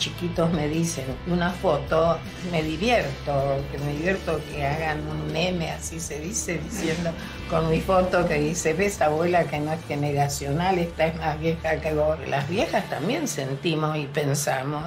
[0.00, 2.18] chiquitos me dicen una foto,
[2.50, 7.12] me divierto, que me divierto que hagan un meme, así se dice, diciendo
[7.48, 11.80] con mi foto que dice, ves abuela que no es generacional, esta es más vieja
[11.80, 12.18] que vos.
[12.28, 14.84] Las viejas también sentimos y pensamos.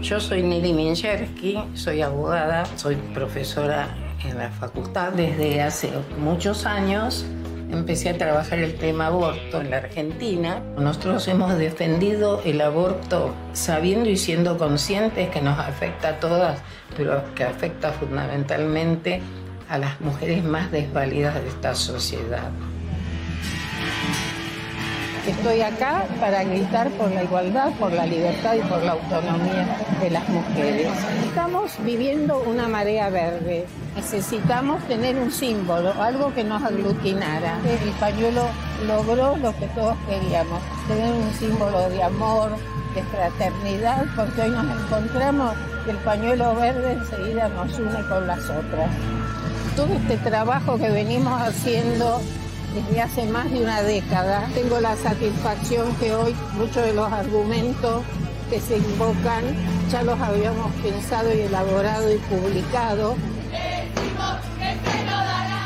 [0.00, 3.94] Yo soy Nili Minchersky, soy abogada, soy profesora
[4.24, 7.26] en la facultad desde hace muchos años
[7.70, 10.62] empecé a trabajar el tema aborto en la Argentina.
[10.78, 16.60] Nosotros hemos defendido el aborto sabiendo y siendo conscientes que nos afecta a todas,
[16.96, 19.20] pero que afecta fundamentalmente
[19.68, 22.50] a las mujeres más desvalidas de esta sociedad.
[25.28, 30.08] Estoy acá para gritar por la igualdad, por la libertad y por la autonomía de
[30.08, 30.88] las mujeres.
[31.22, 33.66] Estamos viviendo una marea verde.
[33.94, 37.58] Necesitamos tener un símbolo, algo que nos aglutinara.
[37.62, 38.46] El pañuelo
[38.86, 42.52] logró lo que todos queríamos, tener un símbolo de amor,
[42.94, 45.52] de fraternidad, porque hoy nos encontramos
[45.84, 48.90] que el pañuelo verde enseguida nos une con las otras.
[49.76, 52.18] Todo este trabajo que venimos haciendo
[52.78, 54.48] desde hace más de una década.
[54.54, 58.02] Tengo la satisfacción que hoy muchos de los argumentos
[58.50, 59.44] que se invocan
[59.90, 63.16] ya los habíamos pensado y elaborado y publicado.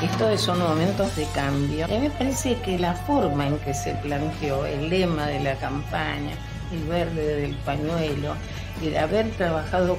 [0.03, 1.85] Estos son momentos de cambio.
[1.85, 5.55] A mí me parece que la forma en que se planteó el lema de la
[5.57, 6.33] campaña,
[6.73, 8.35] el verde del pañuelo,
[8.83, 9.99] el haber trabajado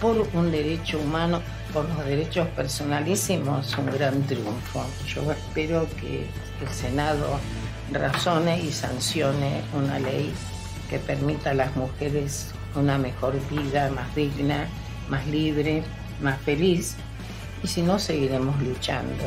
[0.00, 1.40] por un derecho humano
[1.72, 4.84] por los derechos personalísimos un gran triunfo.
[5.06, 6.26] Yo espero que
[6.60, 7.38] el Senado
[7.92, 10.32] razone y sancione una ley
[10.88, 14.66] que permita a las mujeres una mejor vida, más digna,
[15.08, 15.82] más libre,
[16.20, 16.96] más feliz.
[17.62, 19.24] Y si no, seguiremos luchando.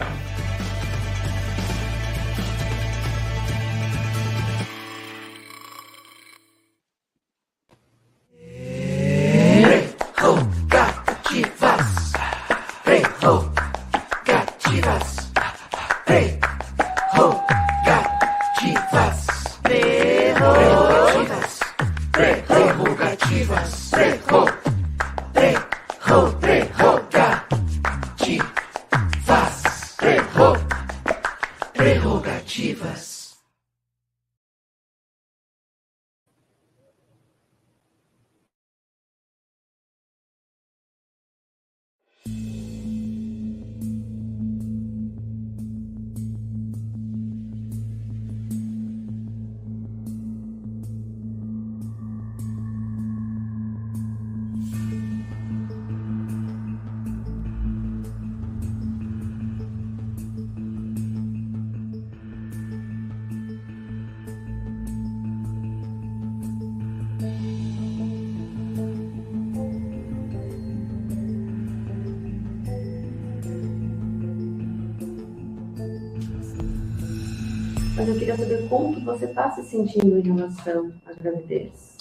[79.21, 81.95] Você está se sentindo em relação à gravidez.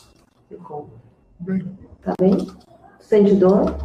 [0.50, 0.90] Me conta.
[1.40, 1.78] Bem.
[2.00, 2.34] Tá bem?
[2.99, 3.76] Sente dor?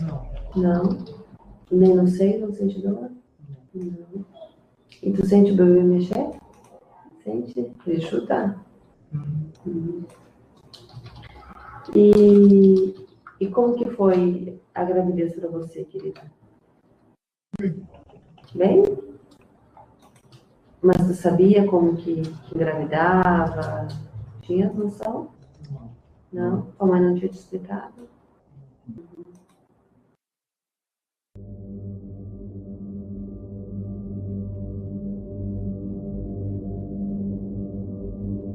[0.00, 0.28] Não.
[0.54, 1.04] Não.
[1.72, 3.10] Nem no seio, não sente dor?
[3.74, 4.24] Não.
[5.02, 6.30] E tu sente o bebê mexer?
[7.24, 7.72] Sente?
[7.84, 8.64] Ele chutar?
[9.12, 9.50] Uhum.
[9.66, 10.04] Uhum.
[11.96, 12.94] E,
[13.40, 16.30] e como que foi a gravidez para você, querida?
[17.58, 17.82] Bem.
[18.54, 19.07] Bem?
[20.80, 23.88] Mas tu sabia como que, que engravidava?
[24.42, 25.30] Tinha noção?
[25.70, 25.90] Não.
[26.32, 26.72] Não?
[26.78, 28.08] A mãe não tinha te explicado?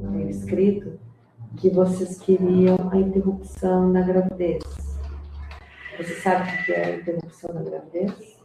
[0.00, 0.98] Foi escrito
[1.58, 4.62] que vocês queriam a interrupção da gravidez.
[5.98, 8.38] Você sabe o que é a interrupção da gravidez?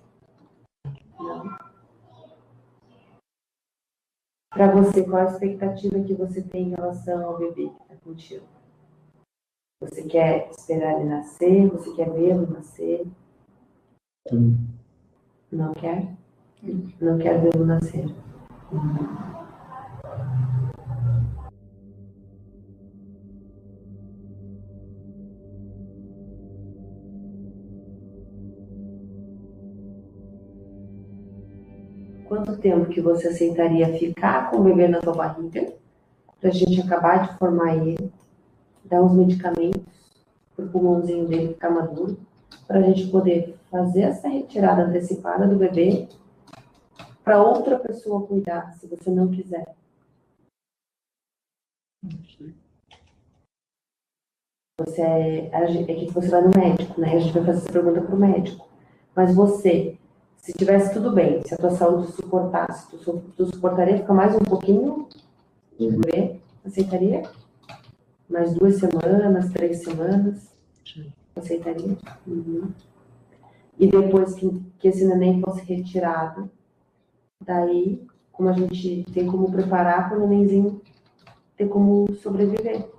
[1.18, 1.69] Não.
[4.52, 8.46] Para você, qual a expectativa que você tem em relação ao bebê que está contigo?
[9.82, 11.70] Você quer esperar ele nascer?
[11.70, 13.08] Você quer vê-lo nascer?
[14.28, 14.58] Sim.
[15.52, 16.16] Não quer?
[17.00, 18.06] Não quer vê-lo nascer.
[32.50, 35.72] Quanto tempo que você aceitaria ficar com o bebê na sua barriga
[36.42, 38.12] para a gente acabar de formar ele,
[38.84, 39.84] dar uns medicamentos
[40.56, 42.18] para o pulmãozinho dele ficar maduro,
[42.66, 46.08] para a gente poder fazer essa retirada antecipada do bebê
[47.24, 49.76] para outra pessoa cuidar, se você não quiser.
[54.80, 57.14] Você é, é que você vai no médico, né?
[57.14, 58.68] A gente vai fazer essa pergunta para o médico.
[59.16, 59.99] Mas você,
[60.50, 64.40] se tivesse tudo bem, se a tua saúde suportasse, tu, tu suportaria ficar mais um
[64.40, 65.08] pouquinho?
[65.80, 66.40] Uhum.
[66.66, 67.22] Aceitaria?
[68.28, 70.52] Mais duas semanas, três semanas?
[70.84, 71.14] Sim.
[71.36, 71.96] Aceitaria?
[72.26, 72.72] Uhum.
[73.78, 74.50] E depois que,
[74.80, 76.50] que esse neném fosse retirado,
[77.40, 80.82] daí, como a gente tem como preparar para o nenenzinho
[81.56, 82.90] ter como sobreviver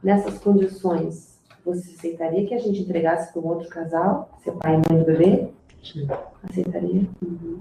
[0.00, 4.92] nessas condições, você aceitaria que a gente entregasse para um outro casal, seu pai e
[4.92, 5.52] mãe do bebê?
[5.82, 6.06] Sim.
[6.42, 7.08] Aceitaria?
[7.20, 7.58] Uhum.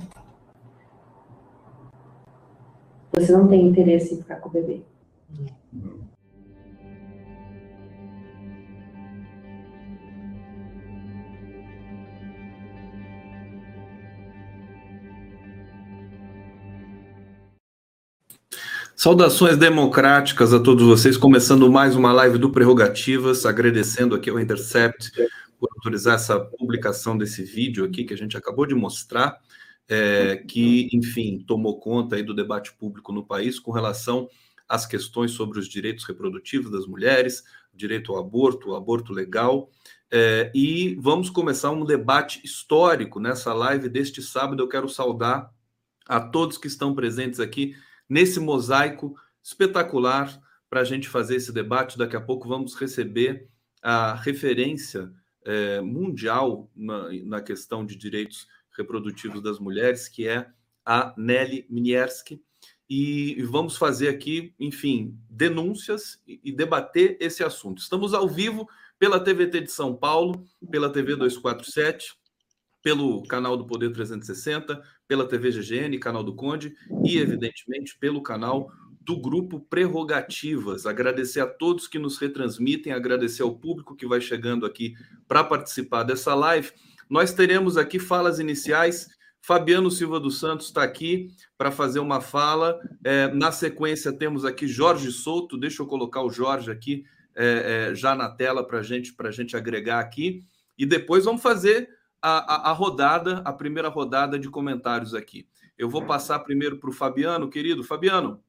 [3.13, 4.81] Você não tem interesse em ficar com o bebê?
[18.95, 25.11] Saudações democráticas a todos vocês, começando mais uma live do Prerrogativas, agradecendo aqui ao Intercept
[25.61, 29.39] por autorizar essa publicação desse vídeo aqui que a gente acabou de mostrar,
[29.87, 34.27] é, que, enfim, tomou conta aí do debate público no país com relação
[34.67, 39.69] às questões sobre os direitos reprodutivos das mulheres, direito ao aborto, o aborto legal,
[40.09, 44.63] é, e vamos começar um debate histórico nessa live deste sábado.
[44.63, 45.53] Eu quero saudar
[46.07, 47.75] a todos que estão presentes aqui
[48.09, 51.99] nesse mosaico espetacular para a gente fazer esse debate.
[51.99, 53.47] Daqui a pouco vamos receber
[53.83, 55.11] a referência
[55.45, 60.47] é, mundial na, na, questão de direitos reprodutivos das mulheres, que é
[60.85, 62.41] a Nelly Minierski.
[62.89, 67.81] E, e vamos fazer aqui, enfim, denúncias e, e debater esse assunto.
[67.81, 68.67] Estamos ao vivo
[68.99, 72.13] pela TVT de São Paulo, pela TV 247,
[72.83, 78.71] pelo canal do Poder 360, pela TV GGN, canal do Conde, e, evidentemente, pelo canal
[79.01, 80.85] do Grupo Prerrogativas.
[80.85, 84.93] Agradecer a todos que nos retransmitem, agradecer ao público que vai chegando aqui
[85.27, 86.71] para participar dessa live.
[87.09, 89.07] Nós teremos aqui falas iniciais.
[89.41, 92.79] Fabiano Silva dos Santos está aqui para fazer uma fala.
[93.03, 95.57] É, na sequência, temos aqui Jorge Souto.
[95.57, 97.03] Deixa eu colocar o Jorge aqui
[97.35, 100.43] é, é, já na tela para gente, a gente agregar aqui.
[100.77, 101.89] E depois vamos fazer
[102.21, 105.47] a, a, a rodada, a primeira rodada de comentários aqui.
[105.75, 107.83] Eu vou passar primeiro para o Fabiano, querido.
[107.83, 108.39] Fabiano,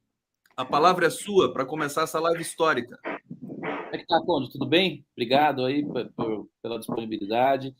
[0.56, 2.98] a palavra é sua para começar essa live histórica.
[3.40, 4.50] Como é que tá, Conde?
[4.50, 5.04] Tudo bem?
[5.12, 7.74] Obrigado aí por, pela disponibilidade.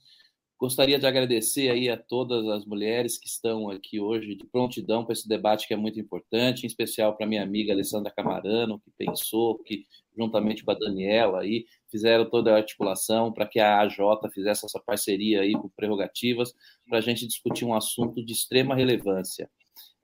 [0.59, 5.12] Gostaria de agradecer aí a todas as mulheres que estão aqui hoje de prontidão para
[5.12, 9.59] esse debate que é muito importante, em especial para minha amiga Alessandra Camarano, que pensou,
[9.59, 9.87] que
[10.17, 13.99] juntamente com a Daniela aí fizeram toda a articulação para que a AJ
[14.33, 16.55] fizesse essa parceria aí com prerrogativas
[16.88, 19.50] para a gente discutir um assunto de extrema relevância.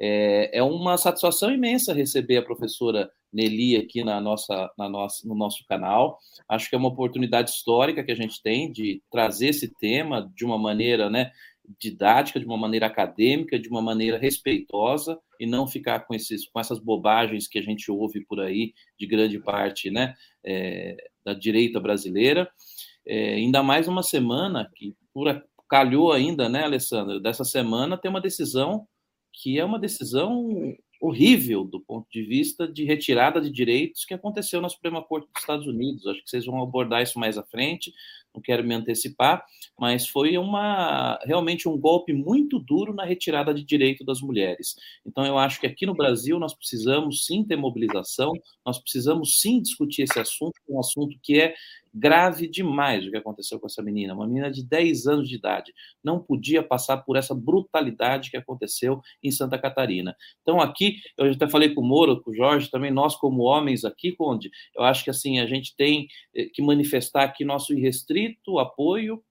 [0.00, 5.34] É, é, uma satisfação imensa receber a professora Nelly aqui na nossa, na nossa, no
[5.34, 6.18] nosso canal.
[6.48, 10.44] Acho que é uma oportunidade histórica que a gente tem de trazer esse tema de
[10.44, 11.32] uma maneira né,
[11.78, 16.60] didática, de uma maneira acadêmica, de uma maneira respeitosa e não ficar com, esses, com
[16.60, 20.14] essas bobagens que a gente ouve por aí de grande parte né,
[20.44, 22.48] é, da direita brasileira.
[23.06, 27.20] É, ainda mais uma semana que por, calhou ainda, né, Alessandra?
[27.20, 28.86] Dessa semana tem uma decisão
[29.40, 34.60] que é uma decisão horrível do ponto de vista de retirada de direitos que aconteceu
[34.60, 36.04] na Suprema Corte dos Estados Unidos.
[36.06, 37.94] Acho que vocês vão abordar isso mais à frente,
[38.34, 39.44] não quero me antecipar,
[39.78, 44.74] mas foi uma realmente um golpe muito duro na retirada de direito das mulheres.
[45.06, 48.32] Então eu acho que aqui no Brasil nós precisamos sim ter mobilização,
[48.66, 51.54] nós precisamos sim discutir esse assunto, um assunto que é
[51.92, 55.72] grave demais o que aconteceu com essa menina, uma menina de 10 anos de idade,
[56.02, 60.16] não podia passar por essa brutalidade que aconteceu em Santa Catarina.
[60.42, 63.84] Então aqui, eu até falei com o Moro, com o Jorge, também nós como homens
[63.84, 68.58] aqui, Conde, eu acho que assim, a gente tem eh, que manifestar aqui nosso irrestrito
[68.58, 69.22] apoio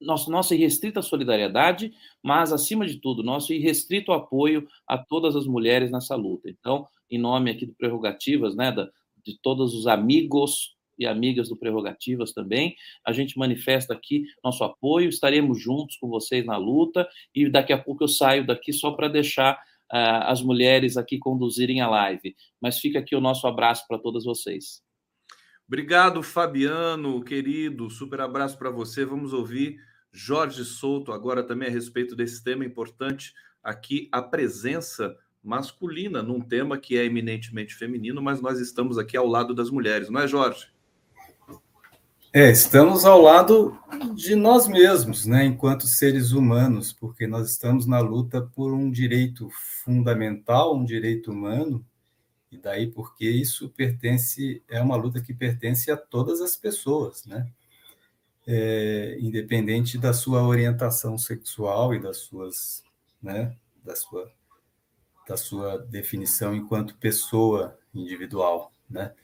[0.00, 5.90] nosso, nossa irrestrita solidariedade, mas, acima de tudo, nosso irrestrito apoio a todas as mulheres
[5.90, 6.48] nessa luta.
[6.48, 8.88] Então, em nome aqui do Prerrogativas, né, da,
[9.24, 12.76] de todos os amigos e amigas do Prerrogativas também.
[13.04, 17.78] A gente manifesta aqui nosso apoio, estaremos juntos com vocês na luta e daqui a
[17.78, 22.36] pouco eu saio daqui só para deixar uh, as mulheres aqui conduzirem a live.
[22.60, 24.82] Mas fica aqui o nosso abraço para todas vocês.
[25.66, 27.88] Obrigado, Fabiano, querido.
[27.88, 29.04] Super abraço para você.
[29.04, 29.78] Vamos ouvir
[30.12, 36.78] Jorge Souto agora também a respeito desse tema importante aqui, a presença masculina num tema
[36.78, 40.68] que é eminentemente feminino, mas nós estamos aqui ao lado das mulheres, não é, Jorge?
[42.32, 43.76] É, estamos ao lado
[44.14, 49.50] de nós mesmos, né, enquanto seres humanos, porque nós estamos na luta por um direito
[49.50, 51.84] fundamental, um direito humano,
[52.52, 57.48] E daí porque isso pertence, é uma luta que pertence a todas as pessoas, né?
[58.46, 62.82] É, independente da sua orientação sexual e das suas,
[63.22, 64.32] né, da sua,
[65.28, 69.14] da sua definição enquanto pessoa individual, né?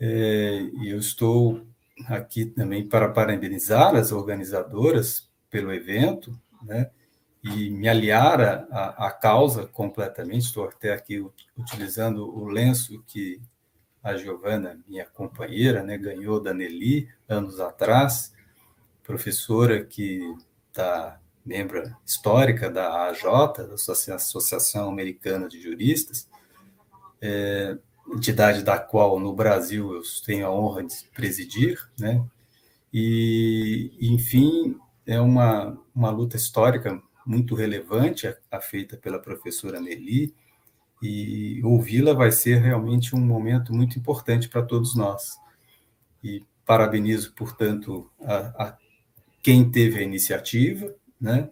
[0.00, 1.66] É, e eu estou
[2.04, 6.90] aqui também para parabenizar as organizadoras pelo evento, né?
[7.42, 8.40] E me aliar
[8.72, 10.46] à, causa completamente.
[10.46, 11.24] Estou até aqui
[11.56, 13.40] utilizando o lenço que
[14.02, 18.32] a Giovana, minha companheira, né, ganhou da Nelly anos atrás,
[19.04, 20.20] professora que
[20.68, 26.28] está membro histórica da AJ, da Associação Americana de Juristas,
[27.20, 27.78] é,
[28.14, 32.24] entidade da qual no Brasil eu tenho a honra de presidir, né?
[32.92, 40.34] E, enfim, é uma, uma luta histórica muito relevante a, a feita pela professora Nelly,
[41.02, 45.36] e ouvi-la vai ser realmente um momento muito importante para todos nós.
[46.24, 48.78] E parabenizo, portanto, a, a
[49.42, 51.50] quem teve a iniciativa, né?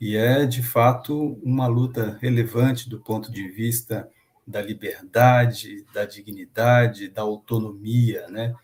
[0.00, 4.08] E é, de fato, uma luta relevante do ponto de vista
[4.46, 8.54] da liberdade, da dignidade, da autonomia, né?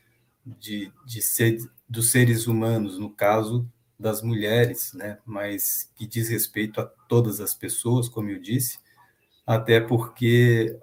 [0.44, 1.58] De, de ser,
[1.88, 5.18] dos seres humanos, no caso das mulheres, né?
[5.24, 8.78] Mas que diz respeito a todas as pessoas, como eu disse,
[9.46, 10.78] até porque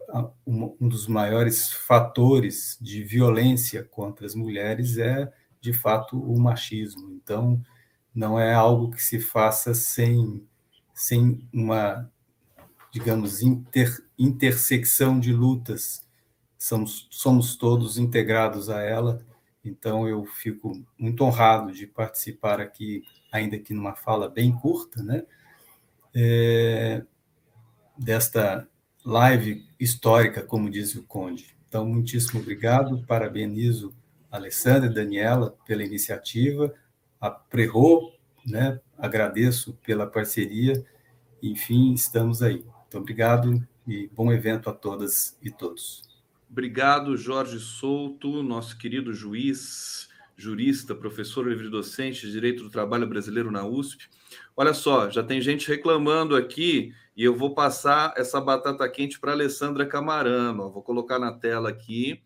[0.46, 7.12] um dos maiores fatores de violência contra as mulheres é, de fato, o machismo.
[7.12, 7.62] Então,
[8.14, 10.46] não é algo que se faça sem,
[10.94, 12.12] sem uma
[12.92, 16.06] digamos, inter, intersecção de lutas.
[16.58, 19.26] Somos, somos todos integrados a ela,
[19.64, 25.24] então eu fico muito honrado de participar aqui, ainda que numa fala bem curta, né?
[26.14, 27.04] É,
[27.98, 28.68] desta
[29.06, 31.56] live histórica, como diz o Conde.
[31.68, 33.94] Então, muitíssimo obrigado, parabenizo
[34.32, 36.74] a Alessandra e Daniela pela iniciativa,
[37.22, 38.12] a Prerro,
[38.46, 38.80] né?
[38.98, 40.84] agradeço pela parceria,
[41.42, 42.66] enfim, estamos aí.
[42.90, 46.02] Muito obrigado e bom evento a todas e todos.
[46.50, 53.64] Obrigado, Jorge Souto, nosso querido juiz, jurista, professor livre-docente de Direito do Trabalho Brasileiro na
[53.64, 54.10] USP.
[54.58, 59.34] Olha só, já tem gente reclamando aqui e eu vou passar essa batata quente para
[59.34, 60.72] Alessandra Camarano.
[60.72, 62.24] Vou colocar na tela aqui.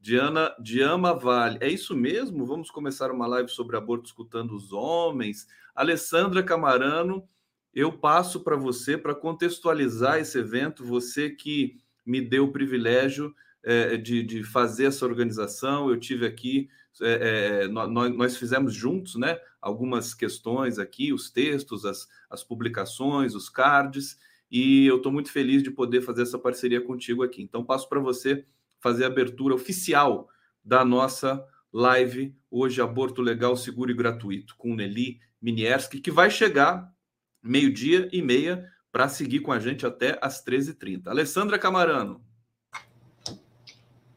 [0.00, 1.58] Diana Diama Vale.
[1.60, 2.44] É isso mesmo?
[2.44, 5.46] Vamos começar uma live sobre aborto escutando os homens.
[5.72, 7.28] Alessandra Camarano
[7.74, 13.96] eu passo para você para contextualizar esse evento, você que me deu o privilégio é,
[13.96, 15.88] de, de, fazer essa organização.
[15.88, 16.68] Eu tive aqui,
[17.00, 23.34] é, é, nós, nós, fizemos juntos né, algumas questões aqui, os textos, as, as publicações,
[23.34, 24.18] os cards,
[24.50, 27.42] e eu estou muito feliz de poder fazer essa parceria contigo aqui.
[27.42, 28.44] Então, passo para você
[28.80, 30.28] fazer a abertura oficial
[30.64, 36.92] da nossa live hoje, Aborto Legal, Seguro e Gratuito, com Nelly Minierski, que vai chegar
[37.42, 41.06] meio-dia e meia, para seguir com a gente até às 13h30.
[41.06, 42.20] Alessandra Camarano.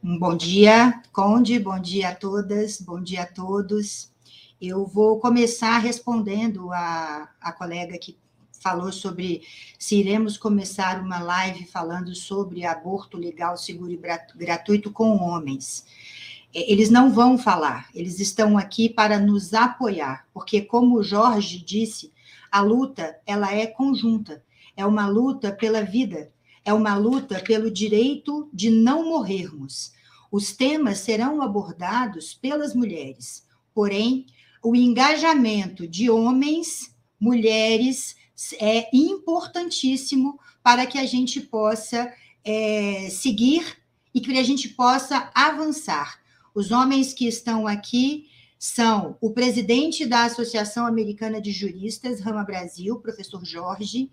[0.01, 4.11] Bom dia, Conde, bom dia a todas, bom dia a todos.
[4.59, 8.17] Eu vou começar respondendo a, a colega que
[8.63, 9.43] falou sobre
[9.77, 14.01] se iremos começar uma live falando sobre aborto legal, seguro e
[14.35, 15.85] gratuito com homens.
[16.53, 22.13] Eles não vão falar, eles estão aqui para nos apoiar, porque, como o Jorge disse,
[22.53, 24.43] a luta, ela é conjunta.
[24.77, 26.31] É uma luta pela vida,
[26.63, 29.91] é uma luta pelo direito de não morrermos.
[30.31, 33.43] Os temas serão abordados pelas mulheres,
[33.73, 34.27] porém,
[34.63, 38.15] o engajamento de homens, mulheres,
[38.59, 43.79] é importantíssimo para que a gente possa é, seguir
[44.13, 46.19] e que a gente possa avançar.
[46.53, 48.27] Os homens que estão aqui,
[48.63, 54.09] são o presidente da Associação Americana de Juristas, Rama Brasil, professor Jorge,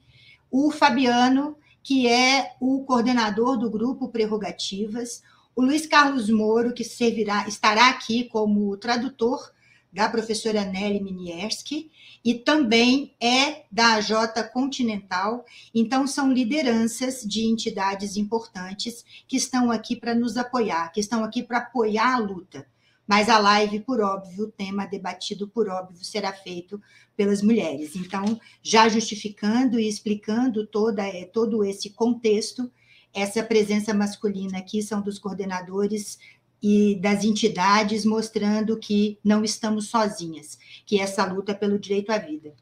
[0.50, 5.22] o Fabiano, que é o coordenador do grupo Prerrogativas,
[5.54, 9.52] o Luiz Carlos Moro, que servirá, estará aqui como tradutor
[9.92, 11.88] da professora Nelly Minierski,
[12.24, 15.44] e também é da AJ Continental.
[15.72, 21.40] Então, são lideranças de entidades importantes que estão aqui para nos apoiar, que estão aqui
[21.40, 22.66] para apoiar a luta
[23.10, 26.80] mas a live, por óbvio, o tema debatido por óbvio será feito
[27.16, 27.96] pelas mulheres.
[27.96, 32.70] Então, já justificando e explicando toda, é, todo esse contexto,
[33.12, 36.20] essa presença masculina aqui são dos coordenadores
[36.62, 40.56] e das entidades, mostrando que não estamos sozinhas,
[40.86, 42.54] que essa luta é pelo direito à vida.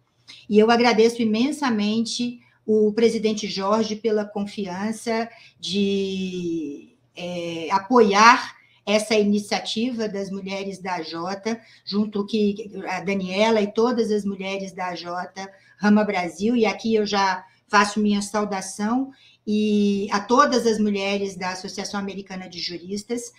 [0.48, 5.28] E eu agradeço imensamente o presidente Jorge pela confiança
[5.60, 8.56] de é, apoiar
[8.88, 14.94] essa iniciativa das mulheres da Jota, junto que a Daniela e todas as mulheres da
[14.94, 15.46] Jota
[15.76, 19.10] Rama Brasil, e aqui eu já faço minha saudação
[19.46, 23.30] e a todas as mulheres da Associação Americana de Juristas.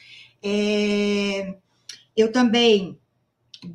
[0.44, 1.56] É,
[2.16, 3.00] eu também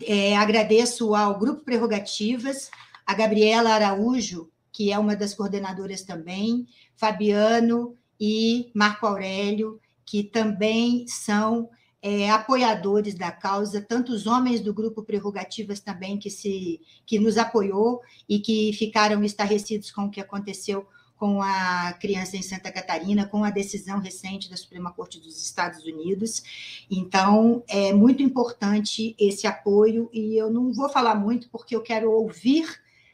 [0.06, 2.70] é, agradeço ao Grupo Prerrogativas,
[3.04, 11.06] a Gabriela Araújo, que é uma das coordenadoras também, Fabiano e Marco Aurélio, que também
[11.06, 11.68] são
[12.02, 18.02] é, apoiadores da causa, tantos homens do grupo Prerrogativas também que se que nos apoiou
[18.28, 20.86] e que ficaram estarrecidos com o que aconteceu
[21.16, 25.82] com a criança em Santa Catarina, com a decisão recente da Suprema Corte dos Estados
[25.84, 26.42] Unidos.
[26.90, 32.10] Então, é muito importante esse apoio e eu não vou falar muito porque eu quero
[32.10, 32.66] ouvir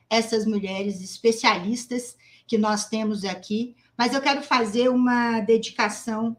[0.08, 6.36] essas mulheres especialistas que nós temos aqui, mas eu quero fazer uma dedicação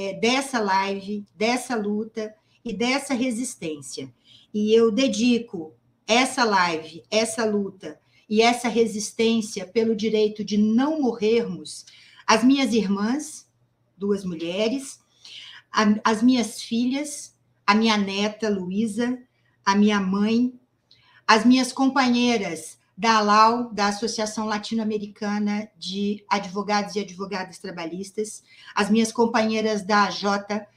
[0.00, 2.34] é, dessa live, dessa luta
[2.64, 4.10] e dessa resistência.
[4.52, 5.74] E eu dedico
[6.06, 11.84] essa live, essa luta e essa resistência pelo direito de não morrermos
[12.26, 13.46] às minhas irmãs,
[13.96, 15.00] duas mulheres,
[16.02, 17.36] às minhas filhas,
[17.66, 19.18] a minha neta Luísa,
[19.64, 20.58] a minha mãe,
[21.26, 28.42] as minhas companheiras da ALAU, da Associação Latino-Americana de Advogados e Advogadas Trabalhistas,
[28.74, 30.26] as minhas companheiras da AJ,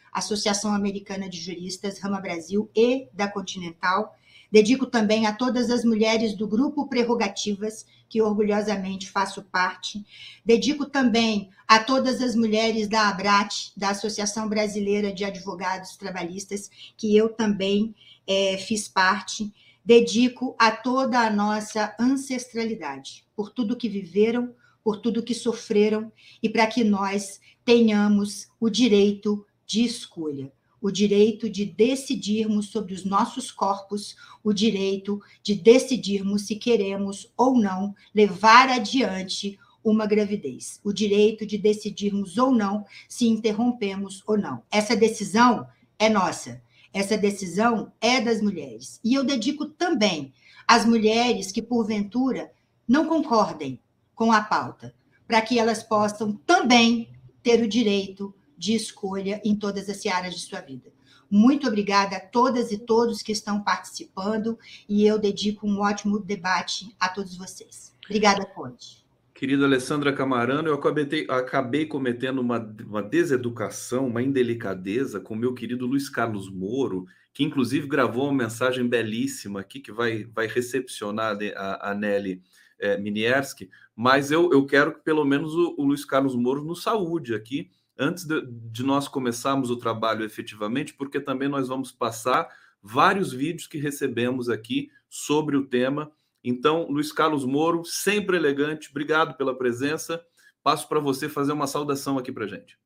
[0.10, 4.16] Associação Americana de Juristas, Rama Brasil e da Continental.
[4.50, 10.02] Dedico também a todas as mulheres do grupo Prerrogativas, que orgulhosamente faço parte.
[10.46, 17.14] Dedico também a todas as mulheres da ABRAT, da Associação Brasileira de Advogados Trabalhistas, que
[17.18, 17.94] eu também
[18.26, 19.54] é, fiz parte
[19.84, 26.50] dedico a toda a nossa ancestralidade, por tudo que viveram, por tudo que sofreram e
[26.50, 33.52] para que nós tenhamos o direito de escolha, o direito de decidirmos sobre os nossos
[33.52, 41.46] corpos, o direito de decidirmos se queremos ou não levar adiante uma gravidez, o direito
[41.46, 44.64] de decidirmos ou não se interrompemos ou não.
[44.72, 45.68] Essa decisão
[46.00, 46.62] é nossa.
[46.94, 49.00] Essa decisão é das mulheres.
[49.04, 50.32] E eu dedico também
[50.68, 52.52] às mulheres que, porventura,
[52.88, 53.80] não concordem
[54.14, 54.94] com a pauta,
[55.28, 57.10] para que elas possam também
[57.42, 60.94] ter o direito de escolha em todas as áreas de sua vida.
[61.30, 66.96] Muito obrigada a todas e todos que estão participando e eu dedico um ótimo debate
[67.00, 67.92] a todos vocês.
[68.06, 69.03] Obrigada, Conte.
[69.34, 75.88] Querida Alessandra Camarano, eu acabei, acabei cometendo uma, uma, deseducação, uma indelicadeza com meu querido
[75.88, 81.92] Luiz Carlos Moro, que inclusive gravou uma mensagem belíssima aqui, que vai, vai recepcionar a,
[81.92, 82.44] a Nelly
[82.78, 86.84] é, Minierski, mas eu, eu quero que pelo menos o, o Luiz Carlos Moro nos
[86.84, 92.48] saúde aqui, antes de, de nós começarmos o trabalho efetivamente, porque também nós vamos passar
[92.84, 96.12] vários vídeos que recebemos aqui sobre o tema
[96.44, 100.24] então, Luiz Carlos Moro, sempre elegante, obrigado pela presença.
[100.62, 102.78] Passo para você fazer uma saudação aqui para gente.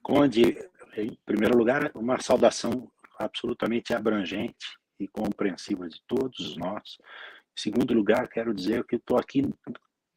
[0.00, 0.56] Conde,
[0.96, 6.98] em primeiro lugar, uma saudação absolutamente abrangente e compreensiva de todos nós.
[7.00, 9.42] Em segundo lugar, quero dizer que estou aqui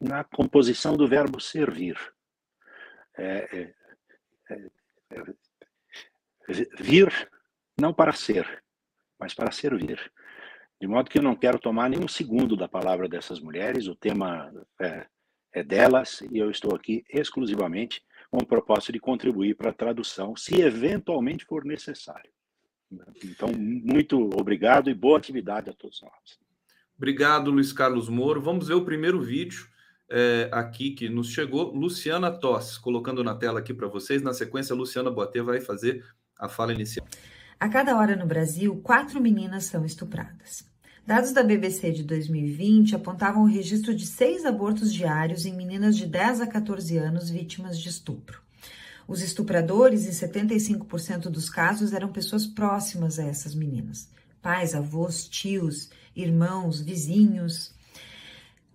[0.00, 1.96] na composição do verbo servir.
[3.16, 3.74] É, é,
[4.50, 4.70] é,
[5.10, 7.30] é vir
[7.78, 8.62] não para ser,
[9.18, 10.12] mas para servir.
[10.82, 14.52] De modo que eu não quero tomar nenhum segundo da palavra dessas mulheres, o tema
[14.80, 15.06] é,
[15.52, 20.34] é delas, e eu estou aqui exclusivamente com o propósito de contribuir para a tradução,
[20.34, 22.28] se eventualmente for necessário.
[23.24, 26.40] Então, muito obrigado e boa atividade a todos nós.
[26.96, 28.42] Obrigado, Luiz Carlos Moro.
[28.42, 29.68] Vamos ver o primeiro vídeo
[30.10, 31.72] é, aqui que nos chegou.
[31.72, 34.20] Luciana Tosses, colocando na tela aqui para vocês.
[34.20, 36.04] Na sequência, Luciana Boatê vai fazer
[36.36, 37.06] a fala inicial.
[37.60, 40.71] A cada hora no Brasil, quatro meninas são estupradas.
[41.04, 46.06] Dados da BBC de 2020 apontavam o registro de seis abortos diários em meninas de
[46.06, 48.40] 10 a 14 anos vítimas de estupro.
[49.08, 54.08] Os estupradores, em 75% dos casos, eram pessoas próximas a essas meninas:
[54.40, 57.74] pais, avós, tios, irmãos, vizinhos.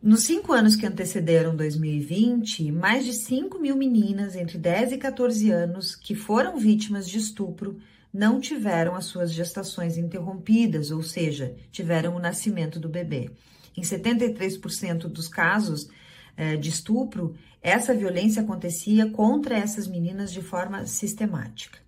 [0.04, 5.50] Nos cinco anos que antecederam 2020, mais de 5 mil meninas entre 10 e 14
[5.50, 7.80] anos que foram vítimas de estupro
[8.14, 13.30] não tiveram as suas gestações interrompidas, ou seja, tiveram o nascimento do bebê.
[13.76, 15.90] Em 73% dos casos
[16.36, 21.80] eh, de estupro, essa violência acontecia contra essas meninas de forma sistemática.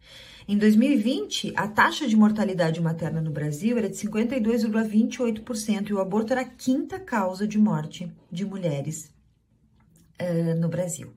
[0.47, 6.33] Em 2020, a taxa de mortalidade materna no Brasil era de 52,28% e o aborto
[6.33, 9.13] era a quinta causa de morte de mulheres
[10.19, 11.13] uh, no Brasil.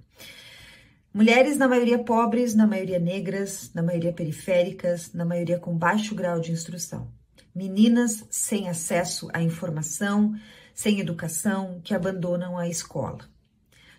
[1.15, 6.41] Mulheres, na maioria pobres, na maioria negras, na maioria periféricas, na maioria com baixo grau
[6.41, 7.13] de instrução.
[7.55, 10.35] Meninas sem acesso à informação,
[10.75, 13.19] sem educação, que abandonam a escola.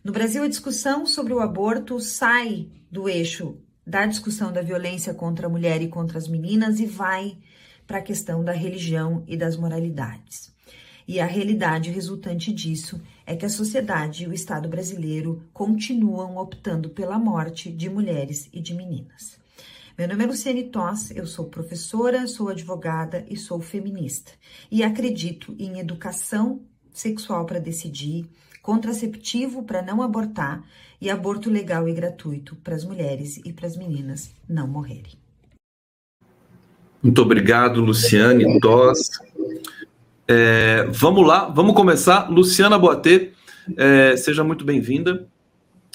[0.03, 5.45] No Brasil, a discussão sobre o aborto sai do eixo da discussão da violência contra
[5.45, 7.37] a mulher e contra as meninas e vai
[7.85, 10.51] para a questão da religião e das moralidades.
[11.07, 16.89] E a realidade resultante disso é que a sociedade e o Estado brasileiro continuam optando
[16.89, 19.37] pela morte de mulheres e de meninas.
[19.97, 24.31] Meu nome é Luciane Toss, eu sou professora, sou advogada e sou feminista.
[24.71, 28.25] E acredito em educação sexual para decidir,
[28.61, 30.63] contraceptivo para não abortar
[30.99, 35.13] e aborto legal e gratuito para as mulheres e para as meninas não morrerem.
[37.03, 39.11] Muito obrigado, Luciane Toss.
[40.27, 42.29] É, vamos lá, vamos começar.
[42.29, 43.33] Luciana Boatê,
[43.75, 45.27] é, seja muito bem-vinda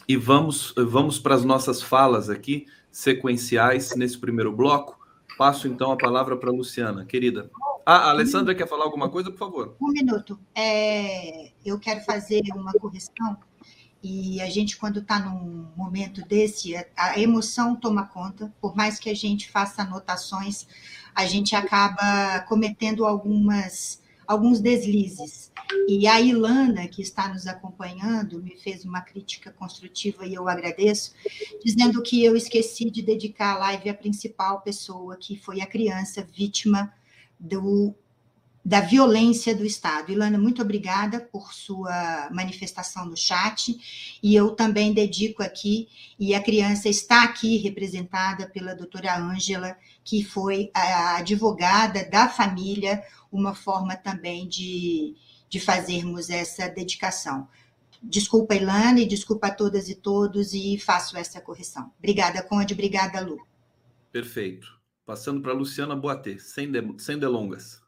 [0.06, 4.98] e vamos, vamos para as nossas falas aqui, sequenciais, nesse primeiro bloco.
[5.38, 7.50] Passo então a palavra para a Luciana, querida.
[7.86, 9.76] Ah, a Alessandra quer falar alguma coisa, por favor?
[9.80, 10.38] Um minuto.
[10.54, 13.38] É, eu quero fazer uma correção.
[14.02, 19.08] E a gente, quando está num momento desse, a emoção toma conta, por mais que
[19.08, 20.66] a gente faça anotações,
[21.14, 25.50] a gente acaba cometendo algumas alguns deslizes.
[25.88, 31.14] E a Ilana, que está nos acompanhando, me fez uma crítica construtiva e eu agradeço,
[31.64, 36.22] dizendo que eu esqueci de dedicar a live à principal pessoa, que foi a criança
[36.22, 36.92] vítima
[37.40, 37.94] do,
[38.68, 40.12] da violência do Estado.
[40.12, 43.74] Ilana, muito obrigada por sua manifestação no chat,
[44.22, 50.22] e eu também dedico aqui, e a criança está aqui representada pela doutora Ângela, que
[50.22, 53.02] foi a advogada da família,
[53.32, 55.16] uma forma também de,
[55.48, 57.48] de fazermos essa dedicação.
[58.02, 61.90] Desculpa, Ilane, desculpa a todas e todos, e faço essa correção.
[61.98, 63.38] Obrigada, Conde, obrigada, Lu.
[64.12, 64.78] Perfeito.
[65.06, 67.87] Passando para a Luciana Boatê, sem, de, sem delongas.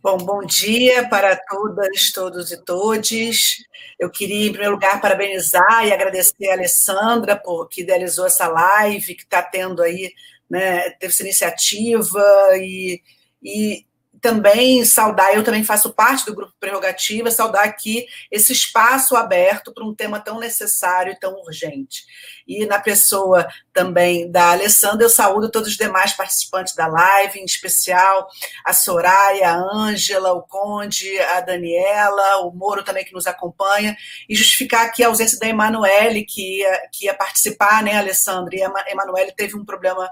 [0.00, 3.56] Bom, bom dia para todas, todos e todes.
[3.98, 9.16] Eu queria, em primeiro lugar, parabenizar e agradecer a Alessandra por que idealizou essa live,
[9.16, 10.12] que está tendo aí,
[10.48, 12.22] né, teve essa iniciativa
[12.58, 13.02] e,
[13.42, 13.84] e
[14.20, 19.84] também saudar, eu também faço parte do grupo Prerrogativa, saudar aqui esse espaço aberto para
[19.84, 22.04] um tema tão necessário e tão urgente.
[22.46, 27.44] E na pessoa também da Alessandra, eu saúdo todos os demais participantes da live, em
[27.44, 28.28] especial
[28.64, 33.96] a Soraya, a Ângela, o Conde, a Daniela, o Moro também que nos acompanha,
[34.28, 38.56] e justificar aqui a ausência da Emanuele, que ia, que ia participar, né, Alessandra?
[38.56, 40.10] E a Emanuele teve um problema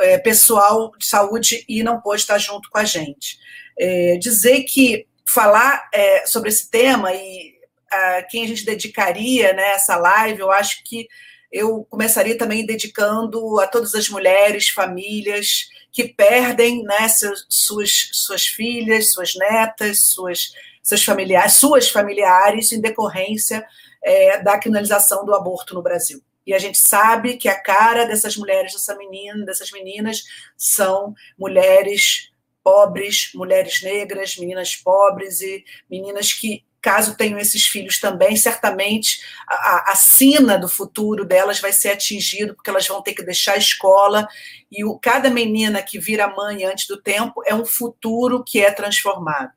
[0.00, 3.38] é, pessoal de saúde e não pôde estar junto com a gente.
[3.78, 7.54] É, dizer que falar é, sobre esse tema e
[7.90, 11.06] a quem a gente dedicaria né, essa live, eu acho que
[11.50, 18.46] eu começaria também dedicando a todas as mulheres, famílias que perdem né, seus, suas, suas
[18.46, 20.52] filhas, suas netas, suas,
[20.82, 23.64] seus familiares, suas familiares em decorrência
[24.02, 26.22] é, da criminalização do aborto no Brasil.
[26.46, 30.22] E a gente sabe que a cara dessas mulheres, dessa menina, dessas meninas,
[30.56, 38.36] são mulheres pobres, mulheres negras, meninas pobres e meninas que, caso tenham esses filhos também,
[38.36, 43.22] certamente a, a sina do futuro delas vai ser atingido, porque elas vão ter que
[43.22, 44.26] deixar a escola.
[44.70, 48.72] E o, cada menina que vira mãe antes do tempo é um futuro que é
[48.72, 49.52] transformado.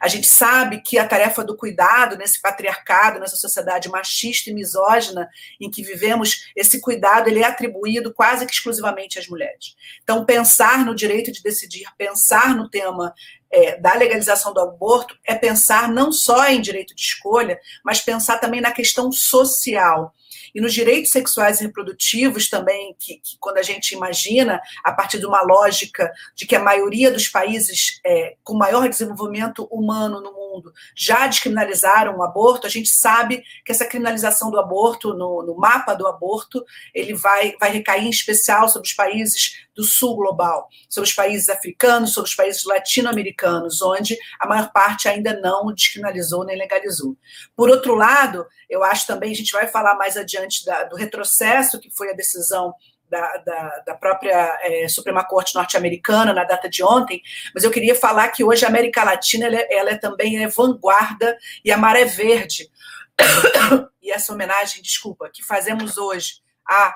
[0.00, 5.28] A gente sabe que a tarefa do cuidado nesse patriarcado, nessa sociedade machista e misógina
[5.60, 9.76] em que vivemos, esse cuidado ele é atribuído quase que exclusivamente às mulheres.
[10.02, 13.14] Então, pensar no direito de decidir, pensar no tema
[13.50, 18.38] é, da legalização do aborto é pensar não só em direito de escolha, mas pensar
[18.38, 20.14] também na questão social.
[20.54, 25.18] E nos direitos sexuais e reprodutivos também, que, que, quando a gente imagina, a partir
[25.18, 30.32] de uma lógica de que a maioria dos países é, com maior desenvolvimento humano no
[30.32, 35.56] mundo já descriminalizaram o aborto, a gente sabe que essa criminalização do aborto, no, no
[35.56, 40.68] mapa do aborto, ele vai, vai recair em especial sobre os países do sul global,
[40.88, 46.44] sobre os países africanos, sobre os países latino-americanos, onde a maior parte ainda não descriminalizou
[46.44, 47.16] nem legalizou.
[47.54, 51.78] Por outro lado, eu acho também, a gente vai falar mais adiante da, do retrocesso
[51.78, 52.74] que foi a decisão
[53.08, 57.22] da, da, da, própria é, Suprema Corte norte-americana na data de ontem,
[57.54, 60.48] mas eu queria falar que hoje a América Latina ela, é, ela é também é
[60.48, 62.68] vanguarda e a maré verde.
[64.02, 66.92] e essa homenagem, desculpa, que fazemos hoje a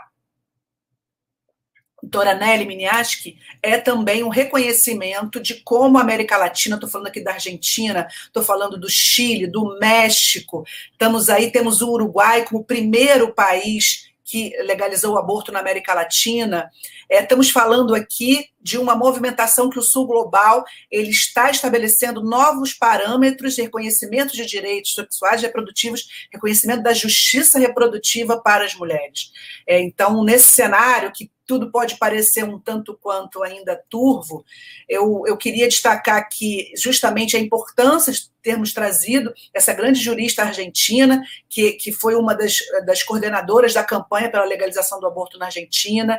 [2.03, 7.21] doutora Nelly Miniaski, é também um reconhecimento de como a América Latina, estou falando aqui
[7.23, 13.33] da Argentina, estou falando do Chile, do México, estamos aí, temos o Uruguai como primeiro
[13.33, 16.71] país que legalizou o aborto na América Latina.
[17.07, 22.73] É, estamos falando aqui de uma movimentação que o Sul Global ele está estabelecendo novos
[22.73, 29.33] parâmetros de reconhecimento de direitos sexuais e reprodutivos, reconhecimento da justiça reprodutiva para as mulheres.
[29.67, 34.45] É, então, nesse cenário que tudo pode parecer um tanto quanto ainda turvo,
[34.89, 41.73] eu, eu queria destacar aqui justamente a importância termos trazido essa grande jurista argentina, que,
[41.73, 46.19] que foi uma das, das coordenadoras da campanha pela legalização do aborto na Argentina,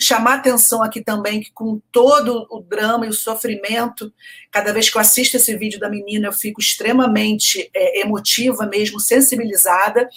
[0.00, 4.12] chamar atenção aqui também que com todo o drama e o sofrimento,
[4.50, 8.98] cada vez que eu assisto esse vídeo da menina, eu fico extremamente é, emotiva mesmo,
[8.98, 10.08] sensibilizada,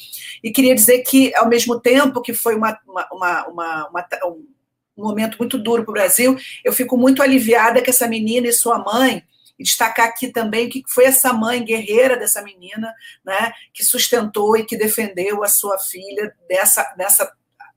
[0.44, 4.08] e queria dizer que, ao mesmo tempo que foi uma, uma, uma, uma, uma
[4.98, 8.54] um momento muito duro para o Brasil, eu fico muito aliviada que essa menina e
[8.54, 9.24] sua mãe
[9.58, 14.65] e destacar aqui também que foi essa mãe guerreira dessa menina, né, que sustentou e
[14.65, 17.32] que defendeu a sua filha dessa, dessa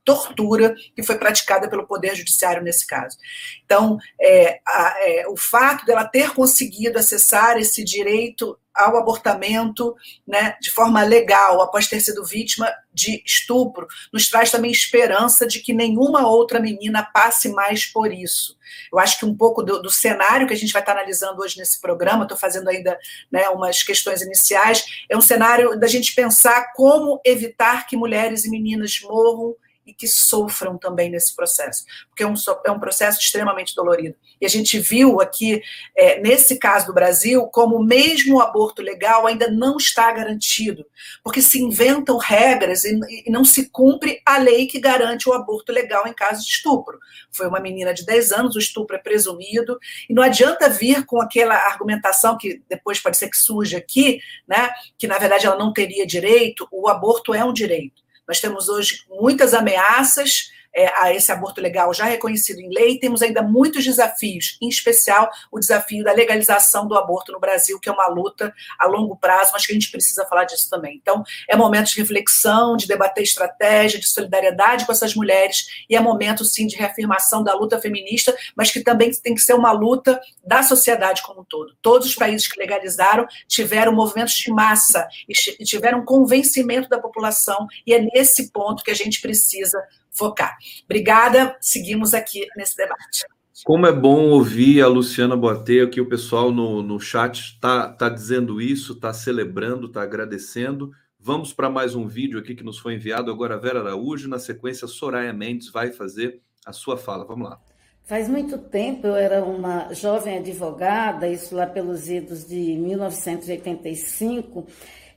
[0.09, 3.19] tortura que foi praticada pelo Poder Judiciário nesse caso.
[3.67, 9.95] Então, é, a, é, o fato dela ter conseguido acessar esse direito ao abortamento
[10.27, 15.61] né, de forma legal, após ter sido vítima de estupro, nos traz também esperança de
[15.61, 18.57] que nenhuma outra menina passe mais por isso.
[18.93, 21.59] Eu acho que um pouco do, do cenário que a gente vai estar analisando hoje
[21.59, 22.97] nesse programa, estou fazendo ainda
[23.31, 28.51] né, umas questões iniciais, é um cenário da gente pensar como evitar que mulheres e
[28.51, 29.55] meninas morram
[29.88, 32.35] e que sofram também nesse processo, porque é um,
[32.66, 34.14] é um processo extremamente dolorido.
[34.38, 35.62] E a gente viu aqui,
[35.96, 40.85] é, nesse caso do Brasil, como mesmo o aborto legal ainda não está garantido,
[41.24, 45.72] porque se inventam regras e, e não se cumpre a lei que garante o aborto
[45.72, 46.98] legal em caso de estupro.
[47.33, 51.20] Foi uma menina de 10 anos, o estupro é presumido, e não adianta vir com
[51.20, 55.72] aquela argumentação que depois pode ser que surja aqui, né, que na verdade ela não
[55.72, 58.07] teria direito, o aborto é um direito.
[58.29, 63.23] Nós temos hoje muitas ameaças é, a esse aborto legal já reconhecido em lei, temos
[63.23, 67.93] ainda muitos desafios, em especial o desafio da legalização do aborto no Brasil, que é
[67.93, 70.99] uma luta a longo prazo, mas que a gente precisa falar disso também.
[71.01, 76.01] Então, é momento de reflexão, de debater estratégia, de solidariedade com essas mulheres, e é
[76.01, 80.21] momento, sim, de reafirmação da luta feminista, mas que também tem que ser uma luta
[80.45, 81.75] da sociedade como um todo.
[81.83, 87.95] Todos os países que legalizaram tiveram movimentos de massa e tiveram convencimento da população, e
[87.95, 90.57] é nesse ponto que a gente precisa focar.
[90.85, 93.27] Obrigada, seguimos aqui nesse debate.
[93.64, 98.09] Como é bom ouvir a Luciana Boateio, que o pessoal no, no chat está tá
[98.09, 100.92] dizendo isso, está celebrando, está agradecendo.
[101.18, 104.29] Vamos para mais um vídeo aqui que nos foi enviado agora a Vera Araújo.
[104.29, 107.25] Na sequência, Soraya Mendes vai fazer a sua fala.
[107.25, 107.61] Vamos lá.
[108.05, 114.66] Faz muito tempo eu era uma jovem advogada, isso lá pelos idos de 1985.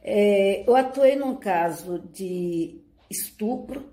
[0.04, 3.86] É, eu atuei num caso de estupro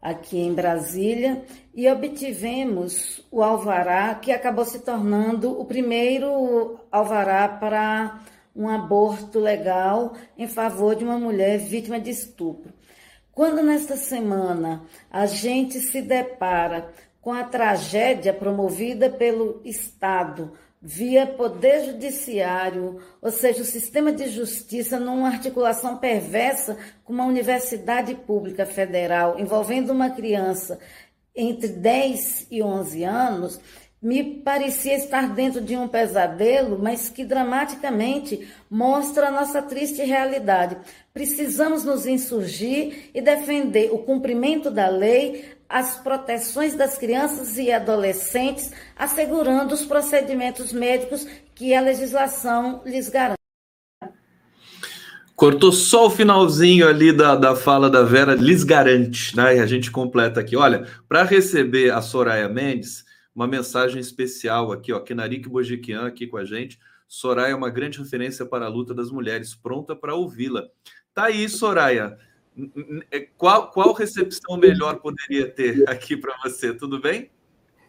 [0.00, 8.20] aqui em Brasília e obtivemos o alvará que acabou se tornando o primeiro alvará para
[8.54, 12.72] um aborto legal em favor de uma mulher vítima de estupro.
[13.32, 21.84] Quando nesta semana a gente se depara com a tragédia promovida pelo Estado via Poder
[21.86, 29.38] Judiciário, ou seja, o sistema de justiça, numa articulação perversa com uma universidade pública federal,
[29.38, 30.78] envolvendo uma criança
[31.34, 33.60] entre 10 e 11 anos,
[34.00, 40.76] me parecia estar dentro de um pesadelo, mas que dramaticamente mostra a nossa triste realidade.
[41.12, 48.72] Precisamos nos insurgir e defender o cumprimento da lei, as proteções das crianças e adolescentes,
[48.96, 53.38] assegurando os procedimentos médicos que a legislação lhes garante.
[55.36, 59.56] Cortou só o finalzinho ali da, da fala da Vera, lhes garante, né?
[59.56, 60.56] E a gente completa aqui.
[60.56, 66.38] Olha, para receber a Soraya Mendes, uma mensagem especial aqui, ó, Kenarik Bojiquian aqui com
[66.38, 66.76] a gente.
[67.06, 70.64] Soraya é uma grande referência para a luta das mulheres, pronta para ouvi-la.
[71.14, 72.18] Tá aí, Soraya.
[73.10, 76.74] É, qual, qual recepção melhor poderia ter aqui para você?
[76.74, 77.30] Tudo bem?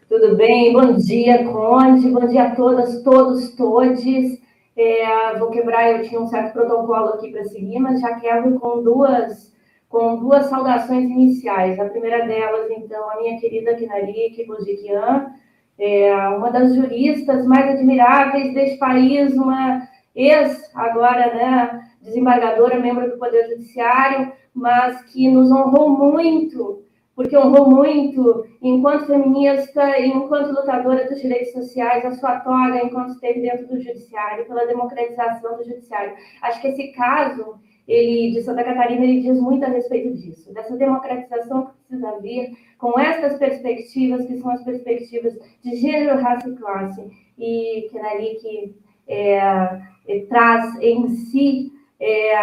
[0.07, 4.39] Tudo bem, bom dia, Conde, bom dia a todas, todos, todes.
[4.75, 8.81] É, vou quebrar, eu tinha um certo protocolo aqui para seguir, mas já quebro com
[8.81, 9.53] duas,
[9.87, 11.79] com duas saudações iniciais.
[11.79, 15.27] A primeira delas, então, a minha querida Kinarik Bozikian,
[15.77, 23.17] é, uma das juristas mais admiráveis deste país, uma ex, agora, né, desembargadora, membro do
[23.17, 26.83] Poder Judiciário, mas que nos honrou muito,
[27.15, 33.41] porque honrou muito, enquanto feminista enquanto lutadora dos direitos sociais, a sua toga enquanto esteve
[33.41, 36.13] dentro do judiciário, pela democratização do judiciário.
[36.41, 40.77] Acho que esse caso ele de Santa Catarina, ele diz muito a respeito disso, dessa
[40.77, 46.55] democratização que precisa vir com essas perspectivas, que são as perspectivas de gênero, raça e
[46.55, 47.01] classe,
[47.37, 48.75] e que ali que
[49.07, 52.33] é, é, traz em si é,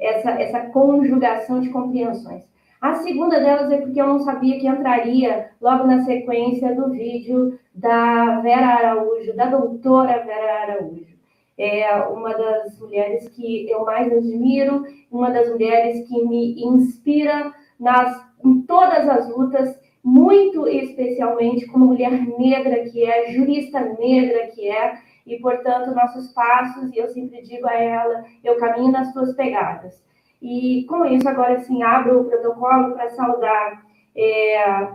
[0.00, 2.44] essa, essa conjugação de compreensões.
[2.80, 7.58] A segunda delas é porque eu não sabia que entraria logo na sequência do vídeo
[7.74, 11.14] da Vera Araújo, da doutora Vera Araújo.
[11.56, 18.22] É uma das mulheres que eu mais admiro, uma das mulheres que me inspira nas,
[18.44, 24.98] em todas as lutas, muito especialmente como mulher negra que é, jurista negra que é,
[25.26, 30.02] e, portanto, nossos passos, e eu sempre digo a ela, eu caminho nas suas pegadas.
[30.40, 33.82] E com isso, agora sim, abro o protocolo para saudar
[34.14, 34.88] é,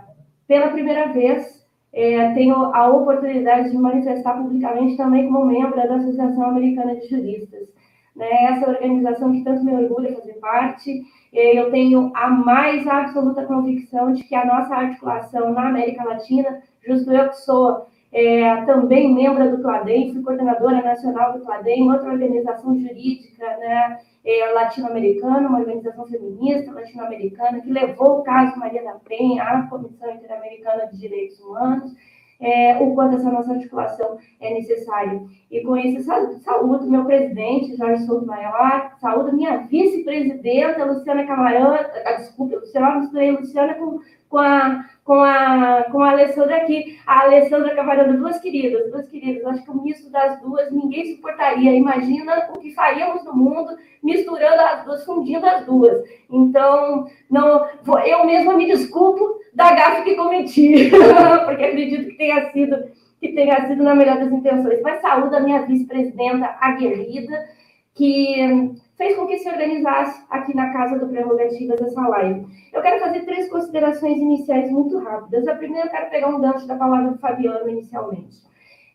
[0.47, 1.59] pela primeira vez.
[1.91, 7.67] É, tenho a oportunidade de manifestar publicamente também como membro da Associação Americana de Juristas.
[8.15, 8.27] Né?
[8.43, 11.01] Essa organização que tanto me orgulha fazer parte.
[11.33, 16.61] É, eu tenho a mais absoluta convicção de que a nossa articulação na América Latina,
[16.85, 22.11] justo eu que sou é, também membro do CLADEM, fui coordenadora nacional do CLADEM, outra
[22.11, 28.93] organização jurídica né, é, latino-americana, uma organização feminista latino-americana, que levou o caso Maria da
[29.07, 31.93] Penha à Comissão Interamericana de Direitos Humanos,
[32.41, 35.21] é, o quanto essa nossa articulação é necessária.
[35.51, 36.09] E com isso,
[36.41, 42.61] saúdo meu presidente, Jorge Souto Maior, saúdo minha vice-presidenta, Luciana Camarão, ah, desculpa,
[42.97, 46.99] misturei Luciana com com a, com a, com a Alessandra aqui.
[47.07, 49.43] A Alessandra Cavalhando, duas queridas, duas queridas.
[49.43, 51.73] Acho que o misto das duas ninguém suportaria.
[51.73, 56.03] Imagina o que faríamos no mundo misturando as duas, fundindo as duas.
[56.29, 57.65] Então, não,
[58.05, 60.91] eu mesma me desculpo da gafe que cometi,
[61.43, 64.79] porque acredito que tenha sido que tenha sido na melhor das intenções.
[64.83, 67.49] Mas saúde a minha vice-presidenta aguerrida,
[67.95, 72.45] que fez com que se organizasse aqui na Casa do Prerrogativas essa live.
[72.73, 75.47] Eu quero fazer três considerações iniciais muito rápidas.
[75.47, 78.37] A primeira, eu quero pegar um gancho da palavra do Fabiano inicialmente.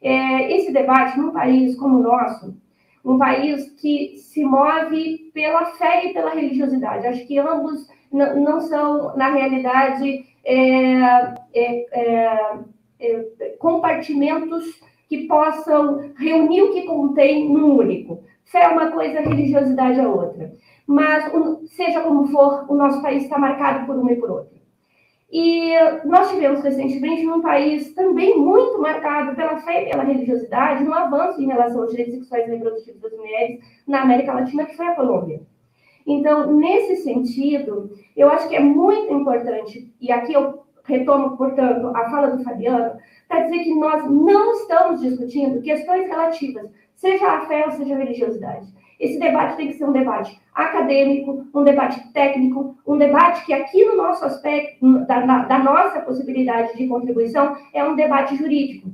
[0.02, 2.54] É, esse debate, num país como o nosso,
[3.04, 9.16] um país que se move pela fé e pela religiosidade, acho que ambos não são,
[9.16, 11.00] na realidade, é,
[11.54, 12.64] é, é,
[13.00, 14.64] é, compartimentos
[15.08, 18.22] que possam reunir o que contém num único.
[18.44, 20.52] Fé é uma coisa, religiosidade é outra.
[20.86, 21.32] Mas,
[21.70, 24.54] seja como for, o nosso país está marcado por uma e por outra.
[25.32, 25.72] E
[26.04, 31.42] nós tivemos recentemente num país também muito marcado pela fé e pela religiosidade, um avanço
[31.42, 34.94] em relação aos direitos sexuais e reprodutivos das mulheres na América Latina, que foi a
[34.94, 35.40] Colômbia.
[36.06, 42.10] Então, nesse sentido, eu acho que é muito importante, e aqui eu retomo, portanto, a
[42.10, 46.70] fala do Fabiano, para dizer que nós não estamos discutindo questões relativas
[47.04, 48.66] seja a fé ou seja a religiosidade.
[48.98, 53.84] Esse debate tem que ser um debate acadêmico, um debate técnico, um debate que aqui
[53.84, 58.88] no nosso aspecto, da, da nossa possibilidade de contribuição, é um debate jurídico.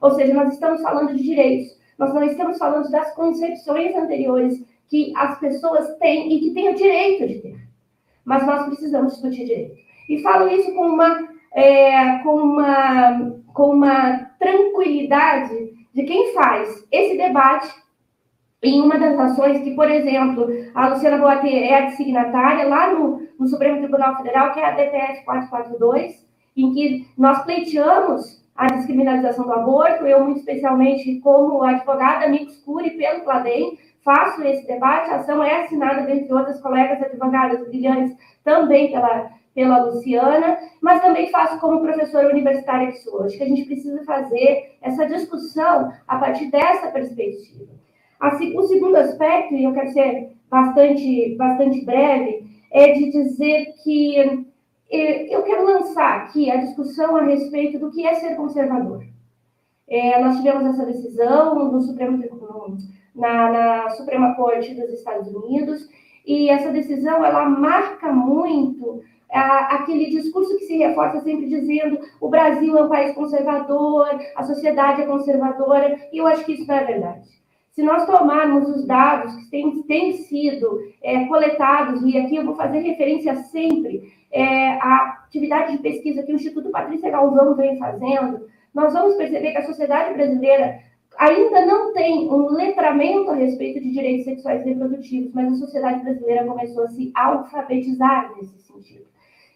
[0.00, 5.12] Ou seja, nós estamos falando de direitos, nós não estamos falando das concepções anteriores que
[5.14, 7.56] as pessoas têm e que têm o direito de ter.
[8.24, 9.74] Mas nós precisamos discutir direito.
[10.08, 17.16] E falo isso com uma, é, com uma, com uma tranquilidade de quem faz esse
[17.16, 17.68] debate
[18.62, 23.26] em uma das ações que, por exemplo, a Luciana Boate é a signatária lá no,
[23.38, 26.26] no, Supremo Tribunal Federal, que é a DTF 442,
[26.56, 32.90] em que nós pleiteamos a descriminalização do aborto, eu muito especialmente como advogada amigos curi
[32.90, 38.14] pelo CLADEM, faço esse debate, a ação é assinada, dentre outras colegas advogadas brilhantes,
[38.44, 43.24] também pela pela Luciana, mas também faço como professora universitária que sou.
[43.24, 47.66] Acho que a gente precisa fazer essa discussão a partir dessa perspectiva.
[48.54, 54.46] O segundo aspecto, e eu quero ser bastante, bastante breve, é de dizer que
[54.90, 59.04] é, eu quero lançar aqui a discussão a respeito do que é ser conservador.
[59.88, 62.22] É, nós tivemos essa decisão no Supremo,
[63.14, 65.88] na, na Suprema Corte dos Estados Unidos,
[66.26, 69.02] e essa decisão ela marca muito
[69.38, 75.02] aquele discurso que se reforça sempre dizendo o Brasil é um país conservador, a sociedade
[75.02, 77.28] é conservadora, e eu acho que isso não é verdade.
[77.70, 82.56] Se nós tomarmos os dados que têm, têm sido é, coletados, e aqui eu vou
[82.56, 88.48] fazer referência sempre é, à atividade de pesquisa que o Instituto Patrícia Galvão vem fazendo,
[88.74, 90.80] nós vamos perceber que a sociedade brasileira
[91.18, 96.02] ainda não tem um letramento a respeito de direitos sexuais e reprodutivos, mas a sociedade
[96.02, 99.09] brasileira começou a se alfabetizar nesse sentido.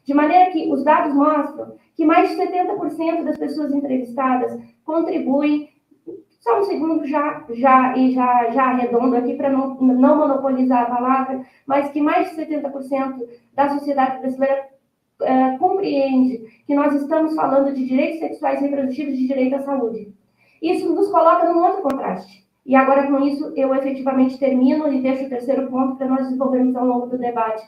[0.05, 5.71] De maneira que os dados mostram que mais de 70% das pessoas entrevistadas contribuem
[6.41, 10.95] só um segundo já, já e já, já arredondo aqui para não, não monopolizar a
[10.95, 14.69] palavra, mas que mais de 70% da sociedade brasileira
[15.23, 20.13] é, compreende que nós estamos falando de direitos sexuais e reprodutivos de direito à saúde.
[20.61, 22.45] Isso nos coloca num outro contraste.
[22.67, 26.77] E agora, com isso, eu efetivamente termino e deixo o terceiro ponto para nós desenvolvermos
[26.77, 27.63] ao longo do debate,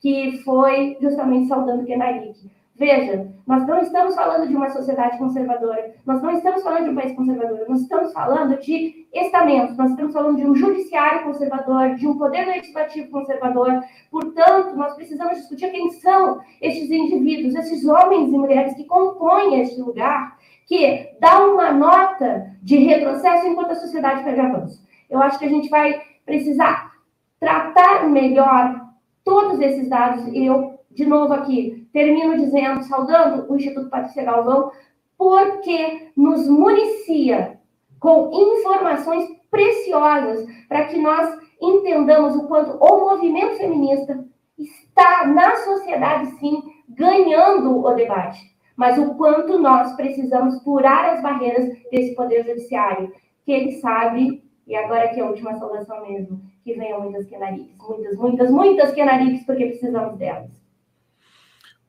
[0.00, 2.50] que foi justamente saudando Kenarique.
[2.80, 6.94] Veja, nós não estamos falando de uma sociedade conservadora, nós não estamos falando de um
[6.94, 12.08] país conservador, nós estamos falando de estamentos, nós estamos falando de um judiciário conservador, de
[12.08, 13.82] um poder legislativo conservador.
[14.10, 19.78] Portanto, nós precisamos discutir quem são estes indivíduos, esses homens e mulheres que compõem este
[19.78, 24.82] lugar, que dá uma nota de retrocesso enquanto a sociedade perde avanço.
[25.10, 26.92] Eu acho que a gente vai precisar
[27.38, 28.89] tratar melhor
[29.24, 30.24] todos esses dados.
[30.34, 34.70] Eu, de novo aqui, termino dizendo, saudando o Instituto Patrícia Galvão,
[35.16, 37.58] porque nos municia
[37.98, 44.24] com informações preciosas para que nós entendamos o quanto o movimento feminista
[44.58, 48.50] está na sociedade, sim, ganhando o debate
[48.80, 53.12] mas o quanto nós precisamos furar as barreiras desse poder judiciário,
[53.44, 57.76] que ele sabe, e agora aqui é a última saudação mesmo, que venham muitas quenariques,
[57.78, 60.50] muitas, muitas, muitas quenariques, porque precisamos delas.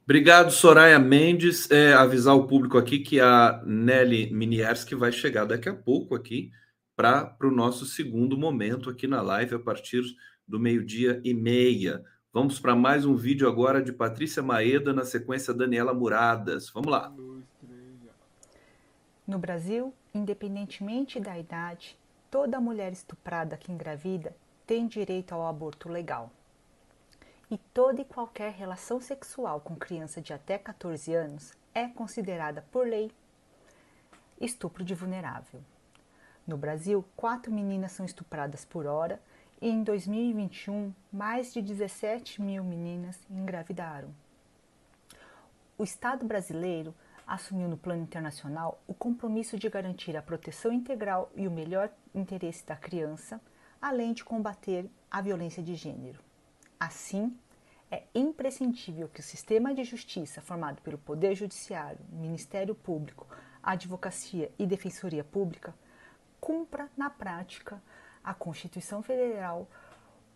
[0.04, 1.70] Obrigado, Soraya Mendes.
[1.70, 6.52] É, avisar o público aqui que a Nelly Minierski vai chegar daqui a pouco aqui
[6.96, 10.04] para o nosso segundo momento aqui na live, a partir
[10.48, 12.04] do meio-dia e meia.
[12.34, 16.70] Vamos para mais um vídeo agora de Patrícia Maeda, na sequência Daniela Muradas.
[16.70, 17.14] Vamos lá.
[19.28, 21.98] No Brasil, independentemente da idade,
[22.30, 26.32] toda mulher estuprada que engravida tem direito ao aborto legal.
[27.50, 32.88] E toda e qualquer relação sexual com criança de até 14 anos é considerada por
[32.88, 33.12] lei
[34.40, 35.62] estupro de vulnerável.
[36.48, 39.22] No Brasil, quatro meninas são estupradas por hora
[39.62, 44.10] e em 2021, mais de 17 mil meninas engravidaram.
[45.78, 46.96] O Estado brasileiro
[47.28, 52.66] assumiu no plano internacional o compromisso de garantir a proteção integral e o melhor interesse
[52.66, 53.40] da criança,
[53.82, 56.20] além de combater a violência de gênero.
[56.80, 57.36] Assim,
[57.90, 63.28] é imprescindível que o sistema de justiça formado pelo Poder Judiciário, Ministério Público,
[63.62, 65.76] Advocacia e Defensoria Pública
[66.40, 67.82] cumpra na prática
[68.24, 69.68] a Constituição Federal,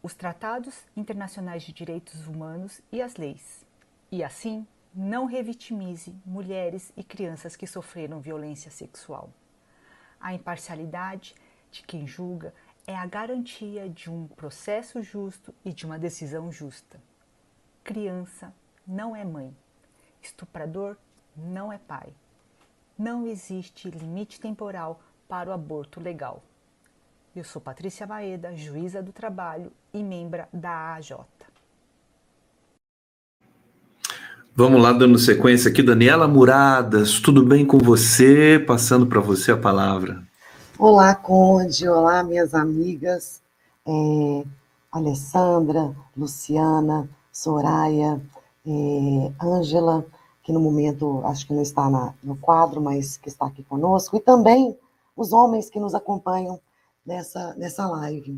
[0.04, 3.66] os tratados internacionais de direitos humanos e as leis,
[4.12, 9.30] e assim não revitimize mulheres e crianças que sofreram violência sexual.
[10.20, 11.36] A imparcialidade
[11.72, 12.54] de quem julga
[12.88, 17.02] é a garantia de um processo justo e de uma decisão justa.
[17.84, 18.54] Criança
[18.88, 19.56] não é mãe,
[20.22, 20.96] estuprador
[21.36, 22.14] não é pai.
[22.98, 26.44] Não existe limite temporal para o aborto legal.
[27.36, 31.18] Eu sou Patrícia Maeda, juíza do trabalho e membra da AJ.
[34.56, 35.84] Vamos lá, dando sequência aqui.
[35.84, 38.64] Daniela Muradas, tudo bem com você?
[38.66, 40.24] Passando para você a palavra.
[40.78, 41.88] Olá, Conde.
[41.88, 43.42] Olá, minhas amigas.
[43.88, 44.46] É,
[44.92, 48.22] Alessandra, Luciana, Soraya,
[48.68, 50.06] é, Ângela,
[50.44, 54.18] que no momento acho que não está na, no quadro, mas que está aqui conosco,
[54.18, 54.78] e também
[55.16, 56.60] os homens que nos acompanham
[57.06, 58.38] nessa, nessa live.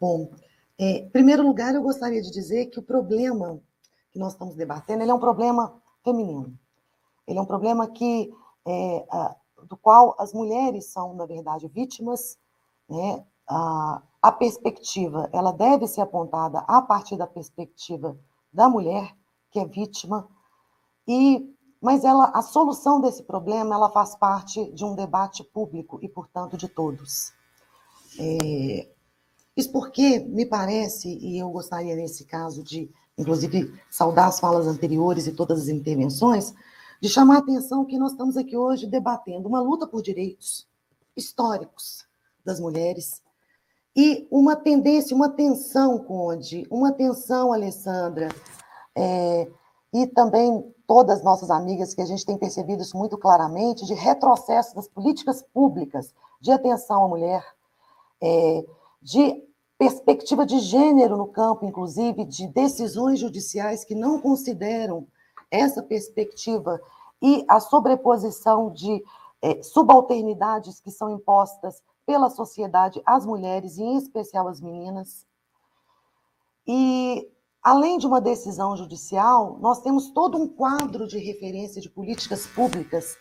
[0.00, 0.28] Bom,
[0.76, 3.60] é, em primeiro lugar, eu gostaria de dizer que o problema
[4.10, 6.52] que nós estamos debatendo ele é um problema feminino.
[7.28, 8.32] Ele é um problema que,
[8.66, 9.06] é,
[9.66, 12.38] do qual as mulheres são, na verdade, vítimas.
[12.88, 13.24] Né?
[13.46, 18.18] A, perspectiva ela deve ser apontada a partir da perspectiva
[18.52, 19.16] da mulher
[19.50, 20.28] que é vítima
[21.06, 21.52] e
[21.82, 26.56] mas ela a solução desse problema ela faz parte de um debate público e portanto
[26.56, 27.32] de todos
[28.18, 28.88] é,
[29.56, 35.26] isso porque me parece, e eu gostaria nesse caso de, inclusive, saudar as falas anteriores
[35.26, 36.54] e todas as intervenções,
[37.00, 40.68] de chamar a atenção que nós estamos aqui hoje debatendo uma luta por direitos
[41.16, 42.06] históricos
[42.44, 43.22] das mulheres
[43.96, 48.28] e uma tendência, uma tensão, Conde, uma tensão, Alessandra,
[48.94, 49.50] é,
[49.92, 53.94] e também todas as nossas amigas que a gente tem percebido isso muito claramente, de
[53.94, 57.44] retrocesso das políticas públicas de atenção à mulher,
[58.20, 58.64] é,
[59.02, 59.42] de
[59.78, 65.06] perspectiva de gênero no campo, inclusive, de decisões judiciais que não consideram
[65.50, 66.80] essa perspectiva
[67.20, 69.02] e a sobreposição de
[69.42, 75.26] é, subalternidades que são impostas pela sociedade às mulheres, e em especial às meninas.
[76.66, 77.28] E,
[77.62, 83.16] além de uma decisão judicial, nós temos todo um quadro de referência de políticas públicas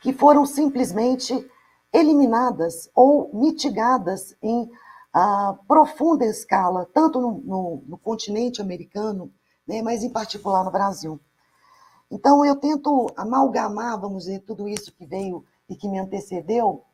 [0.00, 1.34] que foram simplesmente
[1.92, 9.32] eliminadas ou mitigadas em uh, profunda escala, tanto no, no, no continente americano,
[9.66, 11.20] né, mas em particular no Brasil.
[12.14, 16.84] Então, eu tento amalgamar, vamos dizer, tudo isso que veio e que me antecedeu,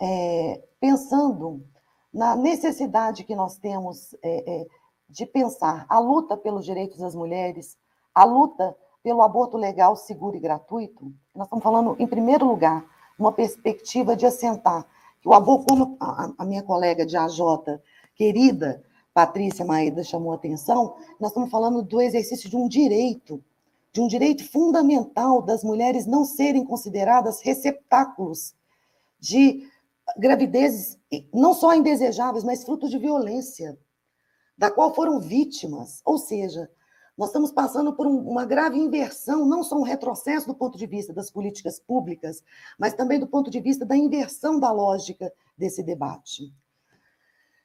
[0.00, 1.62] é, pensando
[2.10, 4.66] na necessidade que nós temos é, é,
[5.10, 7.76] de pensar a luta pelos direitos das mulheres,
[8.14, 11.12] a luta pelo aborto legal, seguro e gratuito.
[11.34, 12.82] Nós estamos falando, em primeiro lugar,
[13.18, 14.86] uma perspectiva de assentar
[15.20, 17.40] que o avô, como a, a minha colega de AJ,
[18.14, 18.82] querida
[19.12, 23.44] Patrícia Maeda, chamou a atenção, nós estamos falando do exercício de um direito,
[23.96, 28.54] de um direito fundamental das mulheres não serem consideradas receptáculos
[29.18, 29.66] de
[30.18, 30.98] gravidezes
[31.32, 33.78] não só indesejáveis, mas fruto de violência,
[34.56, 36.02] da qual foram vítimas.
[36.04, 36.70] Ou seja,
[37.16, 40.86] nós estamos passando por um, uma grave inversão, não só um retrocesso do ponto de
[40.86, 42.44] vista das políticas públicas,
[42.78, 46.52] mas também do ponto de vista da inversão da lógica desse debate.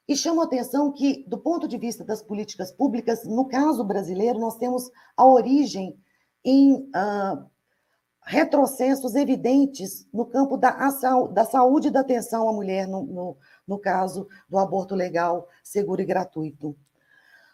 [0.08, 4.40] E chamo a atenção que, do ponto de vista das políticas públicas, no caso brasileiro,
[4.40, 6.00] nós temos a origem
[6.44, 7.46] em uh,
[8.24, 10.72] retrocessos evidentes no campo da,
[11.32, 13.38] da saúde e da atenção à mulher, no, no,
[13.68, 16.76] no caso do aborto legal, seguro e gratuito.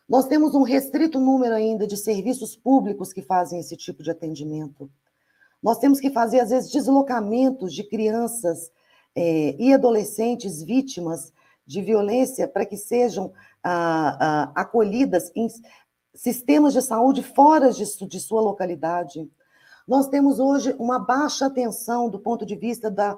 [0.07, 4.89] Nós temos um restrito número ainda de serviços públicos que fazem esse tipo de atendimento.
[5.61, 8.71] Nós temos que fazer, às vezes, deslocamentos de crianças
[9.15, 11.33] é, e adolescentes vítimas
[11.65, 15.47] de violência para que sejam ah, ah, acolhidas em
[16.17, 19.29] sistemas de saúde fora de, de sua localidade.
[19.87, 23.15] Nós temos hoje uma baixa atenção do ponto de vista da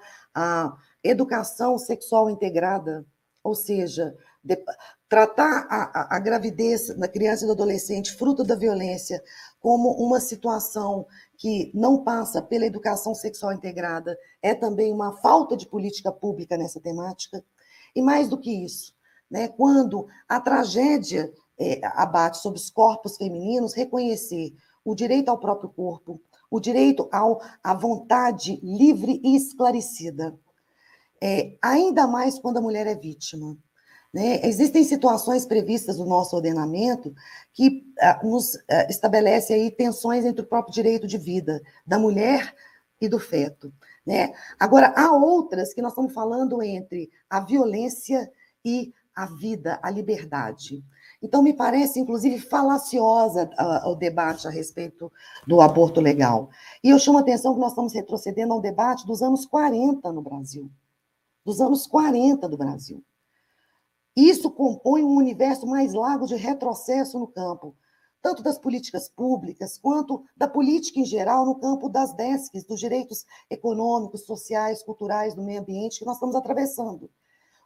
[1.03, 3.05] educação sexual integrada,
[3.43, 4.61] ou seja, de,
[5.07, 9.23] tratar a, a, gravidez na criança e no adolescente, fruto da violência,
[9.59, 15.65] como uma situação que não passa pela educação sexual integrada, é também uma falta de
[15.65, 17.43] política pública nessa temática.
[17.95, 18.93] E mais do que isso,
[19.31, 25.69] né, quando a tragédia é, abate sobre os corpos femininos, reconhecer o direito ao próprio
[25.69, 30.37] corpo, o direito ao, à vontade livre e esclarecida.
[31.21, 33.57] É, ainda mais quando a mulher é vítima.
[34.11, 34.39] Né?
[34.43, 37.13] Existem situações previstas no nosso ordenamento
[37.53, 42.55] que ah, nos ah, estabelece aí tensões entre o próprio direito de vida da mulher
[42.99, 43.71] e do feto.
[44.05, 44.33] Né?
[44.57, 48.31] Agora, há outras que nós estamos falando entre a violência
[48.65, 50.83] e a vida, a liberdade.
[51.21, 55.11] Então, me parece, inclusive, falaciosa uh, o debate a respeito
[55.45, 56.49] do aborto legal.
[56.81, 60.21] E eu chamo a atenção que nós estamos retrocedendo ao debate dos anos 40 no
[60.21, 60.71] Brasil.
[61.45, 63.03] Dos anos 40 do Brasil.
[64.15, 67.75] Isso compõe um universo mais largo de retrocesso no campo,
[68.21, 73.25] tanto das políticas públicas quanto da política em geral no campo das DESCs, dos direitos
[73.49, 77.09] econômicos, sociais, culturais, do meio ambiente que nós estamos atravessando.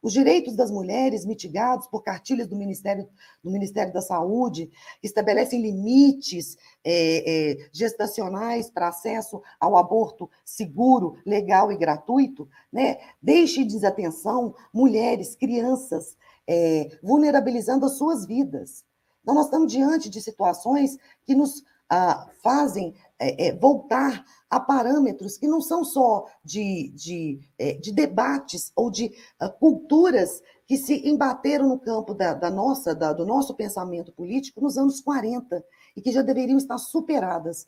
[0.03, 3.07] Os direitos das mulheres mitigados por cartilhas do Ministério,
[3.41, 4.69] do Ministério da Saúde,
[5.01, 12.97] estabelecem limites é, é, gestacionais para acesso ao aborto seguro, legal e gratuito, né?
[13.21, 18.83] deixe desatenção mulheres, crianças, é, vulnerabilizando as suas vidas.
[19.21, 25.37] Então, nós estamos diante de situações que nos ah, fazem é, é, voltar a parâmetros
[25.37, 31.07] que não são só de, de, é, de debates ou de uh, culturas que se
[31.07, 35.63] embateram no campo da, da nossa, da, do nosso pensamento político nos anos 40
[35.95, 37.67] e que já deveriam estar superadas.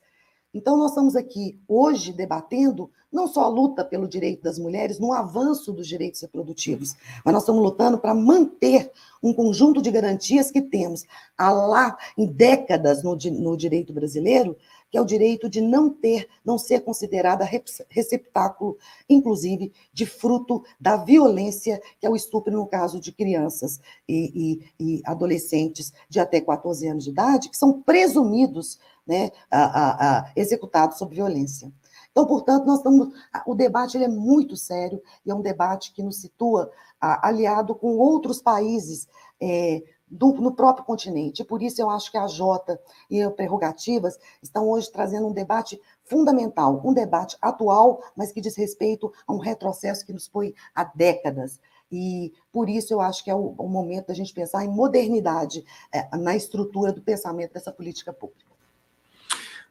[0.54, 5.14] Então, nós estamos aqui hoje debatendo não só a luta pelo direito das mulheres, no
[5.14, 8.92] avanço dos direitos reprodutivos, mas nós estamos lutando para manter
[9.24, 11.06] um conjunto de garantias que temos
[11.38, 14.56] há lá em décadas no, no direito brasileiro,
[14.96, 17.44] que é o direito de não ter, não ser considerada
[17.90, 18.78] receptáculo,
[19.10, 24.96] inclusive, de fruto da violência, que é o estupro no caso de crianças e, e,
[24.98, 30.32] e adolescentes de até 14 anos de idade, que são presumidos né, a, a, a,
[30.34, 31.70] executados sob violência.
[32.10, 33.10] Então, portanto, nós estamos.
[33.46, 36.72] O debate é muito sério e é um debate que nos situa
[37.02, 39.10] aliado com outros países
[39.42, 41.44] é, do, no próprio continente.
[41.44, 42.80] Por isso, eu acho que a Jota
[43.10, 48.56] e a Prerrogativas estão hoje trazendo um debate fundamental, um debate atual, mas que diz
[48.56, 51.60] respeito a um retrocesso que nos foi há décadas.
[51.92, 55.64] E por isso eu acho que é o, o momento da gente pensar em modernidade
[55.94, 58.46] é, na estrutura do pensamento dessa política pública.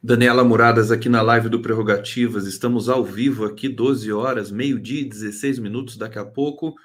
[0.01, 2.45] Daniela Muradas aqui na live do Prerrogativas.
[2.45, 5.97] Estamos ao vivo aqui, 12 horas, meio-dia e 16 minutos.
[5.97, 6.75] Daqui a pouco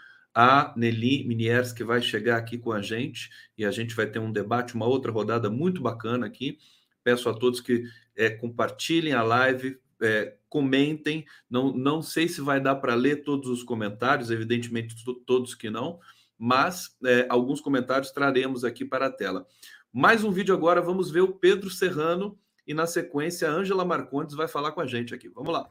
[0.40, 3.28] a Nelly Miniers, que vai chegar aqui com a gente
[3.58, 6.56] e a gente vai ter um debate, uma outra rodada muito bacana aqui.
[7.04, 7.84] Peço a todos que
[8.16, 11.26] é, compartilhem a live, é, comentem.
[11.50, 14.94] Não, não sei se vai dar para ler todos os comentários, evidentemente
[15.26, 16.00] todos que não,
[16.38, 19.46] mas é, alguns comentários traremos aqui para a tela.
[19.92, 24.34] Mais um vídeo agora, vamos ver o Pedro Serrano e na sequência a Ângela Marcondes
[24.34, 25.28] vai falar com a gente aqui.
[25.28, 25.68] Vamos lá.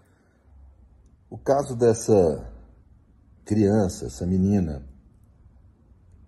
[1.27, 2.58] O caso dessa
[3.45, 4.83] criança, essa menina,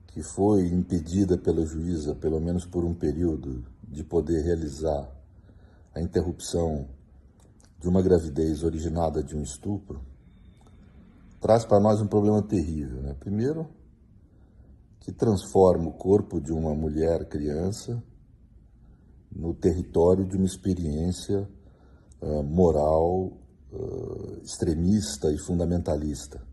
[0.08, 5.10] que foi impedida pela juíza, pelo menos por um período, de poder realizar
[5.94, 6.88] a interrupção
[7.80, 10.02] de uma gravidez originada de um estupro,
[11.40, 13.02] traz para nós um problema terrível.
[13.02, 13.16] Né?
[13.20, 13.68] Primeiro,
[15.00, 18.02] que transforma o corpo de uma mulher criança
[19.32, 21.50] no território de uma experiência
[22.22, 23.32] uh, moral
[23.72, 26.51] uh, extremista e fundamentalista.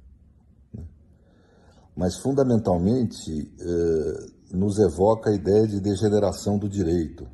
[1.98, 3.28] Mas, fundamentalmente,
[3.60, 7.26] uh, nos evoca a ideia de degeneração do direito.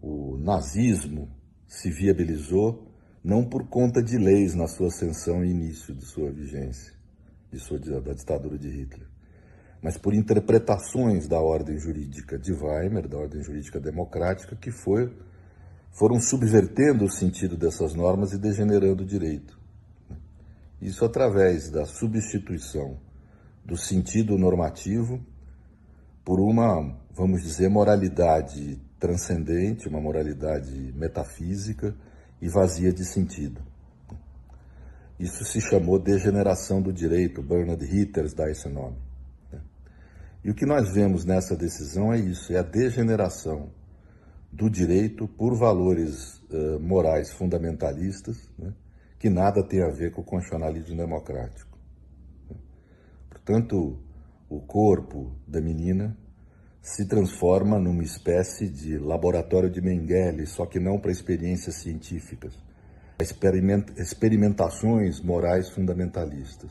[0.00, 1.28] O nazismo
[1.66, 2.86] se viabilizou
[3.24, 6.94] não por conta de leis na sua ascensão e início de sua vigência,
[7.50, 9.10] de sua, da ditadura de Hitler
[9.82, 15.10] mas por interpretações da ordem jurídica de Weimar, da ordem jurídica democrática, que foi,
[15.90, 19.58] foram subvertendo o sentido dessas normas e degenerando o direito.
[20.82, 22.98] Isso através da substituição
[23.70, 25.24] do sentido normativo
[26.24, 31.94] por uma, vamos dizer, moralidade transcendente, uma moralidade metafísica
[32.42, 33.62] e vazia de sentido.
[35.20, 38.96] Isso se chamou degeneração do direito, Bernard Hitters dá esse nome.
[40.42, 43.70] E o que nós vemos nessa decisão é isso: é a degeneração
[44.50, 48.72] do direito por valores uh, morais fundamentalistas, né,
[49.16, 51.69] que nada tem a ver com o constitucionalismo democrático.
[53.44, 53.98] Portanto,
[54.48, 56.16] o corpo da menina
[56.82, 62.58] se transforma numa espécie de laboratório de Mengele, só que não para experiências científicas,
[63.96, 66.70] experimentações morais fundamentalistas.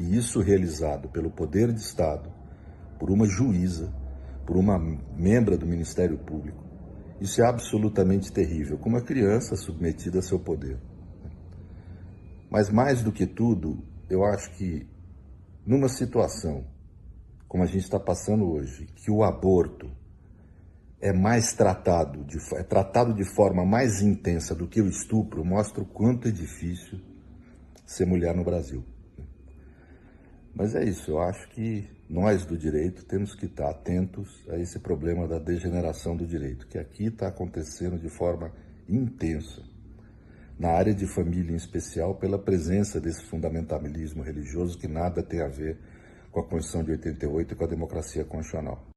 [0.00, 2.32] E isso realizado pelo poder de Estado
[2.98, 3.92] por uma juíza,
[4.46, 4.78] por uma
[5.16, 6.64] membra do Ministério Público.
[7.20, 10.78] Isso é absolutamente terrível, como uma criança submetida a seu poder.
[12.50, 14.86] Mas mais do que tudo, eu acho que
[15.66, 16.64] numa situação
[17.52, 19.90] como a gente está passando hoje, que o aborto
[20.98, 25.82] é mais tratado, de, é tratado de forma mais intensa do que o estupro, mostra
[25.82, 26.98] o quanto é difícil
[27.84, 28.82] ser mulher no Brasil.
[30.54, 34.78] Mas é isso, eu acho que nós do direito temos que estar atentos a esse
[34.78, 38.50] problema da degeneração do direito, que aqui está acontecendo de forma
[38.88, 39.62] intensa,
[40.58, 45.48] na área de família em especial, pela presença desse fundamentalismo religioso que nada tem a
[45.48, 45.78] ver
[46.30, 48.88] com a Constituição de 88 e com a democracia constitucional.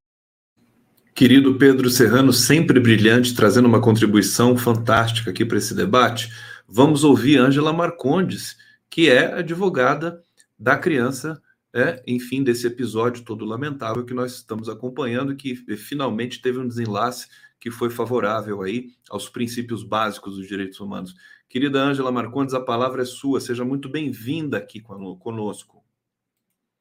[1.13, 6.29] Querido Pedro Serrano, sempre brilhante, trazendo uma contribuição fantástica aqui para esse debate.
[6.67, 8.57] Vamos ouvir Ângela Marcondes,
[8.89, 10.21] que é advogada
[10.59, 11.41] da criança
[11.75, 17.27] é, enfim, desse episódio todo lamentável que nós estamos acompanhando, que finalmente teve um desenlace
[17.59, 21.13] que foi favorável aí aos princípios básicos dos direitos humanos.
[21.49, 23.39] Querida Ângela Marcondes, a palavra é sua.
[23.39, 25.83] Seja muito bem-vinda aqui conosco.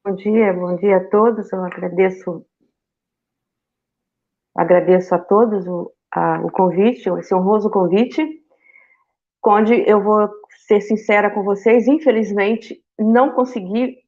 [0.05, 1.51] Bom dia, bom dia a todos.
[1.51, 2.45] Eu agradeço,
[4.55, 8.21] agradeço a todos o, a, o convite, esse honroso convite.
[9.47, 10.27] Onde eu vou
[10.67, 13.99] ser sincera com vocês, infelizmente não consegui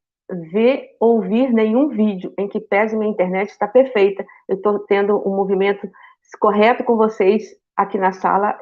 [0.51, 4.25] ver, ouvir nenhum vídeo em que pese minha internet está perfeita.
[4.47, 5.87] Eu estou tendo um movimento
[6.39, 7.43] correto com vocês
[7.75, 8.57] aqui na sala.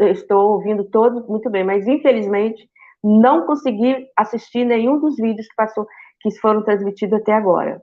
[0.00, 2.68] Estou ouvindo todos muito bem, mas infelizmente
[3.02, 5.86] não consegui assistir nenhum dos vídeos que passou,
[6.20, 7.80] que foram transmitidos até agora.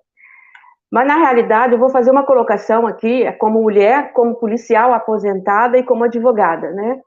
[0.91, 5.83] Mas na realidade eu vou fazer uma colocação aqui como mulher, como policial aposentada e
[5.83, 6.99] como advogada, né?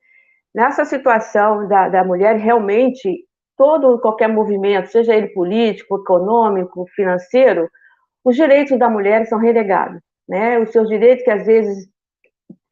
[0.55, 3.27] Nessa situação da, da mulher realmente
[3.57, 7.69] todo qualquer movimento, seja ele político, econômico, financeiro,
[8.25, 10.59] os direitos da mulher são renegados, né?
[10.59, 11.89] Os seus direitos que às vezes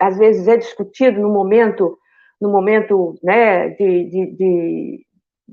[0.00, 1.96] às vezes é discutido no momento
[2.44, 5.06] no momento né, de, de, de,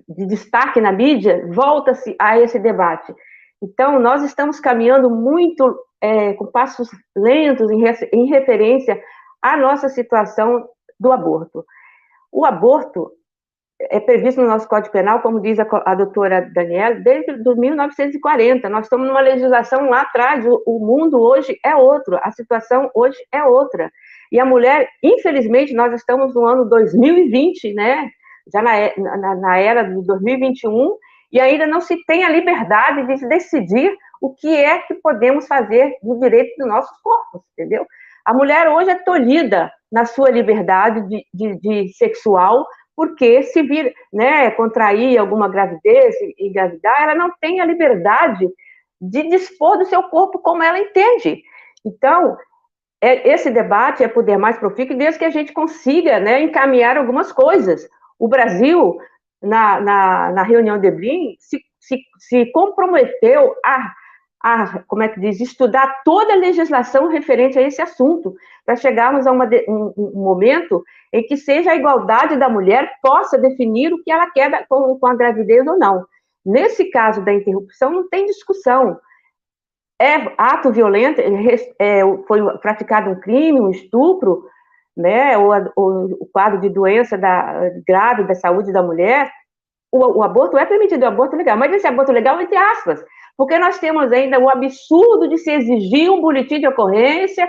[0.10, 3.16] de destaque na mídia, volta-se a esse debate.
[3.64, 7.82] Então, nós estamos caminhando muito é, com passos lentos em,
[8.14, 9.02] em referência
[9.42, 10.68] à nossa situação
[11.00, 11.64] do aborto.
[12.30, 13.12] O aborto
[13.80, 18.70] é previsto no nosso Código Penal, como diz a, a doutora Daniela, desde 1940.
[18.70, 23.18] Nós estamos numa legislação lá atrás, o, o, mundo hoje é outro, a situação hoje
[23.32, 23.92] é outra.
[24.32, 28.10] E a mulher, infelizmente, nós estamos no ano 2020, né?
[28.52, 28.72] Já na,
[29.18, 30.96] na, na era de 2021,
[31.32, 35.96] e ainda não se tem a liberdade de decidir o que é que podemos fazer
[36.04, 37.86] no direito dos nossos corpos, entendeu?
[38.26, 42.66] A mulher hoje é tolhida na sua liberdade de, de, de sexual
[42.96, 48.48] porque se vir, né, contrair alguma gravidez e engravidar, ela não tem a liberdade
[49.00, 51.42] de dispor do seu corpo como ela entende.
[51.84, 52.38] Então,
[53.02, 57.32] é, esse debate é poder mais profícuo desde que a gente consiga né, encaminhar algumas
[57.32, 57.88] coisas.
[58.20, 58.98] O Brasil,
[59.42, 63.94] na, na, na reunião de Berlim, se, se, se comprometeu a
[64.44, 68.36] a, como é que diz, estudar toda a legislação referente a esse assunto,
[68.66, 70.84] para chegarmos a uma, um, um, momento
[71.14, 75.08] em que seja a igualdade da mulher possa definir o que ela quer com, com
[75.08, 76.06] a gravidez ou não.
[76.44, 79.00] Nesse caso da interrupção, não tem discussão.
[80.02, 81.22] É ato violento,
[81.80, 84.44] é, foi praticado um crime, um estupro,
[84.96, 89.32] né, ou, ou o quadro de doença da, grave da saúde da mulher,
[89.92, 93.04] o, o aborto é permitido, o aborto é legal, mas esse aborto legal entre aspas,
[93.38, 97.48] porque nós temos ainda o absurdo de se exigir um boletim de ocorrência,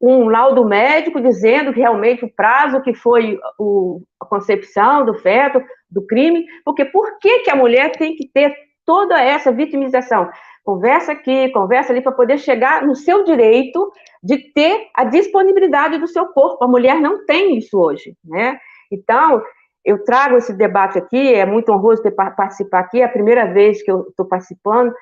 [0.00, 5.62] um laudo médico dizendo que realmente o prazo que foi o, a concepção do feto,
[5.90, 10.28] do crime, porque por que, que a mulher tem que ter toda essa vitimização?
[10.66, 16.08] Conversa aqui, conversa ali, para poder chegar no seu direito de ter a disponibilidade do
[16.08, 16.64] seu corpo.
[16.64, 18.58] A mulher não tem isso hoje, né?
[18.90, 19.40] Então,
[19.84, 23.80] eu trago esse debate aqui, é muito honroso ter participar aqui, é a primeira vez
[23.80, 24.92] que eu estou participando,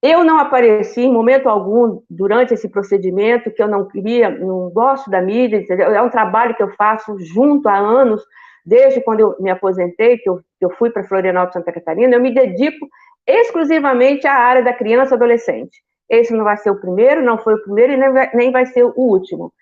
[0.00, 5.10] eu não apareci em momento algum durante esse procedimento, que eu não queria, não gosto
[5.10, 5.90] da mídia, entendeu?
[5.90, 8.22] é um trabalho que eu faço junto há anos,
[8.64, 12.20] desde quando eu me aposentei, que eu, que eu fui para Florianópolis, Santa Catarina, eu
[12.20, 12.86] me dedico
[13.26, 15.82] exclusivamente à área da criança e adolescente.
[16.08, 18.66] Esse não vai ser o primeiro, não foi o primeiro e nem vai, nem vai
[18.66, 19.52] ser o último.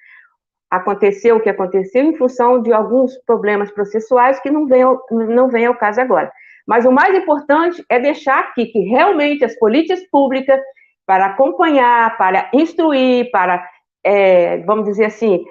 [0.71, 5.67] Aconteceu o que aconteceu em função de alguns problemas processuais que não vem, não vem
[5.67, 6.31] ao caso agora.
[6.67, 10.61] Mas o mais importante é deixar aqui que realmente as políticas públicas
[11.07, 13.69] para acompanhar, para instruir, para,
[14.05, 15.45] é, vamos dizer assim,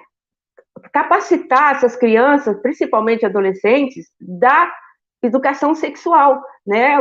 [0.93, 4.72] capacitar essas crianças, principalmente adolescentes, da
[5.22, 6.98] educação sexual, né?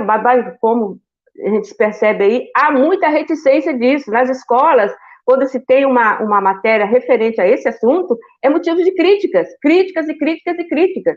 [0.61, 0.99] Como
[1.45, 4.91] a gente percebe aí, há muita reticência disso nas escolas.
[5.25, 10.09] Quando se tem uma, uma matéria referente a esse assunto, é motivo de críticas, críticas
[10.09, 11.17] e críticas e críticas.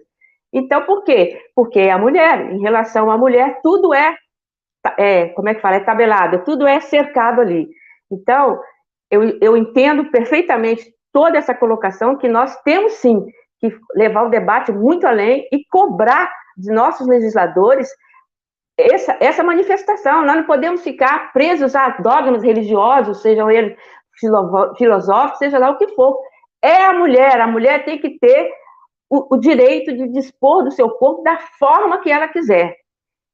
[0.54, 1.40] Então, por quê?
[1.56, 4.18] Porque a mulher, em relação à mulher, tudo é,
[4.98, 7.70] é como é que fala, é tabelado, tudo é cercado ali.
[8.12, 8.60] Então,
[9.10, 13.26] eu, eu entendo perfeitamente toda essa colocação que nós temos sim
[13.62, 17.90] que levar o debate muito além e cobrar de nossos legisladores
[18.82, 20.26] essa, essa manifestação.
[20.26, 23.78] Nós não podemos ficar presos a dogmas religiosos, sejam eles
[24.78, 26.18] filosóficos, seja lá o que for.
[26.62, 28.52] É a mulher, a mulher tem que ter
[29.10, 32.76] o, o direito de dispor do seu corpo da forma que ela quiser.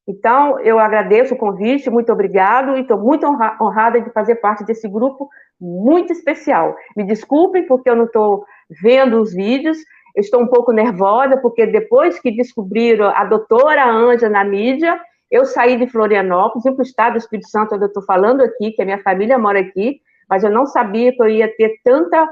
[0.07, 4.87] Então, eu agradeço o convite, muito obrigado, e estou muito honrada de fazer parte desse
[4.87, 5.29] grupo
[5.59, 6.75] muito especial.
[6.95, 8.45] Me desculpem porque eu não estou
[8.81, 9.77] vendo os vídeos,
[10.15, 14.99] eu estou um pouco nervosa, porque depois que descobriram a doutora Anja na mídia,
[15.30, 18.41] eu saí de Florianópolis, vim para o estado do Espírito Santo, onde eu estou falando
[18.41, 19.99] aqui, que a minha família mora aqui,
[20.30, 22.28] mas eu não sabia que eu ia ter tanta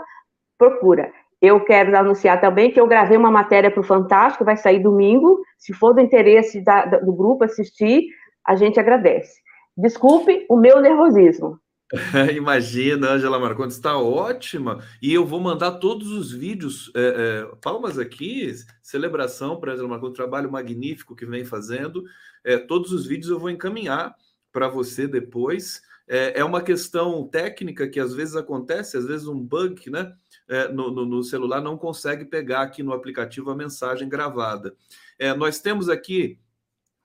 [0.58, 1.12] procura.
[1.42, 5.42] Eu quero anunciar também que eu gravei uma matéria para o Fantástico, vai sair domingo.
[5.58, 8.08] Se for do interesse da, do grupo assistir,
[8.46, 9.42] a gente agradece.
[9.78, 11.60] Desculpe o meu nervosismo.
[12.36, 14.84] Imagina, Angela Marcondes está ótima.
[15.02, 20.16] E eu vou mandar todos os vídeos, é, é, palmas aqui, celebração para Angela Marcondes,
[20.16, 22.04] trabalho magnífico que vem fazendo.
[22.44, 24.16] É, todos os vídeos eu vou encaminhar
[24.52, 25.82] para você depois.
[26.08, 30.14] É, é, uma questão técnica que às vezes acontece, às vezes um bug, né?
[30.48, 34.76] é, no, no, no, celular não consegue pegar aqui no aplicativo a mensagem gravada.
[35.18, 36.40] É, nós temos aqui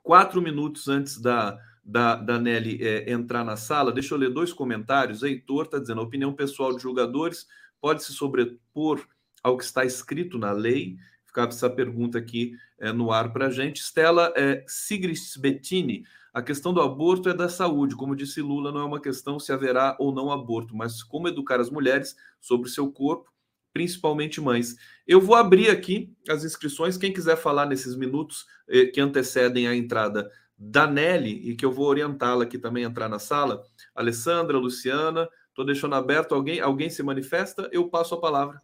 [0.02, 3.92] quatro minutos antes da, da, da Nelly é, entrar na sala.
[3.92, 5.22] Deixa eu ler dois comentários.
[5.22, 7.46] Heitor está dizendo: a opinião pessoal de jogadores
[7.80, 9.06] pode se sobrepor
[9.42, 10.96] ao que está escrito na lei.
[11.24, 13.80] Ficava essa pergunta aqui é, no ar para a gente.
[13.80, 16.04] Stella é, Sigris Bettini.
[16.32, 17.96] A questão do aborto é da saúde.
[17.96, 21.60] Como disse Lula, não é uma questão se haverá ou não aborto, mas como educar
[21.60, 23.32] as mulheres sobre o seu corpo,
[23.72, 24.76] principalmente mães.
[25.06, 26.96] Eu vou abrir aqui as inscrições.
[26.96, 30.30] Quem quiser falar nesses minutos eh, que antecedem a entrada
[30.62, 35.64] da Nelly, e que eu vou orientá-la aqui também entrar na sala, Alessandra, Luciana, estou
[35.64, 36.34] deixando aberto.
[36.34, 37.66] Alguém, alguém se manifesta?
[37.72, 38.60] Eu passo a palavra.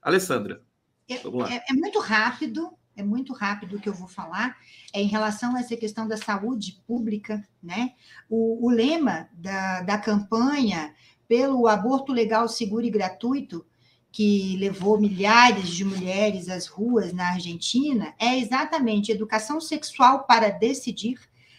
[0.00, 0.62] Alessandra.
[1.08, 4.56] É, é, é muito rápido, é muito rápido o que eu vou falar,
[4.92, 7.94] é em relação a essa questão da saúde pública, né?
[8.30, 10.94] O, o lema da, da campanha
[11.26, 13.66] pelo aborto legal, seguro e gratuito,
[14.14, 21.18] que levou milhares de mulheres às ruas na Argentina, é exatamente educação sexual para decidir,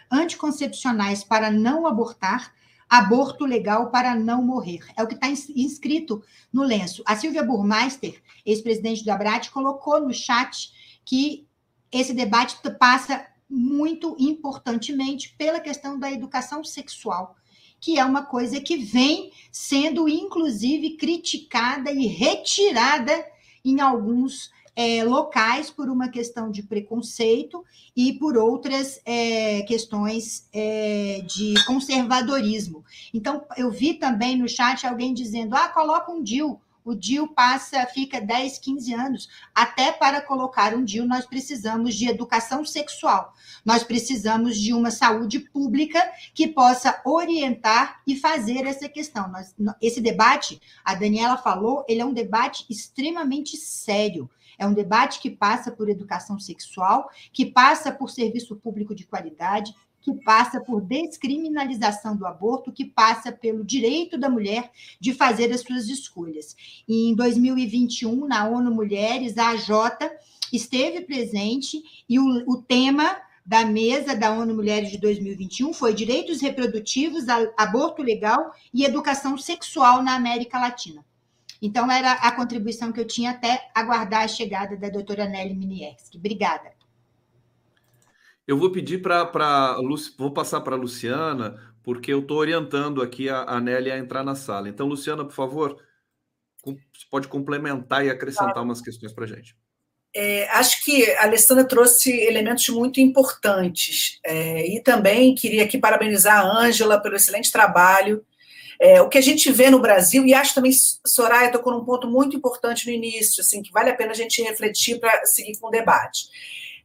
[0.09, 2.53] anticoncepcionais para não abortar,
[2.89, 4.85] aborto legal para não morrer.
[4.95, 7.03] É o que está inscrito no lenço.
[7.05, 10.71] A Silvia Burmeister, ex-presidente do Abrat, colocou no chat
[11.03, 11.45] que
[11.91, 17.35] esse debate passa muito importantemente pela questão da educação sexual,
[17.85, 23.13] que é uma coisa que vem sendo, inclusive, criticada e retirada
[23.63, 27.63] em alguns é, locais por uma questão de preconceito
[27.95, 32.83] e por outras é, questões é, de conservadorismo.
[33.13, 37.83] Então, eu vi também no chat alguém dizendo: ah, coloca um DIL o DIL passa,
[37.87, 39.29] fica 10, 15 anos.
[39.53, 43.33] Até para colocar um DIL, nós precisamos de educação sexual.
[43.65, 45.99] Nós precisamos de uma saúde pública
[46.33, 49.27] que possa orientar e fazer essa questão.
[49.29, 54.29] Nós, esse debate, a Daniela falou, ele é um debate extremamente sério.
[54.57, 59.73] É um debate que passa por educação sexual, que passa por serviço público de qualidade,
[60.05, 65.61] que passa por descriminalização do aborto, que passa pelo direito da mulher de fazer as
[65.61, 66.55] suas escolhas.
[66.87, 70.11] E em 2021, na ONU Mulheres, a AJ
[70.53, 76.39] esteve presente e o, o tema da mesa da ONU Mulheres de 2021 foi direitos
[76.39, 77.25] reprodutivos,
[77.57, 81.03] aborto legal e educação sexual na América Latina.
[81.59, 86.19] Então, era a contribuição que eu tinha até aguardar a chegada da doutora Nelly Minierski.
[86.19, 86.74] Obrigada.
[88.47, 89.77] Eu vou pedir para.
[90.17, 94.23] Vou passar para a Luciana, porque eu estou orientando aqui a, a Nelly a entrar
[94.23, 94.69] na sala.
[94.69, 95.77] Então, Luciana, por favor,
[96.63, 98.67] você pode complementar e acrescentar claro.
[98.67, 99.55] umas questões para a gente.
[100.15, 104.19] É, acho que a Alessandra trouxe elementos muito importantes.
[104.23, 108.23] É, e também queria aqui parabenizar a Ângela pelo excelente trabalho.
[108.79, 110.71] É, o que a gente vê no Brasil, e acho também,
[111.05, 114.41] Soraya tocou num ponto muito importante no início, assim, que vale a pena a gente
[114.41, 116.25] refletir para seguir com o debate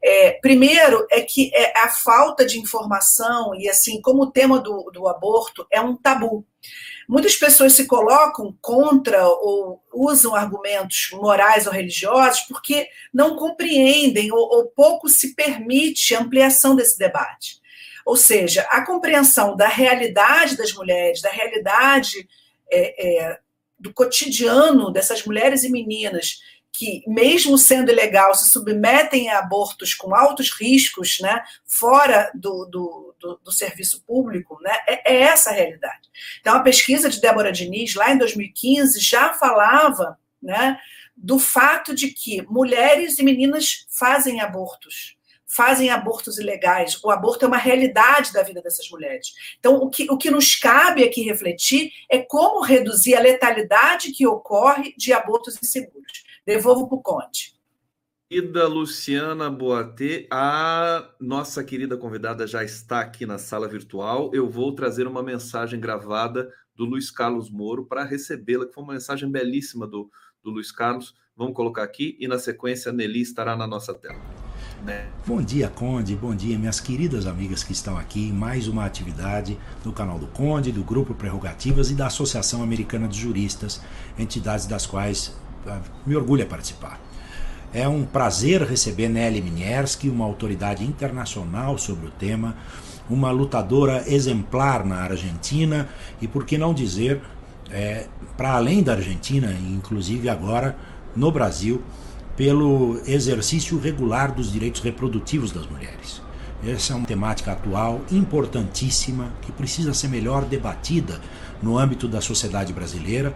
[0.03, 4.90] é, primeiro é que é a falta de informação, e assim, como o tema do,
[4.92, 6.46] do aborto é um tabu.
[7.09, 14.38] Muitas pessoas se colocam contra ou usam argumentos morais ou religiosos porque não compreendem ou,
[14.38, 17.61] ou pouco se permite ampliação desse debate.
[18.07, 22.28] Ou seja, a compreensão da realidade das mulheres, da realidade
[22.70, 23.38] é, é,
[23.78, 26.38] do cotidiano dessas mulheres e meninas
[26.73, 33.14] que, mesmo sendo ilegal, se submetem a abortos com altos riscos, né, fora do, do,
[33.18, 36.09] do, do serviço público, né, é, é, essa a realidade.
[36.41, 40.79] Então, a pesquisa de Débora Diniz, lá em 2015, já falava né,
[41.16, 45.16] do fato de que mulheres e meninas fazem abortos,
[45.47, 47.03] fazem abortos ilegais.
[47.03, 49.35] O aborto é uma realidade da vida dessas mulheres.
[49.59, 54.27] Então, o que, o que nos cabe aqui refletir é como reduzir a letalidade que
[54.27, 56.30] ocorre de abortos inseguros.
[56.47, 57.55] Devolvo para o Conde.
[58.28, 64.30] Querida Luciana Boatê, a nossa querida convidada já está aqui na sala virtual.
[64.32, 68.93] Eu vou trazer uma mensagem gravada do Luiz Carlos Moro para recebê-la, que foi uma
[68.93, 70.09] mensagem belíssima do,
[70.45, 71.14] do Luiz Carlos.
[71.36, 74.20] Vamos colocar aqui e na sequência a Nelly estará na nossa tela.
[74.84, 75.11] Né?
[75.26, 76.14] Bom dia, Conde.
[76.14, 80.70] Bom dia, minhas queridas amigas que estão aqui mais uma atividade do canal do Conde,
[80.70, 83.82] do Grupo Prerrogativas e da Associação Americana de Juristas,
[84.18, 85.34] entidades das quais
[86.06, 87.00] me orgulha participar.
[87.72, 92.56] É um prazer receber Nelly Minierski, uma autoridade internacional sobre o tema,
[93.08, 95.88] uma lutadora exemplar na Argentina
[96.20, 97.20] e, por que não dizer,
[97.70, 98.06] é,
[98.36, 100.76] para além da Argentina, inclusive agora
[101.14, 101.82] no Brasil,
[102.36, 106.22] pelo exercício regular dos direitos reprodutivos das mulheres.
[106.66, 111.20] Essa é uma temática atual importantíssima que precisa ser melhor debatida
[111.62, 113.34] no âmbito da sociedade brasileira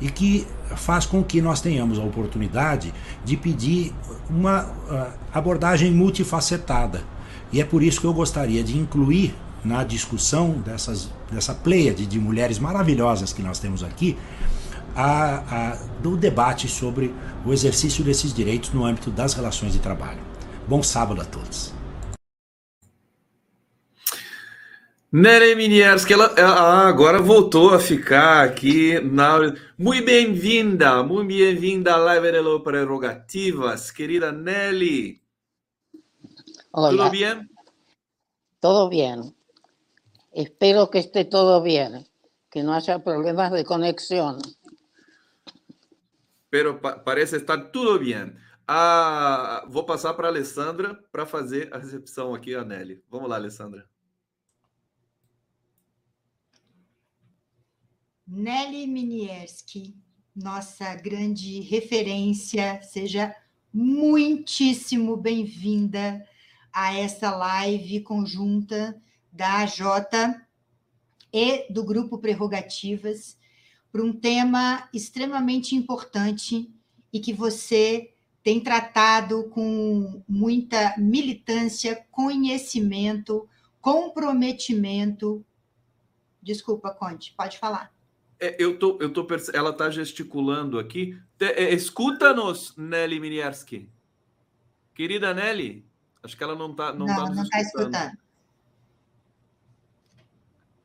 [0.00, 2.92] e que faz com que nós tenhamos a oportunidade
[3.24, 3.94] de pedir
[4.28, 7.02] uma uh, abordagem multifacetada.
[7.52, 9.34] E é por isso que eu gostaria de incluir
[9.64, 14.16] na discussão dessas, dessa pleiade de mulheres maravilhosas que nós temos aqui,
[14.94, 20.20] a, a, do debate sobre o exercício desses direitos no âmbito das relações de trabalho.
[20.68, 21.75] Bom sábado a todos.
[25.12, 29.38] Nery Minierski, ela, ela, agora voltou a ficar aqui na.
[29.78, 35.22] Muito bem-vinda, muito bem-vinda à Live de Prerrogativas, querida Nelly.
[36.72, 37.04] Hola.
[37.04, 37.50] ¿Todo bien?
[38.60, 39.34] Todo bien.
[40.32, 42.06] Espero que esté todo bien,
[42.50, 44.38] que no haya problemas de conexión.
[46.50, 48.34] pero pa parece estar tudo bem.
[48.66, 53.04] Ah, vou passar para a Alessandra para fazer a recepção aqui, a Nelly.
[53.10, 53.86] Vamos lá, Alessandra.
[58.26, 59.94] Nelly Minierski,
[60.34, 63.32] nossa grande referência, seja
[63.72, 66.26] muitíssimo bem-vinda
[66.72, 69.00] a essa live conjunta
[69.30, 70.40] da AJ
[71.32, 73.38] e do Grupo Prerrogativas
[73.92, 76.68] para um tema extremamente importante
[77.12, 78.12] e que você
[78.42, 83.48] tem tratado com muita militância, conhecimento,
[83.80, 85.46] comprometimento.
[86.42, 87.95] Desculpa, Conte, pode falar.
[88.38, 89.50] É, eu tô, eu tô perce...
[89.54, 91.18] Ela está gesticulando aqui.
[91.40, 93.90] É, Escuta-nos, Nelly Minierski.
[94.94, 95.86] Querida Nelly,
[96.22, 98.18] acho que ela não está não, não, tá não está escutando.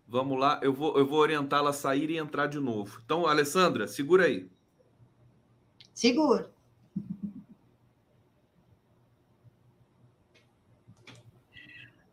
[0.06, 3.00] Vamos lá, eu vou, eu vou orientá-la a sair e entrar de novo.
[3.06, 4.50] Então, Alessandra, segura aí.
[5.94, 6.50] Seguro.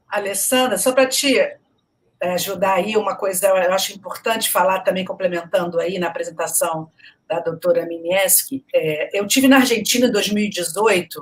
[0.08, 1.58] Alessandra, só para eh,
[2.20, 6.90] ajudar aí, uma coisa eu acho importante falar também, complementando aí na apresentação
[7.28, 11.20] da doutora Minieski, é, eu tive na Argentina em 2018,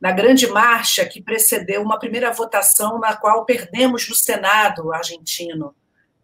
[0.00, 5.74] na grande marcha que precedeu uma primeira votação na qual perdemos no Senado argentino,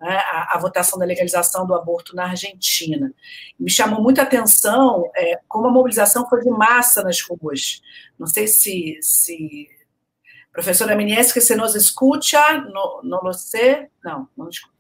[0.01, 3.15] né, a, a, votação da legalização do aborto na Argentina.
[3.59, 7.81] Me chamou muita atenção é, como a mobilização foi de massa nas ruas.
[8.19, 9.69] Não sei se, se
[10.53, 12.59] professora Miniesca, se nos escuta,
[13.03, 14.73] não, lo sei, não, não escuta.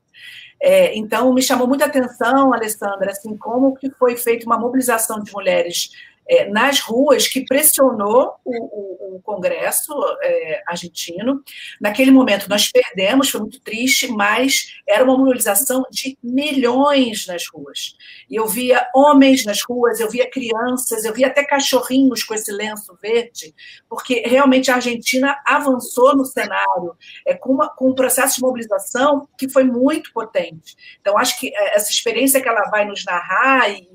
[0.60, 5.32] É, então, me chamou muita atenção, Alessandra, assim, como que foi feita uma mobilização de
[5.32, 5.90] mulheres
[6.28, 9.92] é, nas ruas que pressionou o, o, o Congresso
[10.22, 11.42] é, argentino.
[11.80, 17.96] Naquele momento nós perdemos, foi muito triste, mas era uma mobilização de milhões nas ruas.
[18.30, 22.96] Eu via homens nas ruas, eu via crianças, eu via até cachorrinhos com esse lenço
[23.00, 23.54] verde,
[23.88, 26.96] porque realmente a Argentina avançou no cenário
[27.26, 30.76] é, com, uma, com um processo de mobilização que foi muito potente.
[31.00, 33.88] Então, acho que é, essa experiência que ela vai nos narrar e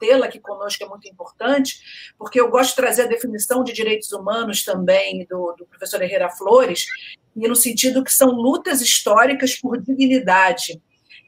[0.00, 1.78] tê-la aqui conosco é muito importante,
[2.18, 6.30] porque eu gosto de trazer a definição de direitos humanos também do, do professor Herrera
[6.30, 6.86] Flores,
[7.36, 10.80] e no sentido que são lutas históricas por dignidade,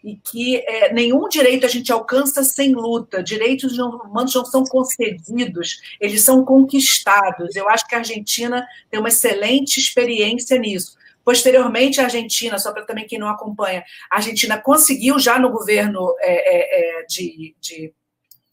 [0.02, 3.22] e que é, nenhum direito a gente alcança sem luta.
[3.22, 7.54] Direitos humanos não são concedidos, eles são conquistados.
[7.54, 10.96] Eu acho que a Argentina tem uma excelente experiência nisso.
[11.24, 16.12] Posteriormente, a Argentina, só para também quem não acompanha, a Argentina conseguiu já no governo
[16.18, 17.92] é, é, de, de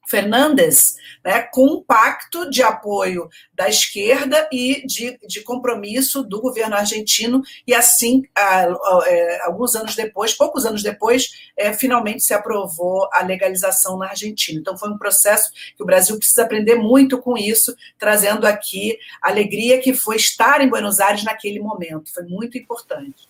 [0.09, 6.75] Fernandes, né, com um pacto de apoio da esquerda e de, de compromisso do governo
[6.75, 13.23] argentino, e assim, é, alguns anos depois, poucos anos depois, é, finalmente se aprovou a
[13.23, 14.59] legalização na Argentina.
[14.59, 19.29] Então, foi um processo que o Brasil precisa aprender muito com isso, trazendo aqui a
[19.29, 22.11] alegria que foi estar em Buenos Aires naquele momento.
[22.13, 23.28] Foi muito importante.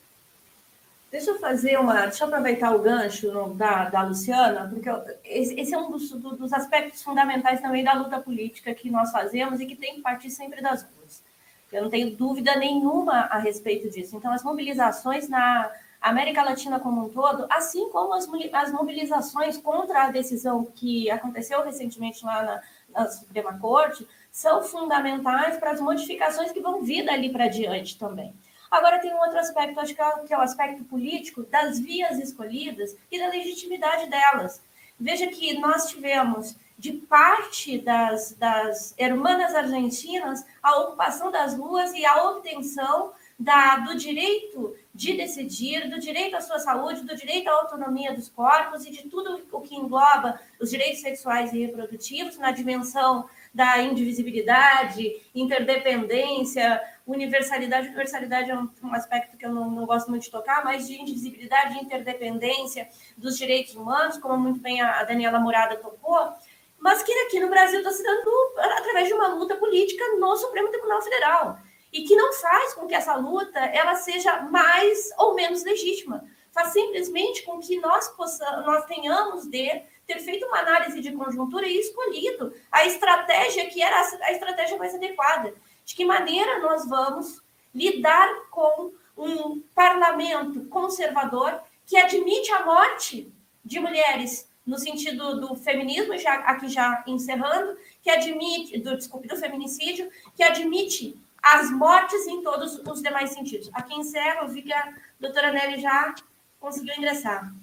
[1.11, 2.05] Deixa eu fazer uma.
[2.05, 4.89] Deixa eu aproveitar o gancho no, da, da Luciana, porque
[5.25, 9.65] esse é um dos, dos, aspectos fundamentais também da luta política que nós fazemos e
[9.65, 11.23] que tem que partir sempre das ruas.
[11.71, 14.15] Eu não tenho dúvida nenhuma a respeito disso.
[14.15, 20.03] Então, as mobilizações na América Latina como um todo, assim como as, as mobilizações contra
[20.03, 22.61] a decisão que aconteceu recentemente lá na,
[22.93, 28.33] na Suprema Corte, são fundamentais para as modificações que vão vir dali para diante também.
[28.69, 32.19] Agora tem um outro aspecto, acho que é, que é o aspecto político das vias
[32.19, 34.61] escolhidas e da legitimidade delas.
[34.99, 42.05] Veja que nós tivemos, de parte das, das hermanas argentinas, a ocupação das ruas e
[42.05, 47.53] a obtenção da, do direito de decidir, do direito à sua saúde, do direito à
[47.53, 52.51] autonomia dos corpos e de tudo o que engloba os direitos sexuais e reprodutivos na
[52.51, 57.87] dimensão da indivisibilidade, interdependência, universalidade.
[57.87, 61.01] Universalidade é um, um aspecto que eu não, não, gosto muito de tocar, mas de
[61.01, 62.87] indivisibilidade interdependência
[63.17, 66.33] dos direitos humanos, como muito bem a, a Daniela Murada tocou,
[66.79, 70.69] mas que aqui no Brasil está se dando através de uma luta política no Supremo
[70.69, 71.59] Tribunal Federal.
[71.91, 76.73] E que não faz com que essa luta ela seja mais ou menos legítima, faz
[76.73, 81.79] simplesmente com que nós possamos, nós tenhamos de ter feito uma análise de conjuntura e
[81.79, 85.53] escolhido a estratégia que era a estratégia mais adequada.
[85.85, 87.41] De que maneira nós vamos
[87.73, 93.31] lidar com um parlamento conservador que admite a morte
[93.63, 99.35] de mulheres no sentido do feminismo, já aqui já encerrando, que admite, do, desculpe, do
[99.35, 103.69] feminicídio, que admite as mortes em todos os demais sentidos.
[103.73, 106.13] Aqui encerro, eu vi que a doutora Nelly já
[106.59, 107.53] conseguiu ingressar.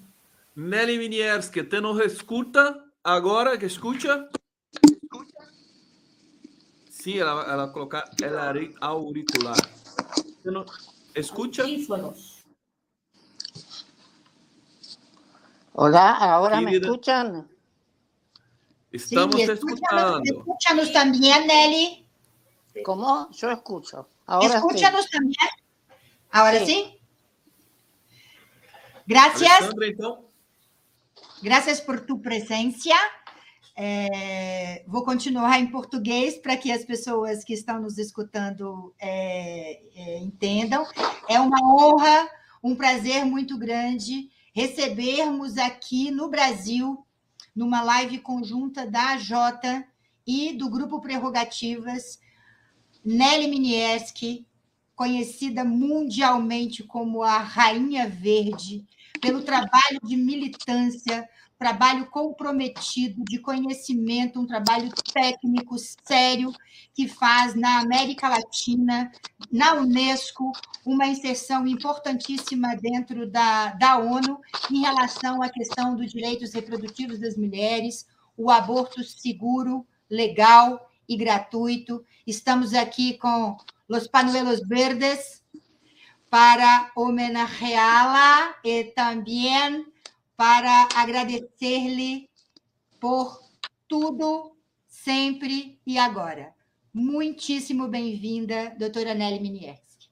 [0.55, 3.57] Nelly Minierski, te nos escuta agora?
[3.57, 4.27] Que escucha?
[6.89, 9.55] Sim, ela, ela colocar ela auricular.
[10.15, 10.65] Você não,
[11.15, 11.63] escucha?
[15.73, 17.49] Hola, ahora Querida, me escuchan.
[18.91, 20.21] Estamos sí, escuchando.
[20.23, 22.07] Escúchanos también, Nelly.
[22.83, 23.29] ¿Cómo?
[23.31, 24.09] Yo escucho.
[24.25, 25.11] Ahora Escúchanos sí.
[25.11, 25.49] también.
[26.31, 26.65] Ahora sí.
[26.65, 26.96] sí.
[29.07, 29.49] Gracias.
[29.49, 30.25] Alessandra, então.
[31.41, 32.95] Gracias por tu presencia.
[33.75, 40.17] É, vou continuar em português para que as pessoas que estão nos escutando é, é,
[40.19, 40.85] entendam.
[41.29, 42.29] É uma honra,
[42.61, 47.05] um prazer muito grande recebermos aqui no Brasil,
[47.55, 49.85] numa live conjunta da AJ
[50.25, 52.19] e do Grupo Prerrogativas,
[53.05, 54.47] Nelly Minieski,
[54.95, 58.83] conhecida mundialmente como a Rainha Verde,
[59.19, 66.53] pelo trabalho de militância trabalho comprometido de conhecimento, um trabalho técnico sério
[66.93, 69.11] que faz na América Latina,
[69.51, 70.51] na Unesco,
[70.85, 74.39] uma inserção importantíssima dentro da, da ONU
[74.71, 78.05] em relação à questão dos direitos reprodutivos das mulheres,
[78.37, 82.05] o aborto seguro, legal e gratuito.
[82.25, 83.57] Estamos aqui com
[83.89, 85.36] Los Panuelos Verdes
[86.29, 89.85] para homenageá-la e também
[90.35, 92.29] para agradecer-lhe
[92.99, 93.41] por
[93.87, 94.55] tudo,
[94.87, 96.53] sempre e agora.
[96.93, 100.09] Muitíssimo bem-vinda, doutora Nelly Minieski.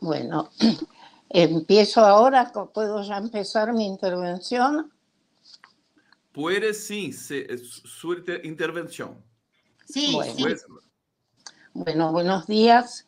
[0.00, 0.50] Bueno,
[1.30, 4.92] empiezo ahora, ¿puedo ya empezar mi intervención?
[6.32, 8.12] Puede sim, su
[8.44, 9.22] intervención.
[9.86, 10.44] Sí, bueno, sí.
[11.72, 13.05] Bueno, buenos días.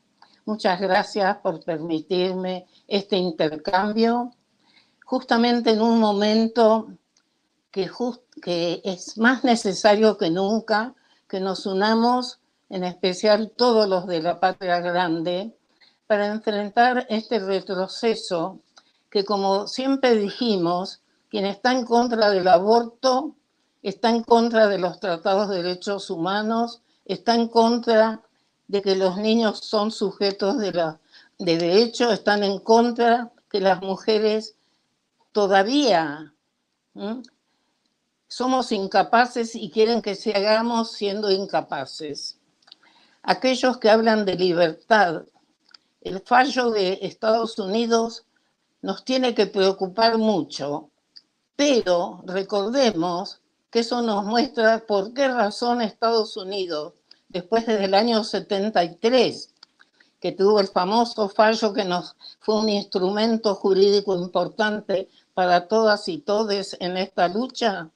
[0.48, 4.32] Muchas gracias por permitirme este intercambio,
[5.04, 6.88] justamente en un momento
[7.70, 7.90] que,
[8.82, 10.94] es más necesario que nunca
[11.28, 15.54] que nos unamos, en especial todos los de la patria grande,
[16.06, 18.60] para enfrentar este retroceso
[19.10, 23.36] que, como siempre dijimos, quien está en contra del aborto
[23.82, 28.22] está en contra de los tratados de derechos humanos, está en contra
[28.68, 31.00] de que los niños son sujetos de, la,
[31.38, 34.56] de derecho, están en contra que las mujeres
[35.32, 36.34] todavía
[38.28, 42.38] somos incapaces y quieren que se hagamos siendo incapaces.
[43.22, 45.22] Aquellos que hablan de libertad,
[46.02, 48.26] el fallo de Estados Unidos
[48.82, 50.90] nos tiene que preocupar mucho,
[51.56, 53.40] pero recordemos
[53.70, 56.97] que eso nos muestra por qué razón Estados Unidos
[57.28, 59.54] después del año 73,
[60.20, 66.18] que tuvo el famoso fallo que nos fue un instrumento jurídico importante para todas y
[66.18, 67.90] todes en esta lucha,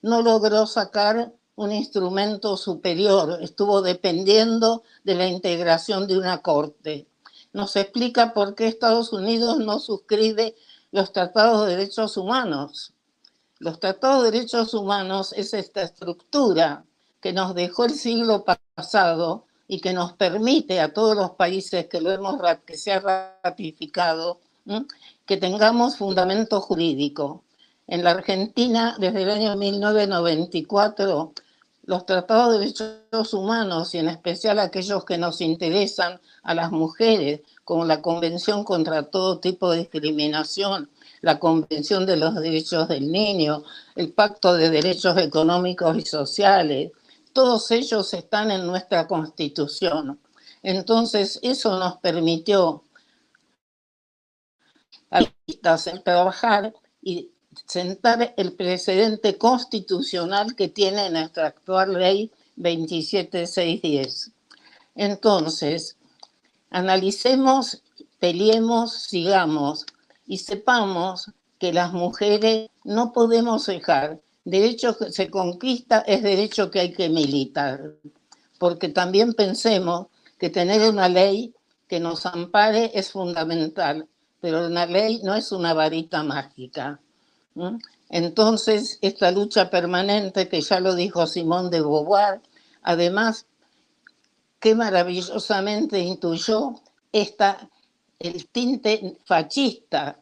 [0.00, 7.06] no logró sacar un instrumento superior, estuvo dependiendo de la integración de una corte.
[7.52, 10.54] Nos explica por qué Estados Unidos no suscribe
[10.92, 12.94] los tratados de derechos humanos.
[13.58, 16.84] Los tratados de derechos humanos es esta estructura
[17.20, 22.00] que nos dejó el siglo pasado y que nos permite a todos los países que
[22.00, 24.40] lo hemos que se ha ratificado
[25.26, 27.42] que tengamos fundamento jurídico.
[27.86, 31.32] En la Argentina, desde el año 1994,
[31.84, 37.40] los tratados de derechos humanos y en especial aquellos que nos interesan a las mujeres,
[37.64, 40.90] como la Convención contra todo tipo de discriminación,
[41.22, 43.64] la Convención de los Derechos del Niño,
[43.96, 46.92] el Pacto de Derechos Económicos y Sociales,
[47.38, 50.20] todos ellos están en nuestra constitución.
[50.60, 52.82] Entonces, eso nos permitió
[55.08, 55.24] a
[56.02, 57.30] trabajar y
[57.64, 64.32] sentar el precedente constitucional que tiene nuestra actual ley 27610.
[64.96, 65.96] Entonces,
[66.70, 67.84] analicemos,
[68.18, 69.86] peleemos, sigamos
[70.26, 76.80] y sepamos que las mujeres no podemos dejar derecho que se conquista es derecho que
[76.80, 77.94] hay que militar,
[78.58, 80.06] porque también pensemos
[80.38, 81.54] que tener una ley
[81.86, 84.08] que nos ampare es fundamental,
[84.40, 87.00] pero una ley no es una varita mágica.
[88.08, 92.40] Entonces, esta lucha permanente, que ya lo dijo Simón de Beauvoir,
[92.82, 93.46] además,
[94.60, 96.74] qué maravillosamente intuyó
[97.12, 97.68] esta,
[98.18, 100.20] el tinte fascista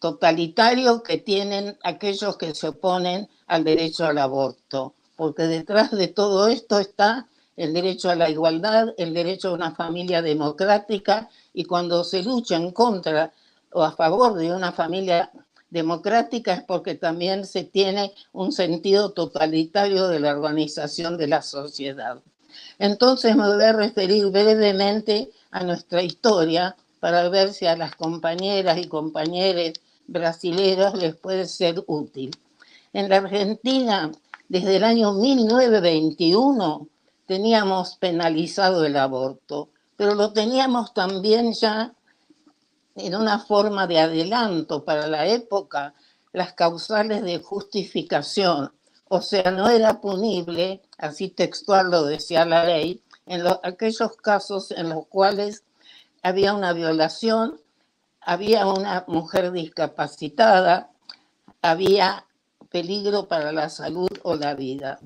[0.00, 6.48] totalitario que tienen aquellos que se oponen al derecho al aborto, porque detrás de todo
[6.48, 7.26] esto está
[7.56, 12.56] el derecho a la igualdad, el derecho a una familia democrática, y cuando se lucha
[12.56, 13.32] en contra
[13.72, 15.30] o a favor de una familia
[15.70, 22.22] democrática es porque también se tiene un sentido totalitario de la organización de la sociedad.
[22.78, 28.78] Entonces me voy a referir brevemente a nuestra historia para ver si a las compañeras
[28.78, 29.72] y compañeros
[30.06, 32.30] brasileños les puede ser útil.
[32.94, 34.12] En la Argentina,
[34.48, 36.86] desde el año 1921,
[37.26, 41.92] teníamos penalizado el aborto, pero lo teníamos también ya
[42.94, 45.92] en una forma de adelanto para la época,
[46.32, 48.70] las causales de justificación.
[49.08, 54.90] O sea, no era punible, así textual lo decía la ley, en aquellos casos en
[54.90, 55.64] los cuales
[56.22, 57.60] había una violación,
[58.20, 60.92] había una mujer discapacitada,
[61.60, 62.24] había
[62.74, 64.98] peligro para la salud o la vida.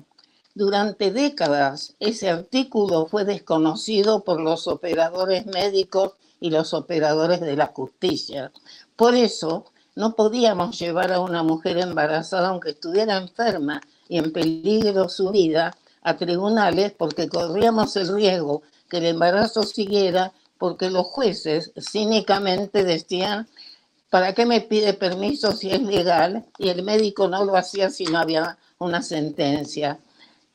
[0.55, 7.67] Durante décadas ese artículo fue desconocido por los operadores médicos y los operadores de la
[7.67, 8.51] justicia.
[8.95, 9.65] Por eso
[9.95, 15.77] no podíamos llevar a una mujer embarazada, aunque estuviera enferma y en peligro su vida,
[16.01, 23.47] a tribunales porque corríamos el riesgo que el embarazo siguiera porque los jueces cínicamente decían,
[24.09, 26.45] ¿para qué me pide permiso si es legal?
[26.57, 29.99] Y el médico no lo hacía si no había una sentencia.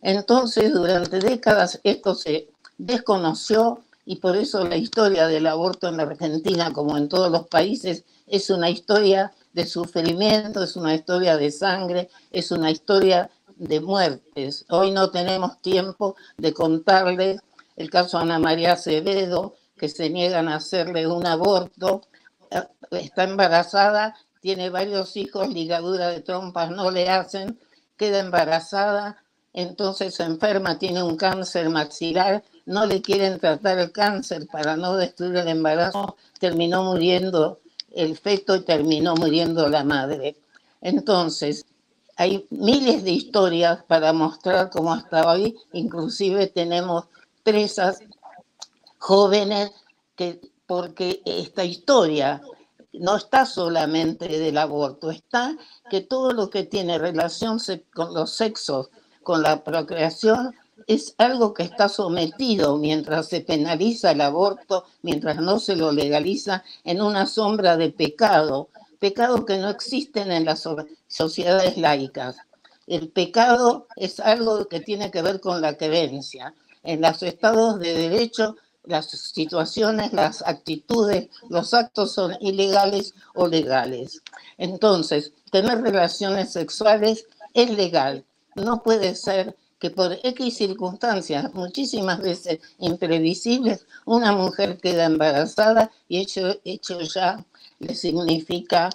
[0.02, 2.48] Entonces, durante décadas esto se
[2.78, 7.46] desconoció y por eso la historia del aborto en la Argentina, como en todos los
[7.48, 13.80] países, es una historia de sufrimiento, es una historia de sangre, es una historia de
[13.80, 14.66] muertes.
[14.68, 17.40] Hoy no tenemos tiempo de contarles
[17.76, 22.02] el caso de Ana María Acevedo, que se niegan a hacerle un aborto,
[22.90, 27.58] está embarazada, tiene varios hijos, ligadura de trompas no le hacen,
[27.96, 29.16] queda embarazada,
[29.52, 34.96] entonces se enferma, tiene un cáncer maxilar, no le quieren tratar el cáncer para no
[34.96, 37.60] destruir el embarazo, terminó muriendo
[37.92, 40.36] el feto y terminó muriendo la madre.
[40.80, 41.64] Entonces,
[42.16, 47.06] hay miles de historias para mostrar cómo hasta hoy, inclusive tenemos
[47.42, 48.00] presas
[48.98, 49.70] jóvenes
[50.16, 52.42] que porque esta historia
[52.92, 55.56] no está solamente del aborto, está
[55.90, 57.58] que todo lo que tiene relación
[57.92, 58.90] con los sexos,
[59.22, 60.54] con la procreación,
[60.86, 66.64] es algo que está sometido mientras se penaliza el aborto, mientras no se lo legaliza,
[66.84, 68.68] en una sombra de pecado,
[68.98, 70.68] pecado que no existen en las
[71.08, 72.36] sociedades laicas.
[72.86, 76.54] El pecado es algo que tiene que ver con la creencia.
[76.82, 84.22] En los estados de derecho, las situaciones, las actitudes, los actos son ilegales o legales.
[84.58, 88.24] Entonces, tener relaciones sexuales es legal.
[88.54, 96.20] No puede ser que por X circunstancias, muchísimas veces imprevisibles, una mujer queda embarazada y
[96.20, 97.44] hecho, hecho ya
[97.80, 98.90] le significa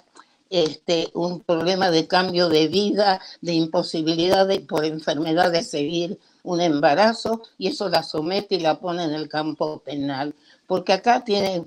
[0.50, 7.42] este, un problema de cambio de vida, de imposibilidad por enfermedad de seguir un embarazo
[7.58, 10.34] y eso la somete y la pone en el campo penal.
[10.66, 11.64] Porque acá tiene...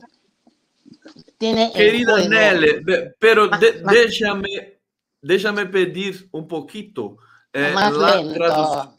[1.37, 2.15] tiene Querida
[3.19, 4.79] pero de, déjame,
[5.21, 7.17] déjame pedir un poquito
[7.55, 8.15] É, lá,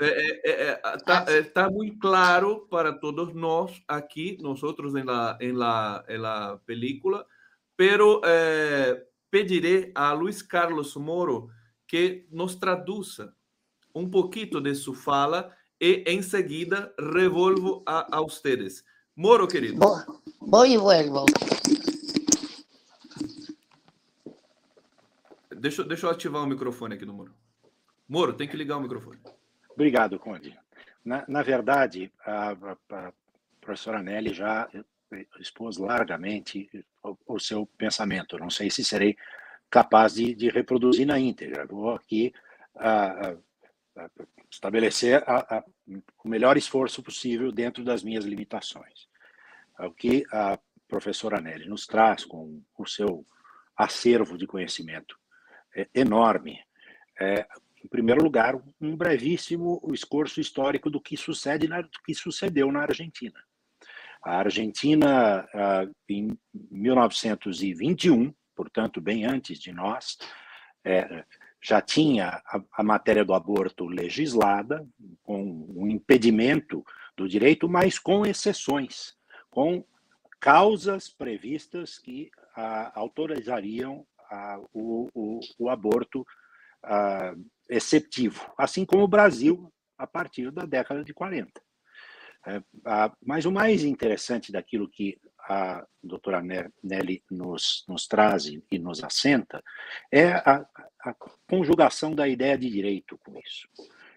[0.01, 0.75] é, é,
[1.05, 6.19] tá, tá, muito claro para todos nós aqui, nós outros em la, em la, em
[6.19, 7.27] la película,
[7.77, 11.51] pero eh, pedirei a Luiz Carlos Moro
[11.89, 13.35] que nos traduza
[13.93, 15.53] um pouquinho de sua fala
[15.85, 18.83] e em seguida revolvo a, a ustedes.
[19.15, 19.79] Moro, querido.
[20.41, 21.27] Vou e vuelvo.
[25.55, 27.35] Deixa, deixa eu ativar o microfone aqui no Moro.
[28.09, 29.19] Moro, tem que ligar o microfone.
[29.71, 30.59] Obrigado, Conde.
[31.05, 33.13] Na, na verdade, a, a,
[33.61, 34.67] professora Nelly já
[35.39, 36.67] expôs largamente
[37.03, 38.39] o, o, seu pensamento.
[38.39, 39.19] Não sei se serei
[39.69, 41.67] capaz de, de reproduzir na íntegra.
[41.67, 42.33] Vou aqui
[42.75, 43.37] a,
[44.55, 45.23] estabelecer
[46.23, 49.09] o melhor esforço possível dentro das minhas limitações.
[49.79, 50.59] O que a
[50.89, 53.27] professora Nelly nos traz com o seu
[53.77, 55.19] acervo de conhecimento
[55.75, 56.61] é enorme,
[57.21, 57.47] é,
[57.85, 62.83] em primeiro lugar, um brevíssimo esforço histórico do que sucede na, do que sucedeu na
[62.83, 63.39] Argentina.
[64.23, 66.39] A Argentina, ah, em
[66.71, 70.17] 1921, portanto, bem antes de nós,
[70.83, 71.25] é,
[71.65, 74.87] já tinha a, a, matéria do aborto legislada,
[75.23, 76.85] com um impedimento
[77.17, 79.15] do direito, mas com exceções,
[79.51, 79.83] com
[80.39, 84.07] causas previstas que ah, autorizariam
[84.75, 86.27] o, o, o, aborto
[86.83, 87.35] a,
[87.71, 91.51] exceptivo, assim como o Brasil a partir da década de 40.
[92.47, 92.63] É,
[93.25, 96.43] mas o mais interessante daquilo que a doutora
[96.83, 99.63] Nelly nos, nos traz e nos assenta
[100.11, 100.67] é a,
[101.01, 101.15] a
[101.47, 103.69] conjugação da ideia de direito com isso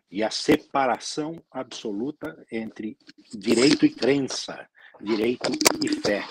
[0.09, 2.97] e a separação absoluta entre
[3.33, 4.67] direito e crença,
[5.01, 5.51] direito
[5.83, 6.23] e fé.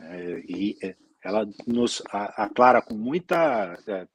[0.00, 4.06] É, e é, ela nos aclara com muita é,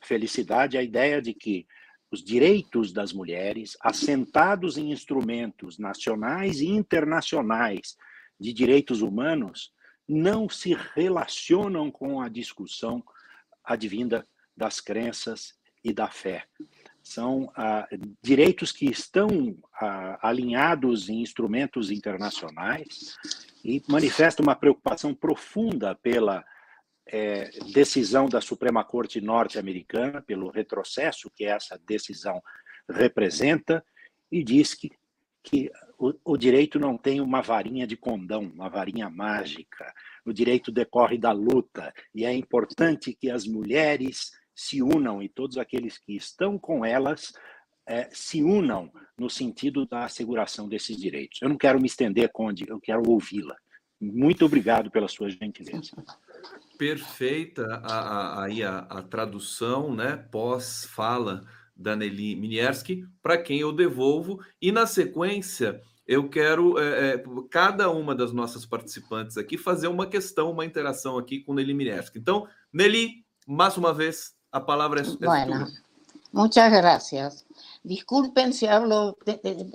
[0.00, 1.66] felicidade a ideia de que
[2.10, 7.96] os direitos das mulheres, assentados em instrumentos nacionais e internacionais
[8.42, 9.72] de direitos humanos,
[10.08, 13.02] não se relacionam com a discussão
[13.64, 15.54] advinda das crenças
[15.84, 16.44] e da fé.
[17.02, 17.88] São ah,
[18.20, 23.16] direitos que estão ah, alinhados em instrumentos internacionais
[23.64, 26.44] e manifestam uma preocupação profunda pela
[27.06, 32.40] é, decisão da Suprema Corte norte-americana, pelo retrocesso que essa decisão
[32.88, 33.84] representa,
[34.30, 34.90] e diz que,
[35.42, 35.70] que
[36.24, 39.92] o, direito não tem uma varinha de condão, uma varinha mágica.
[40.24, 45.58] O direito decorre da luta, e é importante que as mulheres se unam e todos
[45.58, 47.32] aqueles que estão com elas
[47.86, 51.40] é, se unam no sentido da asseguração desses direitos.
[51.40, 53.56] Eu não quero me estender, Conde, eu quero ouvi-la.
[54.00, 55.92] Muito obrigado pela sua gentileza.
[56.76, 61.46] Perfeita a, a, a, tradução, né, pós-fala
[61.76, 67.90] da Nelly Minierski, para quem eu devolvo, e na sequência eu quero é, é, cada
[67.90, 72.18] uma das nossas participantes aqui fazer uma questão, uma interação aqui com Nelly Minierski.
[72.18, 75.66] Então, Nelly, mais uma vez, a palabra es, bueno,
[76.32, 77.44] muchas gracias.
[77.84, 79.16] Disculpen si hablo,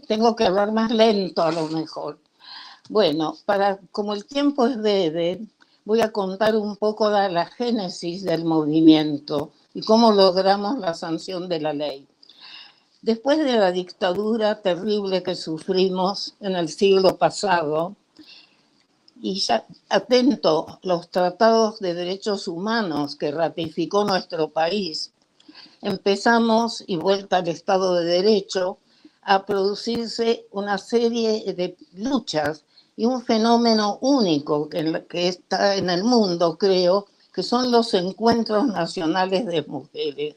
[0.07, 2.19] tengo que hablar más lento a lo mejor.
[2.89, 5.41] Bueno, para como el tiempo es breve,
[5.83, 11.49] voy a contar un poco de la génesis del movimiento y cómo logramos la sanción
[11.49, 12.07] de la ley.
[13.07, 17.95] Después de la dictadura terrible que sufrimos en el siglo pasado,
[19.21, 25.13] y ya atento los tratados de derechos humanos que ratificó nuestro país,
[25.81, 28.77] empezamos, y vuelta al Estado de Derecho,
[29.21, 32.65] a producirse una serie de luchas
[32.97, 38.67] y un fenómeno único que, que está en el mundo, creo, que son los encuentros
[38.67, 40.35] nacionales de mujeres.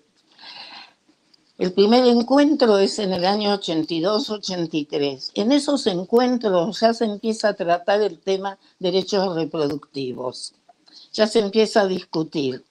[1.61, 5.33] El primer encuentro es en el año 82-83.
[5.35, 10.55] En esos encuentros ya se empieza a tratar el tema derechos reproductivos,
[11.13, 12.65] ya se empieza a discutir.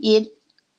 [0.00, 0.32] Y,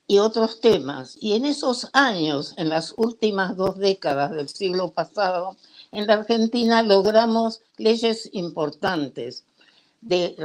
[0.05, 1.17] y otros temas.
[1.21, 5.55] Y en esos años, en las últimas dos décadas del siglo pasado,
[5.93, 9.45] en la Argentina logramos leyes importantes
[10.01, 10.35] de,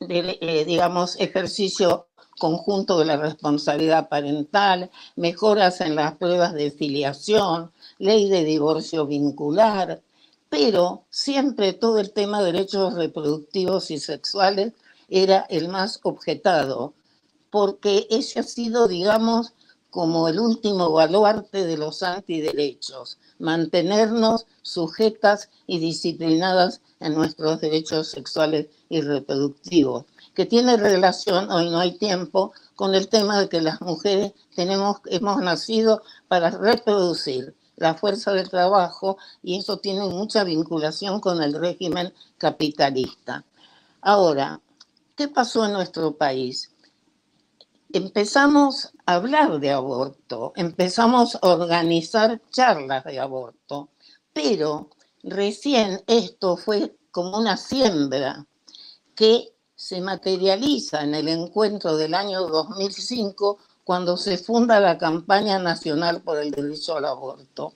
[0.00, 7.70] de eh, digamos, ejercicio conjunto de la responsabilidad parental, mejoras en las pruebas de filiación,
[7.98, 10.00] ley de divorcio vincular,
[10.48, 14.72] pero siempre todo el tema de derechos reproductivos y sexuales
[15.08, 16.94] era el más objetado,
[17.50, 19.52] porque ese ha sido, digamos,
[19.90, 28.68] como el último baluarte de los antiderechos, mantenernos sujetas y disciplinadas en nuestros derechos sexuales
[28.88, 33.80] y reproductivos que tiene relación, hoy no hay tiempo, con el tema de que las
[33.80, 41.20] mujeres tenemos, hemos nacido para reproducir la fuerza del trabajo y eso tiene mucha vinculación
[41.20, 43.44] con el régimen capitalista.
[44.00, 44.60] Ahora,
[45.16, 46.70] ¿qué pasó en nuestro país?
[47.92, 53.90] Empezamos a hablar de aborto, empezamos a organizar charlas de aborto,
[54.32, 54.88] pero
[55.22, 58.46] recién esto fue como una siembra
[59.14, 59.51] que
[59.82, 66.38] se materializa en el encuentro del año 2005 cuando se funda la campaña nacional por
[66.38, 67.74] el derecho al aborto.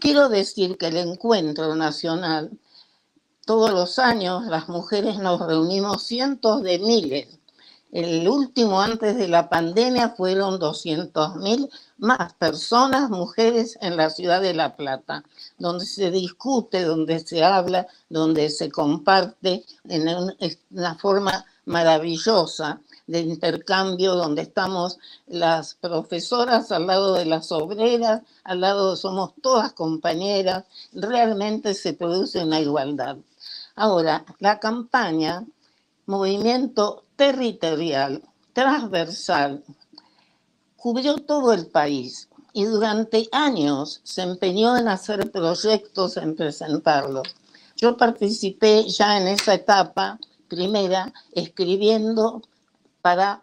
[0.00, 2.58] Quiero decir que el encuentro nacional,
[3.44, 7.38] todos los años las mujeres nos reunimos cientos de miles.
[7.92, 14.54] El último antes de la pandemia fueron 200.000 más personas, mujeres en la ciudad de
[14.54, 15.24] La Plata,
[15.58, 20.08] donde se discute, donde se habla, donde se comparte en
[20.70, 28.62] una forma maravillosa de intercambio, donde estamos las profesoras al lado de las obreras, al
[28.62, 30.64] lado somos todas compañeras,
[30.94, 33.18] realmente se produce una igualdad.
[33.76, 35.44] Ahora, la campaña,
[36.12, 38.22] movimiento territorial,
[38.52, 39.64] transversal,
[40.76, 47.26] cubrió todo el país y durante años se empeñó en hacer proyectos, en presentarlos.
[47.76, 50.18] Yo participé ya en esa etapa
[50.48, 52.42] primera escribiendo
[53.00, 53.42] para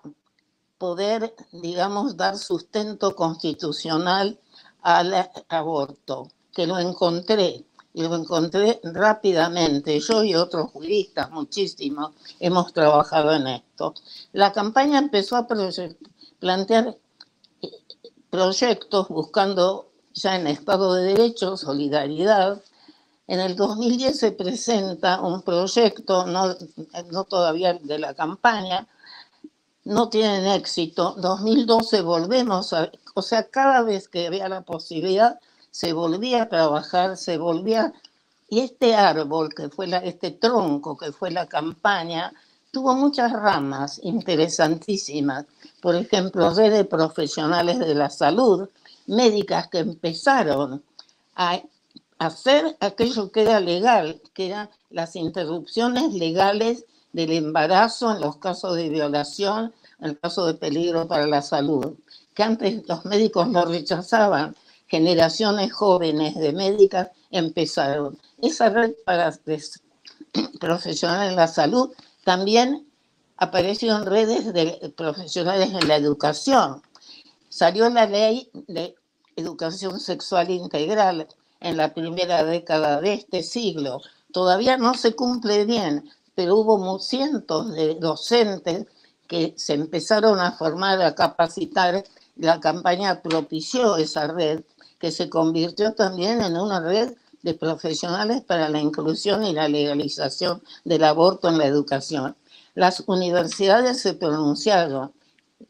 [0.77, 4.39] poder, digamos, dar sustento constitucional
[4.83, 9.99] al aborto, que lo encontré y lo encontré rápidamente.
[9.99, 13.93] Yo y otros juristas, muchísimos, hemos trabajado en esto.
[14.33, 15.47] La campaña empezó a
[16.39, 16.97] plantear
[18.29, 22.61] proyectos buscando ya en Estado de Derecho, solidaridad.
[23.27, 26.55] En el 2010 se presenta un proyecto, no,
[27.11, 28.87] no todavía de la campaña,
[29.83, 31.15] no tienen éxito.
[31.17, 35.39] 2012 volvemos a, o sea, cada vez que había la posibilidad,
[35.71, 37.93] se volvía a trabajar, se volvía,
[38.49, 42.33] y este árbol que fue la, este tronco que fue la campaña,
[42.71, 45.45] tuvo muchas ramas interesantísimas.
[45.81, 48.69] Por ejemplo, redes profesionales de la salud,
[49.07, 50.83] médicas que empezaron
[51.35, 51.61] a
[52.19, 58.75] hacer aquello que era legal, que eran las interrupciones legales del embarazo en los casos
[58.75, 61.95] de violación, en el caso de peligro para la salud,
[62.33, 64.55] que antes los médicos lo rechazaban.
[64.89, 68.17] Generaciones jóvenes de médicas empezaron.
[68.41, 69.31] Esa red para
[70.59, 71.91] profesionales en la salud
[72.23, 72.87] también
[73.37, 76.81] apareció en redes de profesionales en la educación.
[77.49, 78.95] Salió la ley de
[79.35, 81.27] educación sexual integral
[81.59, 84.01] en la primera década de este siglo.
[84.31, 88.85] Todavía no se cumple bien, pero hubo cientos de docentes
[89.27, 92.03] que se empezaron a formar, a capacitar.
[92.35, 94.61] La campaña propició esa red,
[94.99, 100.61] que se convirtió también en una red de profesionales para la inclusión y la legalización
[100.83, 102.35] del aborto en la educación.
[102.75, 105.13] Las universidades se pronunciaron.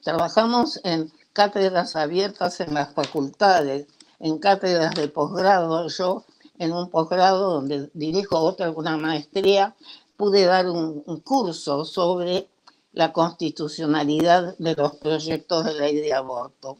[0.03, 3.87] Trabajamos en cátedras abiertas en las facultades,
[4.19, 5.87] en cátedras de posgrado.
[5.87, 6.25] Yo
[6.57, 9.75] en un posgrado donde dirijo otra, una maestría,
[10.17, 12.49] pude dar un, un curso sobre
[12.91, 16.77] la constitucionalidad de los proyectos de ley de aborto.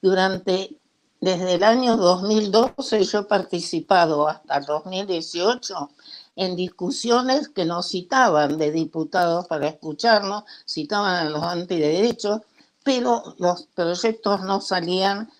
[0.00, 0.76] Durante,
[1.22, 5.90] desde el año 2012 yo he participado hasta el 2018
[6.34, 12.40] en discusiones que nos citaban de diputados para escucharnos, citaban a los antiderechos,
[12.82, 15.30] pero los proyectos no salían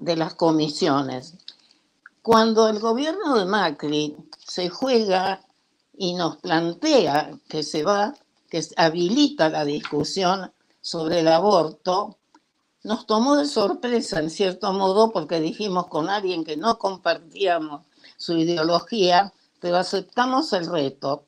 [0.00, 1.34] de las comisiones.
[2.22, 5.42] Cuando el gobierno de Macri se juega
[5.92, 8.14] y nos plantea que se va,
[8.48, 12.16] que habilita la discusión sobre el aborto,
[12.84, 17.82] nos tomó de sorpresa en cierto modo porque dijimos con alguien que no compartíamos
[18.16, 21.24] su ideología, pero aceptamos el reto.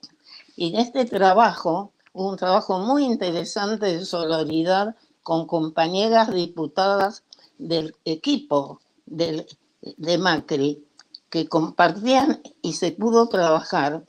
[0.56, 7.24] Y en este trabajo, un trabajo muy interesante de solidaridad con compañeras diputadas
[7.58, 10.84] del equipo de Macri,
[11.30, 14.04] que compartían y se pudo trabajar.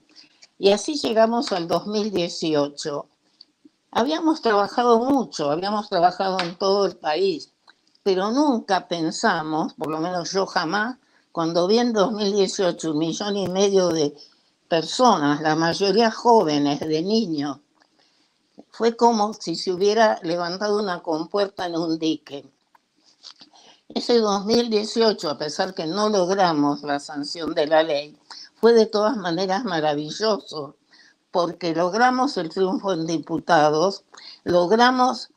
[0.57, 3.07] Y así llegamos al 2018.
[3.97, 7.53] Habíamos trabajado mucho, habíamos trabajado en todo el país,
[8.03, 10.97] pero nunca pensamos, por lo menos yo jamás,
[11.31, 14.13] cuando vi en 2018 un millón y medio de
[14.67, 17.59] personas, la mayoría jóvenes, de niños,
[18.69, 22.45] fue como si se hubiera levantado una compuerta en un dique.
[23.87, 28.19] Ese 2018, a pesar que no logramos la sanción de la ley,
[28.55, 30.75] fue de todas maneras maravilloso,
[31.35, 34.05] porque logramos el triunfo en diputados,
[34.45, 35.31] logramos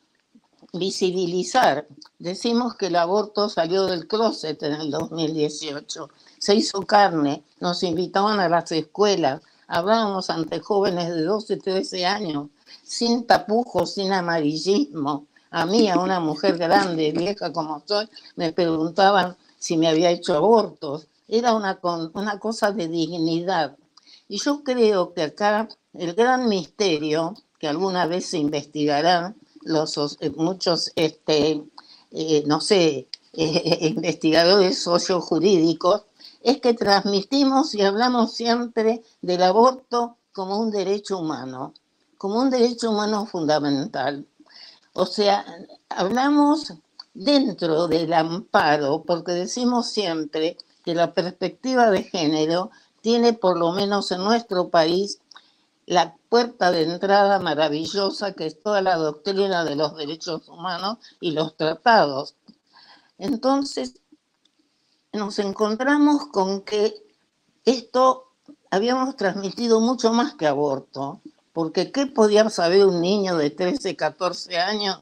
[0.71, 1.89] visibilizar.
[2.19, 8.39] Decimos que el aborto salió del closet en el 2018, se hizo carne, nos invitaban
[8.39, 12.47] a las escuelas, hablábamos ante jóvenes de 12, 13 años,
[12.81, 18.07] sin tapujos, sin amarillismo, a mí, a una mujer grande, vieja como soy,
[18.37, 21.09] me preguntaban si me había hecho abortos.
[21.27, 21.77] Era una,
[22.13, 23.75] una cosa de dignidad.
[24.29, 30.29] Y yo creo que acá el gran misterio, que alguna vez se investigarán los, eh,
[30.35, 31.63] muchos, este,
[32.11, 36.03] eh, no sé, investigadores sociojurídicos,
[36.41, 41.73] es que transmitimos y hablamos siempre del aborto como un derecho humano,
[42.17, 44.25] como un derecho humano fundamental.
[44.93, 45.45] O sea,
[45.89, 46.73] hablamos
[47.13, 52.71] dentro del amparo, porque decimos siempre que la perspectiva de género
[53.01, 55.19] tiene por lo menos en nuestro país
[55.89, 61.31] la puerta de entrada maravillosa que es toda la doctrina de los derechos humanos y
[61.31, 62.35] los tratados.
[63.17, 63.95] Entonces,
[65.11, 66.93] nos encontramos con que
[67.65, 68.27] esto
[68.69, 71.21] habíamos transmitido mucho más que aborto
[71.53, 74.99] porque ¿qué podía saber un niño de 13, 14 años?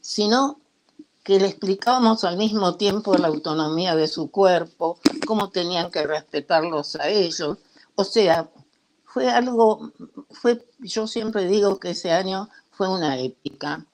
[0.00, 0.58] Sino
[1.22, 6.96] que le explicábamos al mismo tiempo la autonomía de su cuerpo, cómo tenían que respetarlos
[6.96, 7.58] a ellos.
[7.94, 8.48] O sea,
[9.12, 9.92] fue algo,
[10.30, 13.84] fue, yo siempre digo que ese año fue una épica.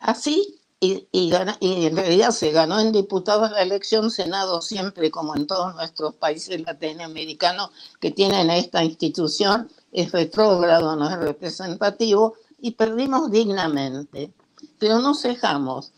[0.00, 5.46] Así, y, y, en realidad se ganó en diputados la elección, Senado siempre, como en
[5.46, 13.30] todos nuestros países latinoamericanos que tienen esta institución, es retrógrado, no es representativo, y perdimos
[13.30, 14.32] dignamente.
[14.78, 15.92] Pero no cejamos.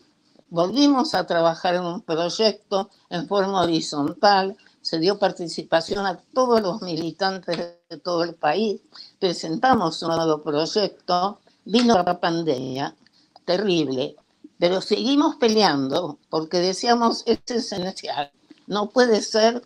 [0.49, 4.55] Volvimos a trabajar en un proyecto en forma horizontal,
[4.87, 7.57] se dio participación a todos los militantes
[7.89, 8.79] de todo el país,
[9.19, 12.95] presentamos un nuevo proyecto, vino la pandemia,
[13.43, 14.15] terrible,
[14.57, 18.31] pero seguimos peleando porque decíamos, es esencial,
[18.65, 19.61] no puede ser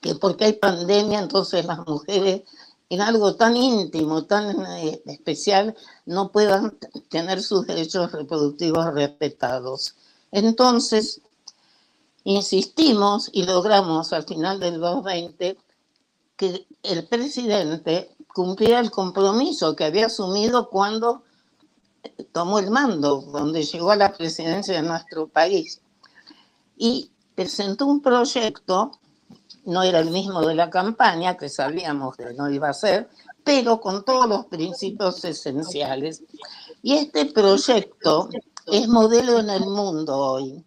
[0.00, 2.42] que porque hay pandemia entonces las mujeres
[2.90, 5.74] en algo tan íntimo, tan eh, especial,
[6.06, 6.78] no puedan
[7.08, 9.96] tener sus derechos reproductivos respetados.
[10.30, 11.20] Entonces,
[12.24, 15.56] insistimos y logramos al final del 2020
[16.36, 21.22] que el presidente cumpliera el compromiso que había asumido cuando
[22.32, 25.80] tomó el mando, donde llegó a la presidencia de nuestro país.
[26.76, 28.98] Y presentó un proyecto,
[29.64, 33.08] no era el mismo de la campaña, que sabíamos que no iba a ser,
[33.44, 36.22] pero con todos los principios esenciales.
[36.82, 38.28] Y este proyecto
[38.66, 40.64] es modelo en el mundo hoy.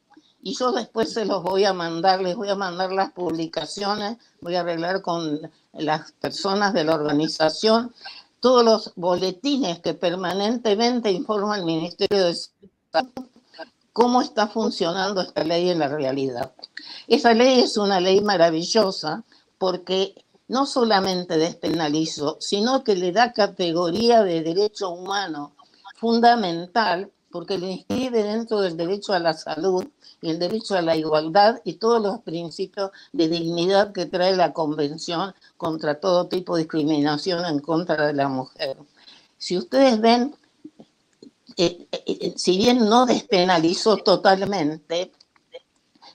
[0.47, 4.55] Y yo después se los voy a mandar, les voy a mandar las publicaciones, voy
[4.55, 7.93] a arreglar con las personas de la organización
[8.39, 12.33] todos los boletines que permanentemente informa el Ministerio de
[12.93, 13.25] Salud
[13.91, 16.53] cómo está funcionando esta ley en la realidad.
[17.09, 19.25] Esa ley es una ley maravillosa
[19.57, 20.15] porque
[20.47, 25.57] no solamente despenalizó, sino que le da categoría de derecho humano
[25.97, 29.85] fundamental porque lo inscribe dentro del derecho a la salud
[30.21, 34.53] y el derecho a la igualdad y todos los principios de dignidad que trae la
[34.53, 38.77] Convención contra todo tipo de discriminación en contra de la mujer.
[39.37, 40.35] Si ustedes ven,
[41.55, 45.11] eh, eh, eh, si bien no despenalizó totalmente,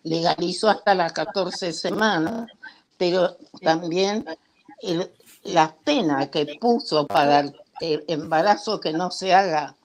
[0.02, 2.50] legalizó hasta las 14 semanas,
[2.96, 4.24] pero también
[5.44, 9.76] la pena que puso para el embarazo que no se haga,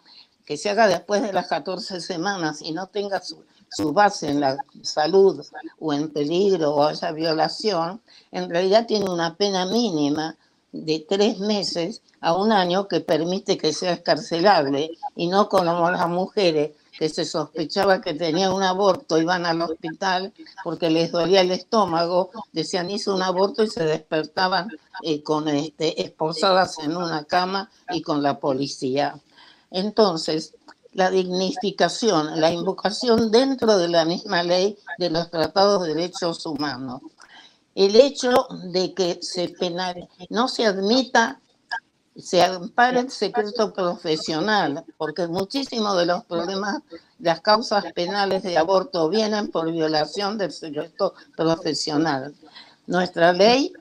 [0.45, 4.39] que se haga después de las 14 semanas y no tenga su, su base en
[4.39, 5.45] la salud
[5.79, 10.37] o en peligro o haya violación, en realidad tiene una pena mínima
[10.71, 16.07] de tres meses a un año que permite que sea escarcelable y no como las
[16.09, 20.33] mujeres que se sospechaba que tenían un aborto, iban al hospital
[20.63, 24.69] porque les dolía el estómago, decían hizo un aborto y se despertaban
[25.03, 29.19] eh, con este, esposadas en una cama y con la policía.
[29.69, 30.55] Entonces,
[30.97, 37.01] la dignificación, la invocación dentro de la misma ley de los tratados de derechos humanos.
[37.75, 41.39] El hecho de que se penal, no se admita,
[42.15, 46.81] se ampare el secreto profesional, porque muchísimos de los problemas,
[47.19, 52.33] las causas penales de aborto vienen por violación del secreto profesional.
[52.87, 53.71] Nuestra ley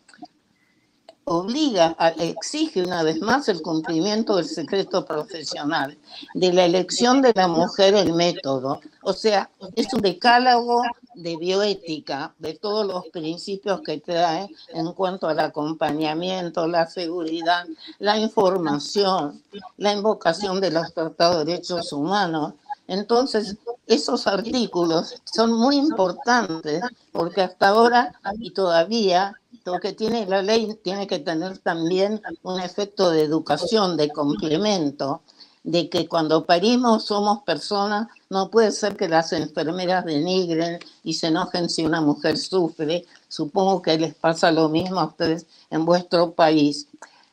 [1.28, 5.98] obliga, exige una vez más el cumplimiento del secreto profesional,
[6.34, 8.80] de la elección de la mujer el método.
[9.02, 10.84] O sea, es un decálogo
[11.16, 17.66] de bioética, de todos los principios que trae en cuanto al acompañamiento, la seguridad,
[17.98, 19.42] la información,
[19.78, 22.52] la invocación de los tratados de derechos humanos.
[22.86, 23.56] Entonces,
[23.88, 30.78] esos artículos son muy importantes porque hasta ahora y todavía lo que tiene la ley
[30.82, 35.22] tiene que tener también un efecto de educación, de complemento,
[35.64, 41.26] de que cuando parimos somos personas, no puede ser que las enfermeras denigren y se
[41.26, 43.04] enojen si una mujer sufre.
[43.26, 46.86] Supongo que les pasa lo mismo a ustedes en vuestro país.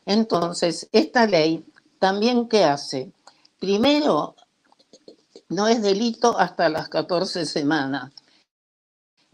[0.04, 1.64] Entonces, esta ley
[2.00, 3.12] también qué hace?
[3.60, 4.34] Primero,
[5.48, 8.10] no es delito hasta las 14 semanas.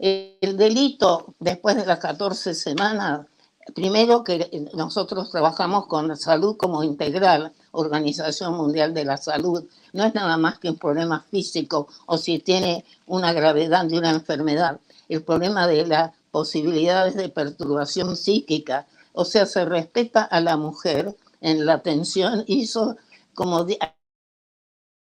[0.01, 3.27] El delito después de las 14 semanas,
[3.75, 9.63] primero que nosotros trabajamos con la salud como integral, Organización Mundial de la Salud,
[9.93, 14.09] no es nada más que un problema físico o si tiene una gravedad de una
[14.09, 20.57] enfermedad, el problema de las posibilidades de perturbación psíquica, o sea, se respeta a la
[20.57, 22.43] mujer en la atención.
[22.47, 22.97] Eso,
[23.35, 23.67] como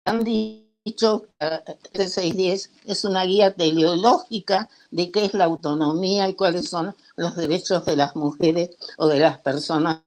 [0.04, 6.70] han dicho, 610 eh, es una guía teleológica de qué es la autonomía y cuáles
[6.70, 10.02] son los derechos de las mujeres o de las personas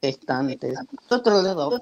[0.00, 0.76] gestantes.
[1.08, 1.80] Otro lado,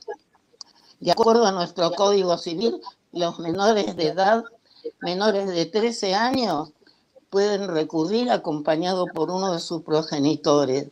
[1.00, 2.80] de acuerdo a nuestro Código Civil,
[3.12, 4.44] los menores de edad,
[5.00, 6.72] menores de 13 años,
[7.30, 10.88] pueden recurrir acompañados por uno de sus progenitores,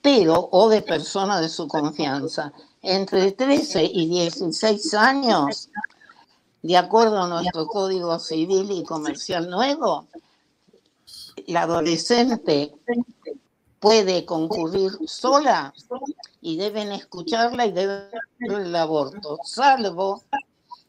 [0.00, 2.52] pero o de personas de su confianza
[2.82, 5.70] entre 13 y 16 años,
[6.62, 10.06] de acuerdo a nuestro Código Civil y Comercial nuevo,
[11.46, 12.74] la adolescente
[13.80, 15.72] puede concurrir sola
[16.40, 18.10] y deben escucharla y deben
[18.40, 20.22] el aborto, salvo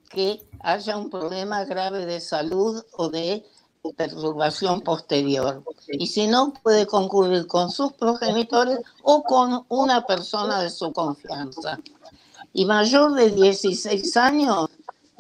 [0.10, 3.46] que haya un problema grave de salud o de
[3.96, 5.64] perturbación posterior.
[5.88, 11.80] Y si no, puede concurrir con sus progenitores o con una persona de su confianza.
[12.54, 14.70] Y mayor de 16 años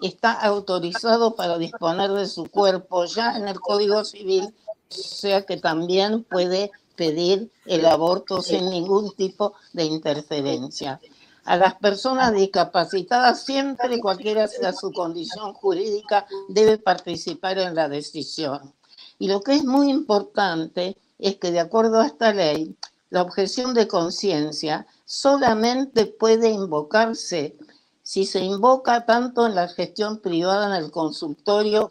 [0.01, 5.57] está autorizado para disponer de su cuerpo ya en el Código Civil, o sea que
[5.57, 10.99] también puede pedir el aborto sin ningún tipo de interferencia.
[11.45, 18.73] A las personas discapacitadas, siempre cualquiera sea su condición jurídica, debe participar en la decisión.
[19.17, 22.75] Y lo que es muy importante es que de acuerdo a esta ley,
[23.09, 27.57] la objeción de conciencia solamente puede invocarse
[28.03, 31.89] si se invoca tanto en la gestión privada en el consultorio,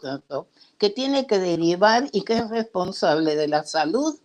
[0.77, 4.17] que tiene que derivar y que es responsable de la salud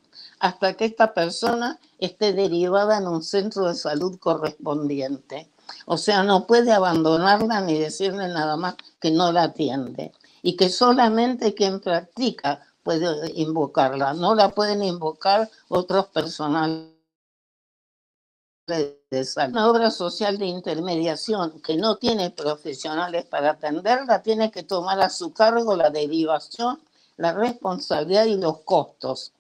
[0.45, 5.51] hasta que esta persona esté derivada en un centro de salud correspondiente.
[5.87, 10.13] O sea, no puede abandonarla ni decirle nada más que no la atiende.
[10.43, 16.91] Y que solamente quien practica puede invocarla, no la pueden invocar otros personales
[18.67, 19.55] de salud.
[19.55, 25.09] Una obra social de intermediación que no tiene profesionales para atenderla, tiene que tomar a
[25.09, 26.83] su cargo la derivación,
[27.17, 29.33] la responsabilidad y los costos.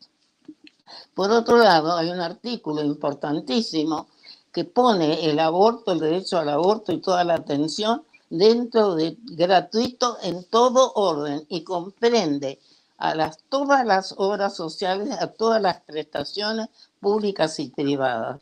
[1.15, 4.09] Por otro lado, hay un artículo importantísimo
[4.53, 10.19] que pone el aborto, el derecho al aborto y toda la atención dentro de gratuito
[10.23, 12.61] en todo orden y comprende
[12.99, 16.69] a todas las obras sociales, a todas las prestaciones
[17.01, 18.41] públicas y privadas.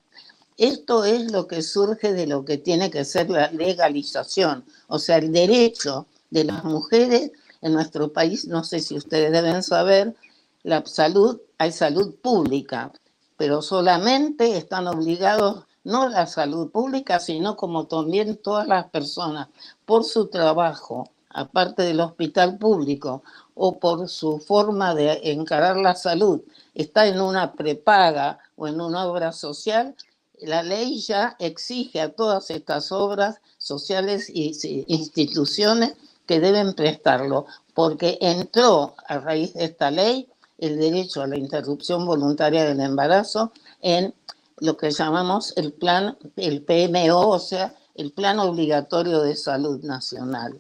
[0.56, 5.16] Esto es lo que surge de lo que tiene que ser la legalización, o sea,
[5.16, 7.32] el derecho de las mujeres
[7.62, 10.14] en nuestro país, no sé si ustedes deben saber,
[10.62, 12.93] la salud, hay salud pública,
[13.36, 19.48] pero solamente están obligados no la salud pública, sino como también todas las personas,
[19.84, 23.22] por su trabajo, aparte del hospital público,
[23.55, 26.40] o por su forma de encarar la salud,
[26.74, 29.97] está en una prepaga o en una obra social,
[30.40, 34.52] la ley ya exige a todas estas obras sociales e
[34.86, 35.94] instituciones
[36.26, 40.28] que deben prestarlo, porque entró a raíz de esta ley
[40.62, 44.14] el derecho a la interrupción voluntaria del embarazo en
[44.59, 50.56] lo que llamamos el plan, el PMO, o sea, el Plan Obligatorio de Salud Nacional.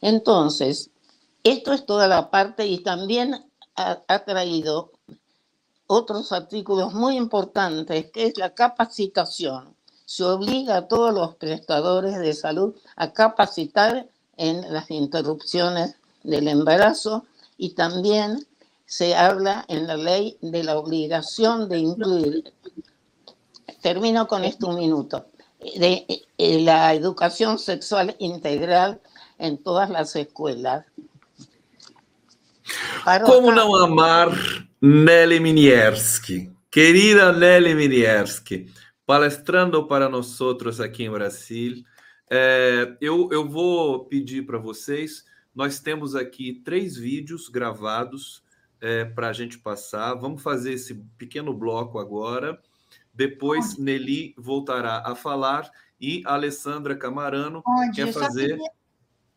[0.00, 0.88] Entonces,
[1.44, 3.44] esto es toda la parte y también
[3.76, 4.90] ha, traído
[5.86, 9.74] otros artículos muy importantes, que es la capacitación.
[10.06, 17.26] Se obliga a todos los prestadores de salud a capacitar en las interrupciones del embarazo
[17.58, 18.46] y también
[18.90, 22.52] se habla en la ley de la obligación de incluir,
[23.80, 25.26] termino con esto un minuto,
[25.60, 26.04] de,
[26.36, 29.00] de la educación sexual integral
[29.38, 30.84] en todas las escuelas.
[33.24, 34.32] Como não amar
[34.82, 36.50] Nelly Minierski?
[36.68, 38.72] Querida Nelly Minierski,
[39.06, 41.84] palestrando para nós outros aqui em Brasil.
[42.28, 48.42] É, eu, eu vou pedir para vocês, nós temos aqui três vídeos gravados
[48.80, 50.14] é, para a gente passar.
[50.14, 52.60] Vamos fazer esse pequeno bloco agora.
[53.12, 53.82] Depois Onde?
[53.82, 55.70] Nelly voltará a falar
[56.00, 57.96] e a Alessandra Camarano Onde?
[57.96, 58.58] quer fazer.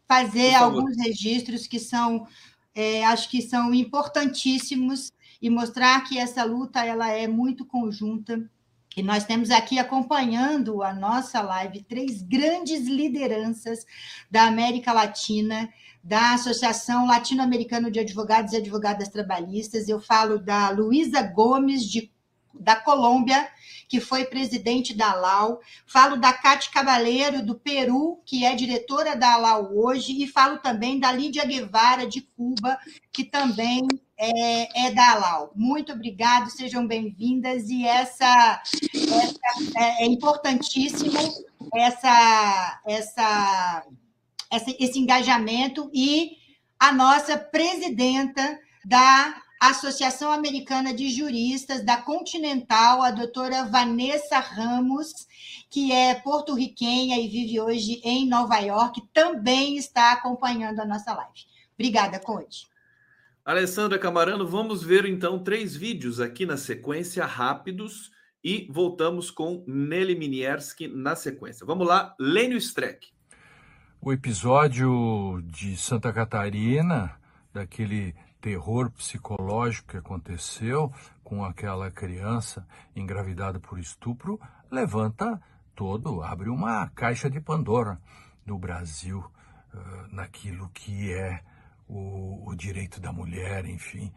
[0.08, 2.28] Fazer alguns registros que são
[2.76, 5.12] é, acho que são importantíssimos
[5.42, 8.50] e mostrar que essa luta ela é muito conjunta.
[8.96, 13.86] E nós temos aqui acompanhando a nossa live três grandes lideranças
[14.30, 15.70] da América Latina,
[16.04, 19.88] da Associação Latino-Americana de Advogados e Advogadas Trabalhistas.
[19.88, 22.12] Eu falo da Luísa Gomes, de,
[22.54, 23.48] da Colômbia,
[23.88, 29.36] que foi presidente da ALAU, falo da Cátia Cabaleiro, do Peru, que é diretora da
[29.36, 32.78] ALAU hoje, e falo também da Lídia Guevara, de Cuba,
[33.12, 35.52] que também é, é da ALAU.
[35.56, 38.62] Muito obrigado, sejam bem-vindas, e essa,
[38.94, 41.14] essa é, é importantíssimo
[41.74, 43.86] essa, essa,
[44.54, 46.38] esse engajamento, e
[46.80, 55.26] a nossa presidenta da Associação Americana de Juristas da Continental, a doutora Vanessa Ramos,
[55.70, 61.46] que é porto-riquenha e vive hoje em Nova York, também está acompanhando a nossa live.
[61.74, 62.68] Obrigada, Conde.
[63.46, 68.12] Alessandra Camarano, vamos ver então três vídeos aqui na sequência, rápidos,
[68.44, 71.66] e voltamos com Nelly Minierski na sequência.
[71.66, 73.08] Vamos lá, Lênio Streck.
[74.06, 77.16] O episódio de Santa Catarina,
[77.54, 80.92] daquele terror psicológico que aconteceu
[81.24, 84.38] com aquela criança engravidada por estupro
[84.70, 85.42] levanta
[85.74, 87.98] todo, abre uma caixa de Pandora
[88.46, 89.20] no Brasil,
[89.74, 91.42] uh, naquilo que é
[91.88, 94.12] o, o, direito da mulher, enfim.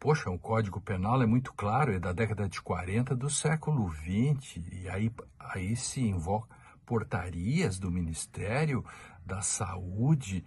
[0.00, 4.64] Poxa, o Código Penal é muito claro, é da década de 40 do século 20,
[4.72, 8.84] e aí, aí se invoca portarias do Ministério
[9.24, 10.44] da Saúde.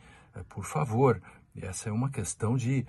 [0.47, 1.21] Por favor,
[1.61, 2.85] essa é uma questão de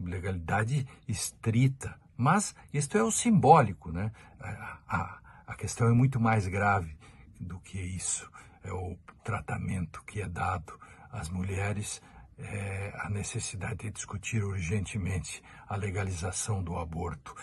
[0.00, 4.12] legalidade estrita, Mas isto é o simbólico, né?
[4.86, 6.96] A, a, questão é muito mais grave
[7.40, 8.30] do que isso.
[8.62, 10.78] É o tratamento que é dado
[11.10, 12.02] às mulheres,
[12.38, 17.34] é a necessidade de discutir urgentemente a legalização do aborto.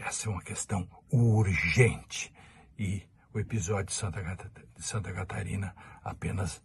[0.00, 2.32] Essa é uma questão urgente.
[2.78, 3.02] E
[3.34, 5.74] o episódio de Santa, de Santa Catarina
[6.04, 6.62] apenas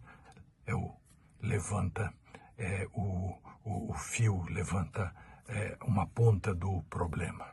[0.64, 0.94] é o,
[1.42, 2.14] levanta
[2.56, 3.34] é, o,
[3.64, 5.12] o, o, fio, levanta
[5.48, 7.44] é, uma ponta do problema.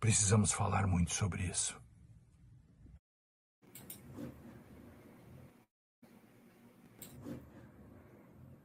[0.00, 1.80] Precisamos falar muito sobre isso.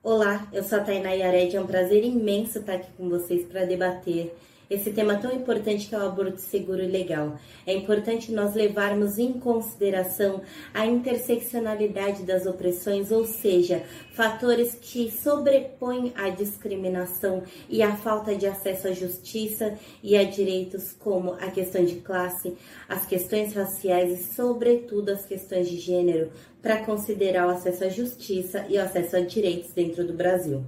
[0.02, 3.66] Olá, eu sou a Tainá Yared, é um prazer imenso estar aqui com vocês para
[3.66, 4.36] debater
[4.72, 7.38] esse tema tão importante que é o aborto seguro e legal.
[7.68, 10.42] É importante nós levarmos em consideração
[10.74, 13.84] a interseccionalidade das opressões, ou seja,
[14.14, 20.94] fatores que sobrepõem a discriminação e a falta de acesso à justiça e a direitos
[20.94, 22.56] como a questão de classe,
[22.88, 26.32] as questões raciais e, sobretudo, as questões de gênero,
[26.62, 30.64] para considerar o acesso à justiça e o acesso a direitos dentro do Brasil.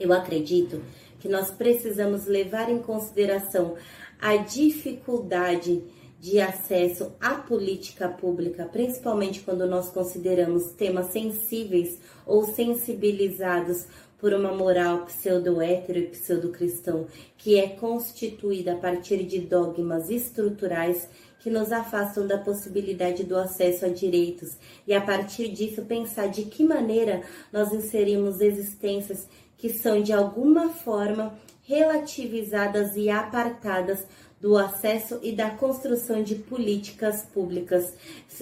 [0.00, 0.80] Eu acredito
[1.26, 3.74] que nós precisamos levar em consideração
[4.20, 5.82] a dificuldade
[6.20, 13.86] de acesso à política pública, principalmente quando nós consideramos temas sensíveis ou sensibilizados
[14.18, 21.08] por uma moral pseudo-hétero e pseudo-cristão, que é constituída a partir de dogmas estruturais
[21.40, 24.56] que nos afastam da possibilidade do acesso a direitos.
[24.86, 27.22] E a partir disso pensar de que maneira
[27.52, 34.06] nós inserimos existências que são de alguma forma relativizadas e apartadas
[34.40, 37.94] do acesso e da construção de políticas públicas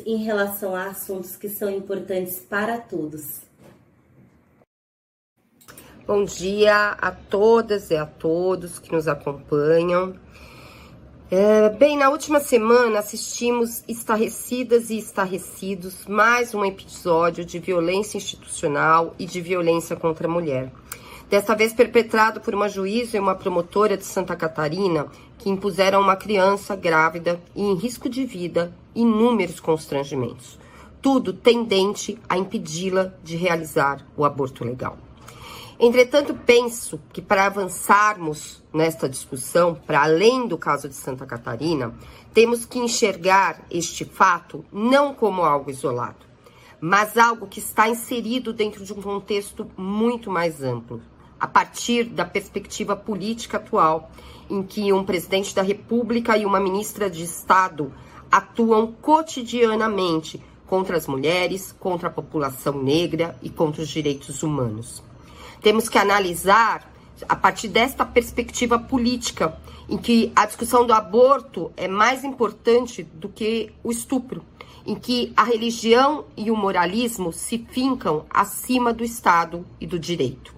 [0.05, 3.43] em relação a assuntos que são importantes para todos.
[6.07, 10.15] Bom dia a todas e a todos que nos acompanham.
[11.31, 19.15] É, bem, na última semana assistimos estarrecidas e estarrecidos mais um episódio de violência institucional
[19.19, 20.71] e de violência contra a mulher
[21.35, 26.01] desta vez perpetrado por uma juíza e uma promotora de Santa Catarina que impuseram a
[26.01, 30.57] uma criança grávida e em risco de vida inúmeros constrangimentos,
[31.03, 34.97] tudo tendente a impedi-la de realizar o aborto legal.
[35.81, 41.93] Entretanto, penso que para avançarmos nesta discussão, para além do caso de Santa Catarina,
[42.33, 46.25] temos que enxergar este fato não como algo isolado,
[46.81, 51.03] mas algo que está inserido dentro de um contexto muito mais amplo,
[51.39, 54.11] a partir da perspectiva política atual,
[54.49, 57.93] em que um presidente da República e uma ministra de Estado
[58.31, 65.03] atuam cotidianamente contra as mulheres, contra a população negra e contra os direitos humanos.
[65.61, 66.93] Temos que analisar
[67.29, 69.57] a partir desta perspectiva política,
[69.89, 74.45] em que a discussão do aborto é mais importante do que o estupro,
[74.87, 80.55] em que a religião e o moralismo se fincam acima do Estado e do direito.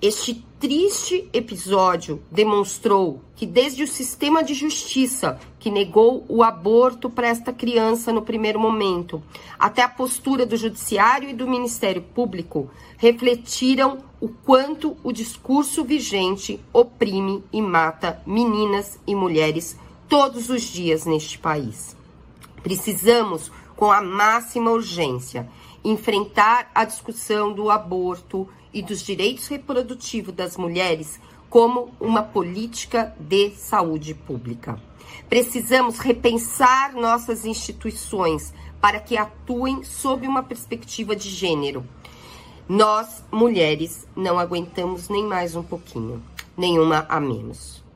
[0.00, 7.26] Este triste episódio demonstrou que, desde o sistema de justiça que negou o aborto para
[7.26, 9.20] esta criança no primeiro momento,
[9.58, 16.60] até a postura do Judiciário e do Ministério Público, refletiram o quanto o discurso vigente
[16.72, 19.76] oprime e mata meninas e mulheres
[20.08, 21.96] todos os dias neste país.
[22.62, 25.48] Precisamos, com a máxima urgência,
[25.84, 33.50] enfrentar a discussão do aborto e dos direitos reprodutivos das mulheres como uma política de
[33.50, 34.82] saúde pública.
[35.28, 41.86] Precisamos repensar nossas instituições para que atuem sob uma perspectiva de gênero.
[42.68, 46.20] Nós, mulheres, não aguentamos nem mais um pouquinho,
[46.56, 47.87] nenhuma a menos.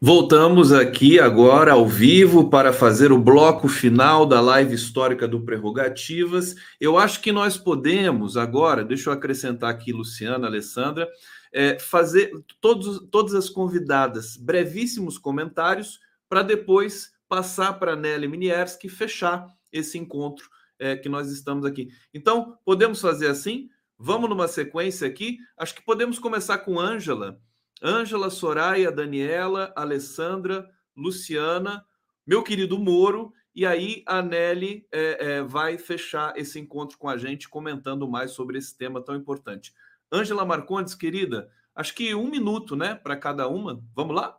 [0.00, 6.54] Voltamos aqui agora ao vivo para fazer o bloco final da live histórica do Prerrogativas.
[6.80, 11.08] Eu acho que nós podemos agora, deixa eu acrescentar aqui, Luciana, Alessandra,
[11.52, 12.30] é, fazer
[12.60, 15.98] todos, todas as convidadas brevíssimos comentários
[16.28, 20.48] para depois passar para a Nelly Minierski fechar esse encontro
[20.78, 21.88] é, que nós estamos aqui.
[22.14, 23.68] Então, podemos fazer assim?
[23.98, 25.38] Vamos numa sequência aqui.
[25.56, 27.40] Acho que podemos começar com Ângela
[27.82, 31.84] Ângela, Soraya, Daniela, Alessandra, Luciana,
[32.26, 37.16] meu querido Moro, e aí a Nelly é, é, vai fechar esse encontro com a
[37.16, 39.72] gente comentando mais sobre esse tema tão importante.
[40.12, 43.82] Ângela Marcondes, querida, acho que um minuto, né, para cada uma.
[43.94, 44.38] Vamos lá?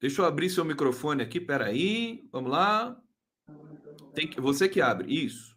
[0.00, 2.28] Deixa eu abrir seu microfone aqui, peraí.
[2.32, 2.96] Vamos lá.
[4.14, 5.56] Tem que, você que abre, isso.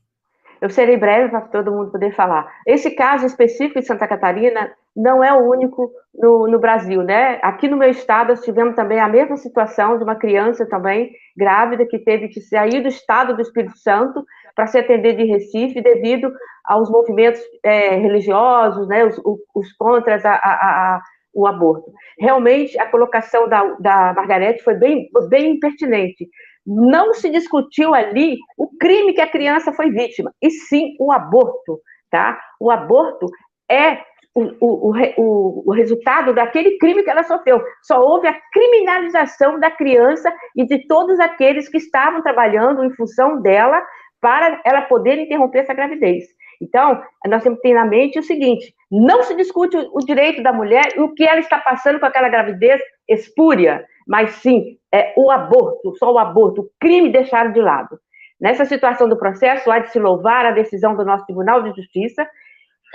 [0.62, 2.62] Eu serei breve para todo mundo poder falar.
[2.66, 7.38] Esse caso específico de Santa Catarina não é o único no, no, Brasil, né?
[7.42, 11.86] Aqui no meu estado, nós tivemos também a mesma situação de uma criança também grávida
[11.86, 14.24] que teve que sair do estado do Espírito Santo
[14.56, 16.32] para se atender de Recife devido
[16.64, 19.04] aos movimentos é, religiosos, né?
[19.04, 19.20] Os,
[19.54, 21.02] os contras a, a, a,
[21.34, 21.92] o aborto.
[22.18, 26.26] Realmente, a colocação da, da Margarete foi bem, bem pertinente.
[26.66, 31.80] Não se discutiu ali o crime que a criança foi vítima, e sim o aborto,
[32.10, 32.40] tá?
[32.60, 33.28] O aborto
[33.70, 34.00] é
[34.36, 37.64] o, o, o, o, resultado daquele crime que ela sofreu.
[37.82, 43.42] Só houve a criminalização da criança e de todos aqueles que estavam trabalhando em função
[43.42, 43.82] dela
[44.20, 46.26] para ela poder interromper essa gravidez.
[46.62, 50.52] Então, nós temos que ter na mente o seguinte: não se discute o direito da
[50.52, 55.32] mulher e o que ela está passando com aquela gravidez espúria, mas sim é, o
[55.32, 57.98] aborto, só o aborto, o crime deixado de lado.
[58.40, 62.28] Nessa situação do processo, há de se louvar a decisão do nosso Tribunal de Justiça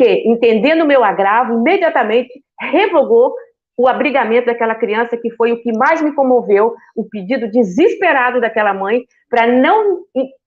[0.00, 3.34] que, entendendo o meu agravo, imediatamente revogou
[3.76, 8.72] o abrigamento daquela criança, que foi o que mais me comoveu, o pedido desesperado daquela
[8.72, 9.98] mãe para não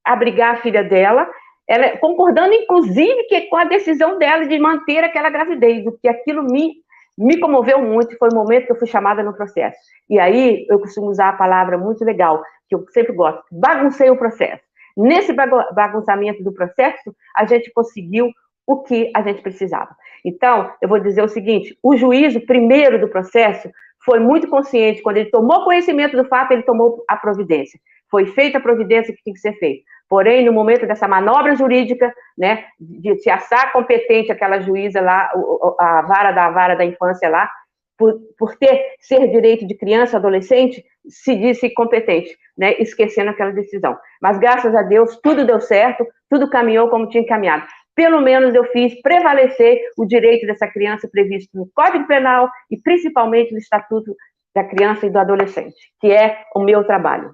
[0.04, 1.30] abrigar a filha dela,
[1.70, 6.44] ela, concordando, inclusive, que com a decisão dela de manter aquela gravidez, o que aquilo
[6.44, 6.74] me,
[7.16, 9.78] me comoveu muito, foi o momento que eu fui chamada no processo.
[10.10, 14.18] E aí, eu costumo usar a palavra muito legal, que eu sempre gosto, baguncei o
[14.18, 14.64] processo.
[14.98, 18.28] Nesse bagunçamento do processo, a gente conseguiu
[18.66, 19.96] o que a gente precisava.
[20.26, 23.70] Então, eu vou dizer o seguinte: o juízo primeiro do processo
[24.06, 27.80] foi muito consciente, quando ele tomou conhecimento do fato, ele tomou a providência.
[28.12, 29.84] Foi feita a providência que tinha que ser feita.
[30.10, 35.32] Porém, no momento dessa manobra jurídica, né, de se achar competente aquela juíza lá,
[35.80, 37.50] a vara da vara da infância lá,
[37.98, 43.98] por, por ter ser direito de criança, adolescente, se disse competente, né, esquecendo aquela decisão.
[44.22, 47.66] Mas graças a Deus, tudo deu certo, tudo caminhou como tinha caminhado
[47.96, 53.52] pelo menos eu fiz prevalecer o direito dessa criança previsto no Código Penal e principalmente
[53.52, 54.16] no Estatuto
[54.54, 57.34] da Criança e do Adolescente, que é o meu trabalho.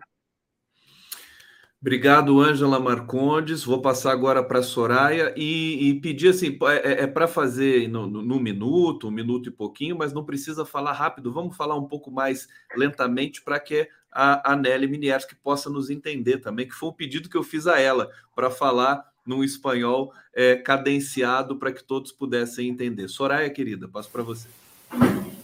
[1.82, 3.64] Obrigado, Ângela Marcondes.
[3.64, 7.88] Vou passar agora para a Soraya e, e, pedir assim: é, é, é para fazer
[7.88, 11.32] no, minuto, um minuto e pouquinho, mas não precisa falar rápido.
[11.32, 16.40] Vamos falar um pouco mais lentamente para que a, a Nelly Minierski possa nos entender
[16.40, 20.56] também, que foi um pedido que eu fiz a ela para falar num espanhol é,
[20.56, 23.08] cadenciado para que todos pudessem entender.
[23.08, 24.48] Soraya, querida, passo para você.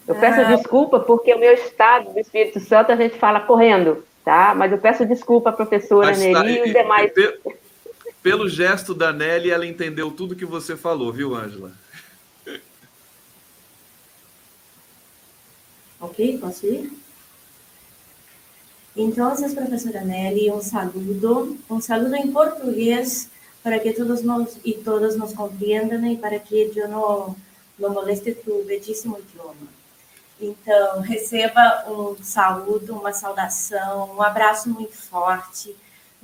[0.07, 0.55] Eu peço ah.
[0.55, 4.53] desculpa porque o meu estado do Espírito Santo a gente fala correndo, tá?
[4.55, 7.11] Mas eu peço desculpa à professora Mas, tá, e os demais.
[8.21, 11.71] Pelo gesto da Nelly, ela entendeu tudo que você falou, viu, Ângela?
[15.99, 16.91] Ok, posso ir?
[18.95, 23.29] Então, professora Nelly, um saludo, um saludo em português
[23.65, 27.35] para que todos nos e todas nos compreendam e para que eu não,
[27.79, 29.67] não moleste tu belíssimo idioma.
[30.39, 35.75] Então, receba um saúdo, uma saudação, um abraço muito forte,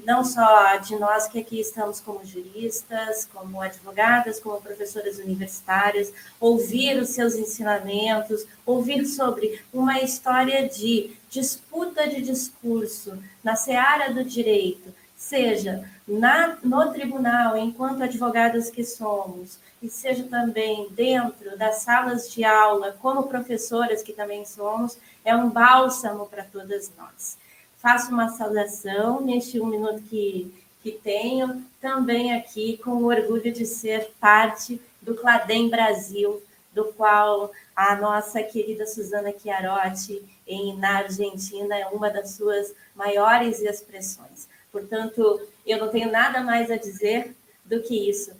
[0.05, 7.01] não só de nós que aqui estamos como juristas, como advogadas, como professoras universitárias, ouvir
[7.01, 14.93] os seus ensinamentos, ouvir sobre uma história de disputa de discurso na seara do direito,
[15.22, 22.43] seja na, no tribunal, enquanto advogadas que somos, e seja também dentro das salas de
[22.43, 27.38] aula, como professoras que também somos, é um bálsamo para todas nós.
[27.77, 33.65] Faço uma saudação neste um minuto que, que tenho, também aqui com o orgulho de
[33.65, 36.41] ser parte do Cladem Brasil,
[36.73, 43.61] do qual a nossa querida Suzana Chiarotti, em, na Argentina, é uma das suas maiores
[43.61, 44.49] expressões.
[44.72, 47.35] Portanto, eu não tenho nada mais a dizer
[47.65, 48.31] do que isso.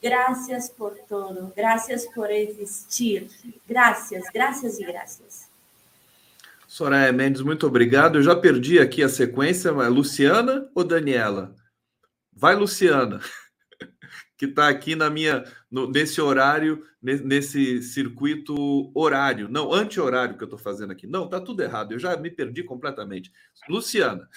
[0.00, 3.28] Graças por tudo, graças por existir.
[3.68, 5.48] Graças, graças e graças.
[6.68, 8.18] Soraya Mendes, muito obrigado.
[8.18, 11.54] Eu já perdi aqui a sequência, mas Luciana ou Daniela?
[12.32, 13.20] Vai, Luciana,
[14.38, 20.46] que está aqui na minha, no, nesse horário, nesse circuito horário, não, anti-horário que eu
[20.46, 21.06] estou fazendo aqui.
[21.06, 23.32] Não, está tudo errado, eu já me perdi completamente.
[23.68, 24.28] Luciana.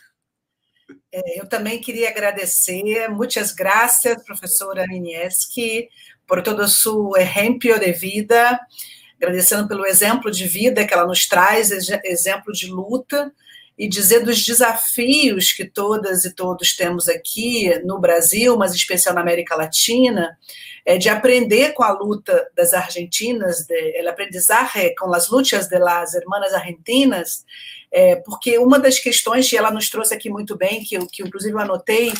[1.11, 5.89] É, eu também queria agradecer, muitas graças, professora Inieski,
[6.27, 8.59] por todo o seu exemplo de vida,
[9.17, 11.71] agradecendo pelo exemplo de vida que ela nos traz,
[12.03, 13.31] exemplo de luta,
[13.77, 19.21] e dizer dos desafios que todas e todos temos aqui no Brasil, mas especial na
[19.21, 20.37] América Latina,
[20.85, 25.79] é de aprender com a luta das argentinas, de, el aprendizaje com as lutas de
[25.79, 27.45] las hermanas argentinas,
[27.91, 31.53] é, porque uma das questões que ela nos trouxe aqui muito bem, que que inclusive
[31.53, 32.11] eu anotei,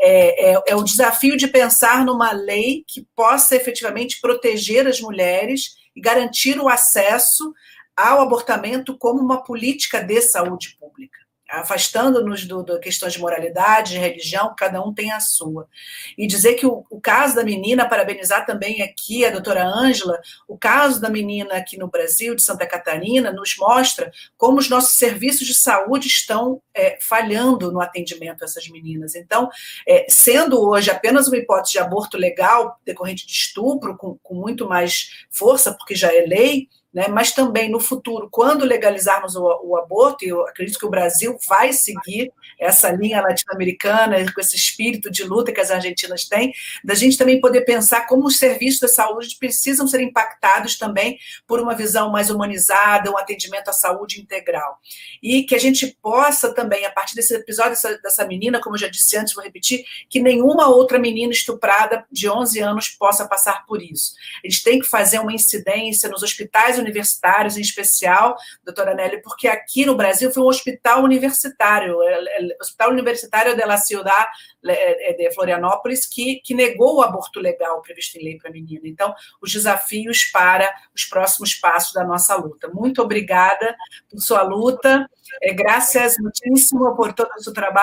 [0.00, 5.76] é, é, é, o desafio de pensar numa lei que possa efetivamente proteger as mulheres
[5.94, 7.52] e garantir o acesso
[7.96, 11.21] ao abortamento como uma política de saúde pública
[11.52, 15.68] afastando-nos do, do, questões de moralidade, de religião, cada um tem a sua.
[16.16, 20.18] E dizer que o, o, caso da menina, parabenizar também aqui a doutora Ângela,
[20.48, 24.96] o caso da menina aqui no Brasil, de Santa Catarina, nos mostra como os nossos
[24.96, 29.14] serviços de saúde estão é, falhando no atendimento a essas meninas.
[29.14, 29.50] Então,
[29.86, 34.66] é, sendo hoje apenas uma hipótese de aborto legal, decorrente de estupro, com, com muito
[34.66, 37.08] mais força, porque já é lei, né?
[37.08, 41.38] mas também no futuro, quando legalizarmos o, o, aborto, e eu acredito que o Brasil
[41.48, 46.52] vai seguir essa linha latino-americana, com esse espírito de luta que as argentinas têm,
[46.84, 51.60] da gente também poder pensar como os serviços da saúde precisam ser impactados também por
[51.60, 54.78] uma visão mais humanizada, um atendimento à saúde integral.
[55.22, 58.80] E que a gente possa também, a partir desse episódio dessa, dessa menina, como eu
[58.80, 63.64] já disse antes, vou repetir, que nenhuma outra menina estuprada de 11 anos possa passar
[63.66, 64.12] por isso.
[64.44, 69.48] A gente tem que fazer uma incidência nos hospitais universitários, em especial, doutora Nelly, porque
[69.48, 74.28] aqui no Brasil foi um hospital universitário, o é, é, Hospital Universitário de la Ciudad
[74.64, 78.82] é, de Florianópolis, que, que negou o aborto legal previsto em lei para a menina.
[78.84, 82.68] Então, os desafios para os próximos passos da nossa luta.
[82.68, 83.74] Muito obrigada
[84.10, 85.08] por sua luta,
[85.54, 87.82] graças muitíssimo por todo o seu trabalho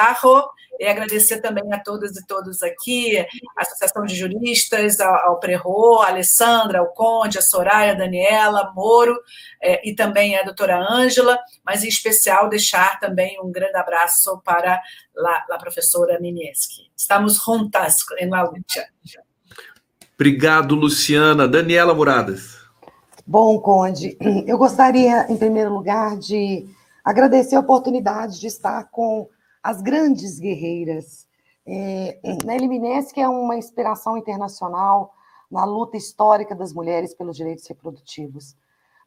[0.80, 3.27] e agradecer também a todas e todos aqui, a
[3.57, 9.19] Associação de Juristas, ao, ao Prerro, a Alessandra, ao Conde, a Soraya, a Daniela, Moro,
[9.61, 14.76] é, e também a doutora Ângela, mas em especial deixar também um grande abraço para
[15.18, 16.89] a, a professora Minieski.
[16.95, 18.88] Estamos juntas em la lucha.
[20.15, 21.47] Obrigado, Luciana.
[21.47, 22.57] Daniela Muradas.
[23.27, 26.65] Bom, Conde, eu gostaria, em primeiro lugar, de
[27.03, 29.30] agradecer a oportunidade de estar com
[29.64, 31.27] as grandes guerreiras.
[31.65, 35.14] É, Nelly Mineski é uma inspiração internacional
[35.49, 38.56] na luta histórica das mulheres pelos direitos reprodutivos.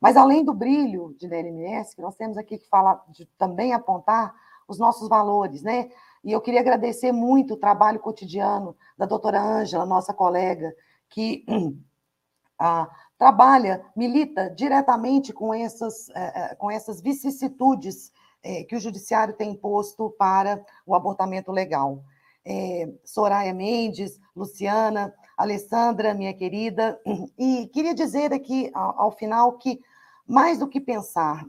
[0.01, 4.35] Mas, além do brilho de Nelly Mineski, nós temos aqui que falar, de, também apontar
[4.67, 5.91] os nossos valores, né?
[6.25, 10.75] E eu queria agradecer muito o trabalho cotidiano da doutora Ângela, nossa colega,
[11.09, 11.45] que
[13.19, 18.12] trabalha, milita diretamente com essas, eh, eh, com essas vicissitudes
[18.43, 22.03] é, que o judiciário tem imposto para o abortamento legal.
[22.45, 27.01] É, Soraya Mendes, Luciana, Alessandra, minha querida,
[27.39, 29.81] e queria dizer aqui ao, ao final que,
[30.27, 31.45] mais do que pensar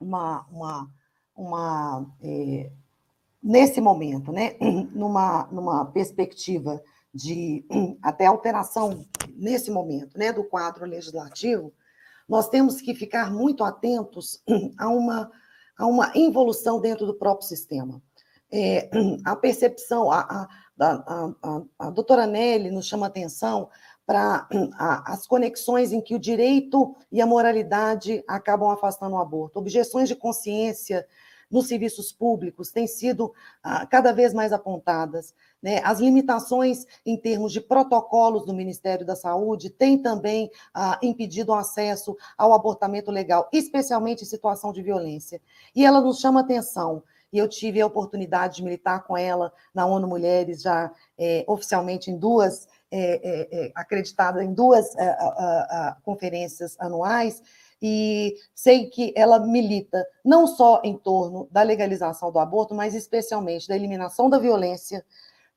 [0.00, 0.90] uma, uma,
[1.36, 2.70] uma é,
[3.42, 4.56] nesse momento, né,
[4.92, 7.64] numa, numa perspectiva de
[8.02, 9.04] até alteração
[9.36, 11.72] nesse momento, né, do quadro legislativo,
[12.28, 14.42] nós temos que ficar muito atentos
[14.78, 15.30] a uma
[15.78, 18.02] a uma involução dentro do próprio sistema.
[18.52, 18.88] É,
[19.24, 20.48] a percepção, a, a,
[20.80, 23.68] a, a, a doutora Nelly nos chama atenção
[24.06, 24.46] para
[25.06, 29.58] as conexões em que o direito e a moralidade acabam afastando o aborto.
[29.58, 31.06] Objeções de consciência
[31.50, 33.32] nos serviços públicos têm sido
[33.62, 35.34] ah, cada vez mais apontadas.
[35.64, 35.80] Né?
[35.82, 41.54] As limitações em termos de protocolos do Ministério da Saúde têm também ah, impedido o
[41.54, 45.40] acesso ao abortamento legal, especialmente em situação de violência.
[45.74, 49.86] E ela nos chama atenção e eu tive a oportunidade de militar com ela na
[49.86, 54.94] ONU Mulheres, já é, oficialmente em duas, é, é, acreditada em duas
[56.04, 57.42] conferências anuais,
[57.80, 63.66] e sei que ela milita não só em torno da legalização do aborto, mas especialmente
[63.66, 65.04] da eliminação da violência,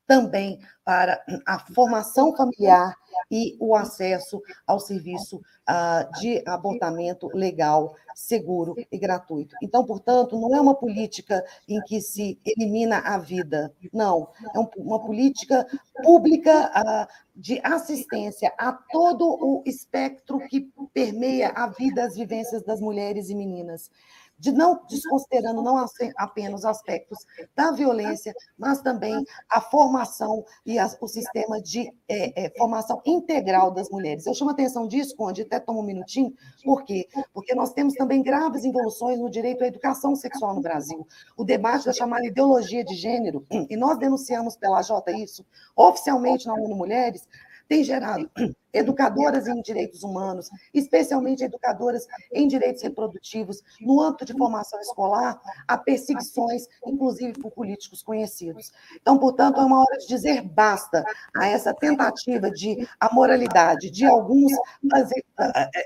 [0.08, 2.96] também para a formação familiar
[3.30, 9.54] e o acesso ao serviço uh, de abortamento legal, seguro e gratuito.
[9.62, 14.30] Então, portanto, não é uma política em que se elimina a vida, não.
[14.54, 15.66] É um, uma política
[16.02, 17.06] pública uh,
[17.36, 23.34] de assistência a todo o espectro que permeia a vida, as vivências das mulheres e
[23.34, 23.90] meninas
[24.38, 25.84] de não desconsiderando não
[26.16, 27.18] apenas aspectos
[27.56, 33.70] da violência, mas também a formação e a, o sistema de é, é, formação integral
[33.70, 34.26] das mulheres.
[34.26, 36.32] Eu chamo a atenção disso, Conde, até tomo um minutinho,
[36.64, 37.08] por quê?
[37.32, 41.06] Porque nós temos também graves involuções no direito à educação sexual no Brasil.
[41.36, 45.44] O debate da chamada ideologia de gênero, e nós denunciamos pela J isso,
[45.74, 47.26] oficialmente na ONU Mulheres,
[47.68, 48.30] tem gerado
[48.72, 55.78] educadoras em direitos humanos, especialmente educadoras em direitos reprodutivos, no âmbito de formação escolar, há
[55.78, 58.72] perseguições, inclusive por políticos conhecidos.
[59.00, 61.04] Então, portanto, é uma hora de dizer basta
[61.36, 64.52] a essa tentativa de a moralidade de alguns
[64.90, 65.24] fazer,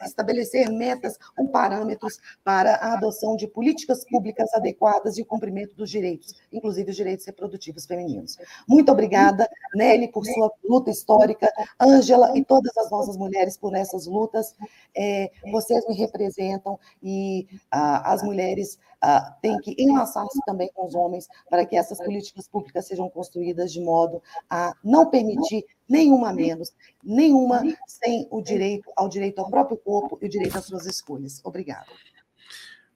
[0.05, 5.91] estabelecer metas ou parâmetros para a adoção de políticas públicas adequadas e o cumprimento dos
[5.91, 8.37] direitos, inclusive os direitos reprodutivos femininos.
[8.67, 11.51] Muito obrigada, Nelly, por sua luta histórica,
[11.81, 14.55] Ângela e todas todas as nossas mulheres por essas lutas.
[14.97, 20.95] É, vocês me representam e ah, as mulheres ah, têm que enlaçar-se também com os
[20.95, 26.73] homens para que essas políticas públicas sejam construídas de modo a não permitir nenhuma menos,
[27.03, 31.41] nenhuma sem o direito ao direito ao próprio corpo e o direito às suas escolhas.
[31.45, 31.87] Obrigada.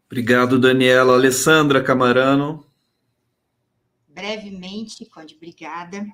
[0.07, 1.15] Obrigado, Daniela.
[1.15, 2.65] Alessandra Camarano
[4.17, 6.07] brevemente, Conde, obrigada.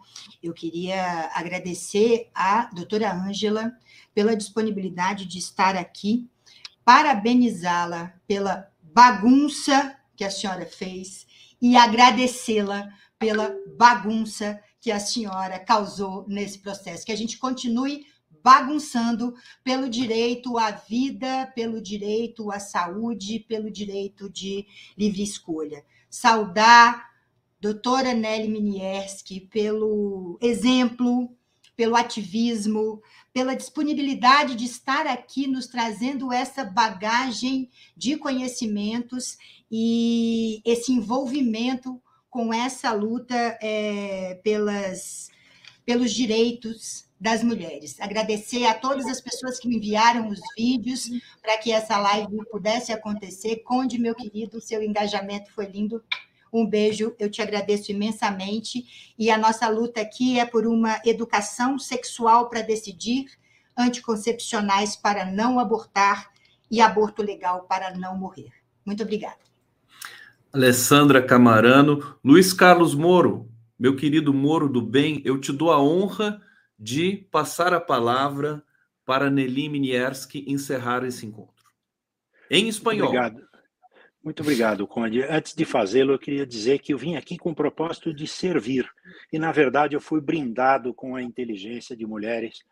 [0.43, 3.73] Eu queria agradecer à doutora Ângela
[4.13, 6.29] pela disponibilidade de estar aqui,
[6.85, 11.25] parabenizá-la pela bagunça que a senhora fez
[11.63, 17.07] e agradecê-la pela bagunça que a senhora causou nesse processo.
[17.07, 18.05] Que a gente continue
[18.43, 24.67] bagunçando pelo direito à vida, pelo direito à saúde, pelo direito de
[24.99, 25.85] livre escolha.
[26.11, 27.12] Saudar
[27.63, 31.33] doutora Nelly Minierski, pelo exemplo,
[31.77, 33.01] pelo ativismo,
[33.33, 39.39] pela disponibilidade de estar aqui nos trazendo essa bagagem de conhecimentos
[39.71, 45.31] e esse envolvimento com essa luta é, pelas,
[45.87, 48.01] pelos direitos das mulheres.
[48.01, 51.09] Agradecer a todas as pessoas que me enviaram os vídeos
[51.41, 53.59] para que essa live pudesse acontecer.
[53.59, 56.03] Conde, meu querido, seu engajamento foi lindo.
[56.53, 59.15] Um beijo, eu te agradeço imensamente.
[59.19, 63.27] E a nossa luta aqui é por uma educação sexual para decidir,
[63.77, 66.31] anticoncepcionais para não abortar
[66.71, 68.53] e aborto legal para não morrer.
[68.85, 69.41] Muito obrigada.
[70.53, 73.49] Alessandra Camarano, Luiz Carlos Moro,
[73.79, 76.43] meu querido Moro do bem, eu te dou a honra
[76.79, 78.63] de passar a palavra
[79.05, 81.65] para Nelly Minierski encerrar esse encontro.
[82.51, 83.09] Em espanhol.
[83.09, 83.52] Obrigado.
[84.23, 85.25] Muito obrigado, Conde.
[85.25, 88.89] Antes de fazê-lo, eu queria dizer que eu vim aqui com o propósito de servir.
[89.33, 92.63] E, na verdade, eu fui brindado com a inteligência de mulheres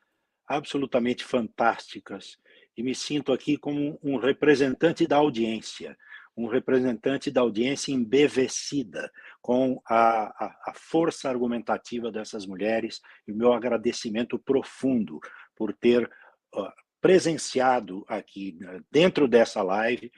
[0.47, 2.39] absolutamente fantásticas.
[2.77, 5.99] E me sinto aqui como um representante da audiência,
[6.37, 9.11] um representante da audiência embevecida
[9.43, 15.19] com a, a, a força argumentativa dessas mulheres e o meu agradecimento profundo
[15.57, 16.09] por ter
[16.55, 18.57] uh, presenciado aqui,
[18.91, 20.13] dentro dessa live,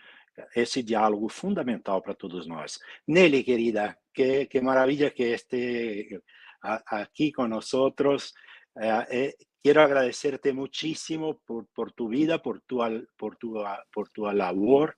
[0.54, 2.80] esse diálogo fundamental para todos nós.
[3.06, 6.20] Nelly, querida, qué, qué maravilla que esté
[6.62, 8.34] aquí con nosotros.
[8.80, 12.78] Eh, eh, quiero agradecerte muchísimo por, por, tu vida, por tu,
[13.16, 14.96] por tu, por tu labor.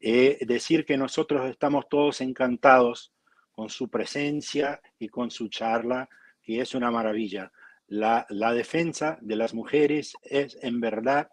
[0.00, 3.12] Eh, decir que nosotros estamos todos encantados
[3.50, 6.08] con su presencia y con su charla,
[6.42, 7.50] que es una maravilla.
[7.88, 11.30] La, la defensa de las mujeres es en verdad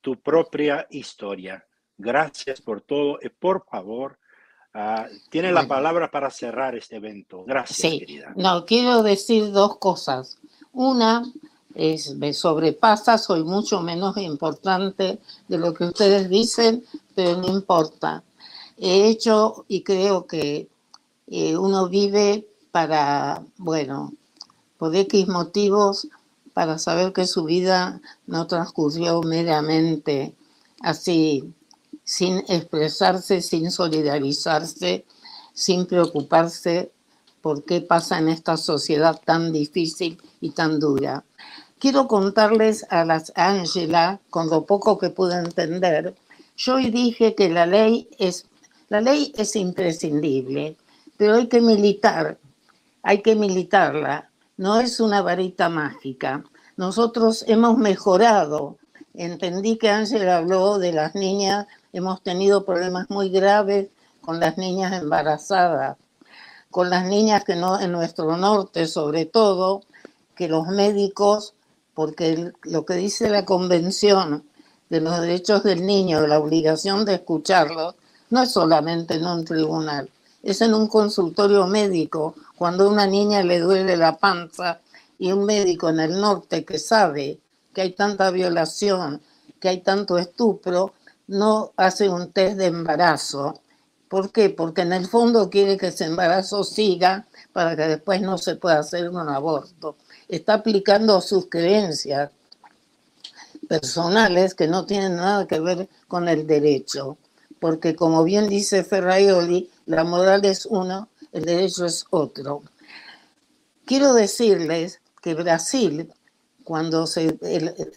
[0.00, 1.64] tu propia historia
[2.00, 4.18] Gracias por todo y por favor,
[4.74, 7.44] uh, tiene la palabra para cerrar este evento.
[7.46, 7.98] Gracias, sí.
[7.98, 8.32] querida.
[8.36, 10.38] No, quiero decir dos cosas.
[10.72, 11.22] Una
[11.74, 15.18] es, me sobrepasa, soy mucho menos importante
[15.48, 18.22] de lo que ustedes dicen, pero no importa.
[18.78, 20.68] He hecho y creo que
[21.26, 24.14] eh, uno vive para, bueno,
[24.78, 26.08] por X motivos,
[26.54, 30.34] para saber que su vida no transcurrió meramente
[30.80, 31.52] así
[32.10, 35.04] sin expresarse, sin solidarizarse,
[35.54, 36.90] sin preocuparse
[37.40, 41.22] por qué pasa en esta sociedad tan difícil y tan dura.
[41.78, 46.16] Quiero contarles a las Ángela, con lo poco que pude entender,
[46.56, 48.44] yo hoy dije que la ley es,
[48.88, 50.76] la ley es imprescindible,
[51.16, 52.38] pero hay que militar,
[53.04, 56.42] hay que militarla, no es una varita mágica.
[56.76, 58.78] Nosotros hemos mejorado.
[59.14, 63.88] Entendí que Ángela habló de las niñas Hemos tenido problemas muy graves
[64.20, 65.96] con las niñas embarazadas,
[66.70, 69.82] con las niñas que no, en nuestro norte sobre todo,
[70.36, 71.54] que los médicos,
[71.94, 74.44] porque lo que dice la Convención
[74.88, 77.96] de los Derechos del Niño, la obligación de escucharlo,
[78.30, 80.08] no es solamente en un tribunal,
[80.42, 84.80] es en un consultorio médico, cuando a una niña le duele la panza
[85.18, 87.40] y un médico en el norte que sabe
[87.74, 89.20] que hay tanta violación,
[89.58, 90.94] que hay tanto estupro,
[91.30, 93.60] no hace un test de embarazo.
[94.08, 94.50] ¿Por qué?
[94.50, 98.80] Porque en el fondo quiere que ese embarazo siga para que después no se pueda
[98.80, 99.96] hacer un aborto.
[100.28, 102.30] Está aplicando sus creencias
[103.68, 107.16] personales que no tienen nada que ver con el derecho.
[107.60, 112.64] Porque como bien dice Ferraioli, la moral es uno, el derecho es otro.
[113.84, 116.12] Quiero decirles que Brasil,
[116.64, 117.38] cuando se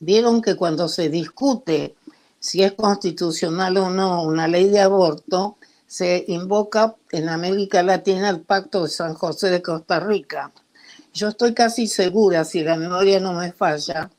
[0.02, 1.96] vieron que cuando se discute
[2.44, 5.56] si es constitucional o no una ley de aborto,
[5.88, 10.52] se invoca en América Latina el Pacto de San José de Costa Rica.
[11.14, 14.12] Yo estoy casi segura, si la memoria no me falla,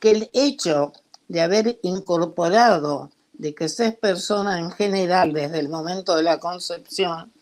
[0.00, 0.92] que el hecho
[1.28, 7.32] de haber incorporado de que se persona en general desde el momento de la concepción,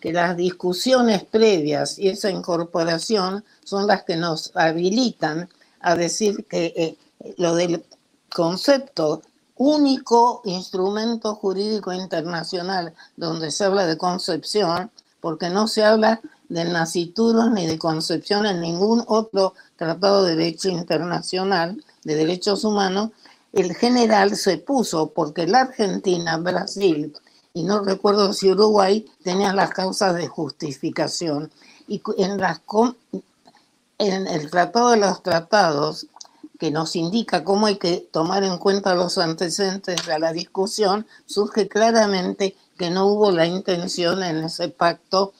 [0.00, 5.50] que las discusiones previas y esa incorporación son las que nos habilitan
[5.80, 6.96] a decir que eh,
[7.36, 7.84] lo del
[8.30, 9.20] concepto
[9.58, 14.90] único instrumento jurídico internacional donde se habla de concepción,
[15.20, 20.68] porque no se habla de nacituros ni de concepción en ningún otro tratado de derecho
[20.68, 23.10] internacional de derechos humanos,
[23.52, 27.12] el general se puso porque la Argentina, Brasil
[27.52, 31.50] y no recuerdo si Uruguay tenían las causas de justificación.
[31.86, 32.38] Y en,
[33.98, 36.06] en el Tratado de los Tratados,
[36.58, 41.68] que nos indica cómo hay que tomar en cuenta los antecedentes de la discusión, surge
[41.68, 45.32] claramente que no hubo la intención en ese pacto,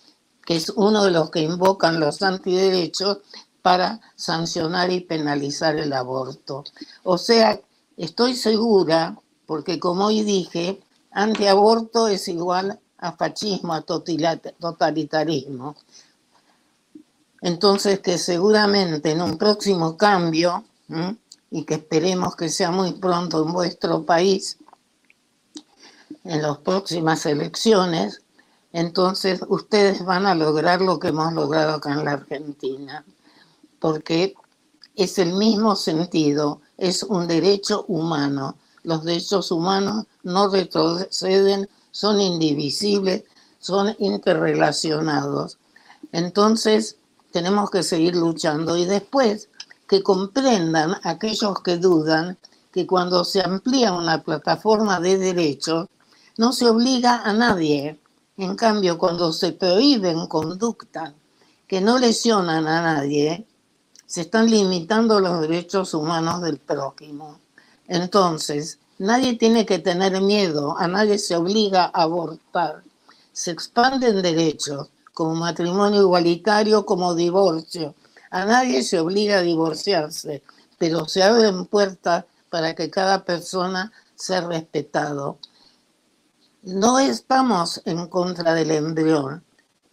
[0.44, 3.18] que es uno de los que invocan los antiderechos,
[3.60, 6.64] para sancionar y penalizar el aborto.
[7.02, 7.60] O sea,
[7.98, 10.80] Estoy segura, porque como hoy dije,
[11.10, 15.74] antiaborto es igual a fascismo, a totalitarismo.
[17.40, 20.64] Entonces que seguramente en un próximo cambio,
[21.50, 24.58] y que esperemos que sea muy pronto en vuestro país,
[26.24, 28.22] en las próximas elecciones,
[28.72, 33.04] entonces ustedes van a lograr lo que hemos logrado acá en la Argentina,
[33.78, 34.34] porque
[34.94, 38.56] es el mismo sentido es un derecho humano.
[38.84, 43.24] Los derechos humanos no retroceden, son indivisibles,
[43.58, 45.58] son interrelacionados.
[46.12, 46.96] Entonces,
[47.32, 49.47] tenemos que seguir luchando y después
[49.88, 52.36] que comprendan aquellos que dudan
[52.72, 55.88] que cuando se amplía una plataforma de derechos,
[56.36, 57.98] no se obliga a nadie.
[58.36, 61.12] En cambio, cuando se prohíben conductas
[61.66, 63.46] que no lesionan a nadie,
[64.06, 67.40] se están limitando los derechos humanos del prójimo.
[67.86, 72.82] Entonces, nadie tiene que tener miedo, a nadie se obliga a abortar.
[73.32, 77.94] Se expanden derechos, como matrimonio igualitario, como divorcio.
[78.30, 80.42] A nadie se obliga a divorciarse,
[80.78, 85.38] pero se abren puertas para que cada persona sea respetado.
[86.62, 89.44] No estamos en contra del embrión,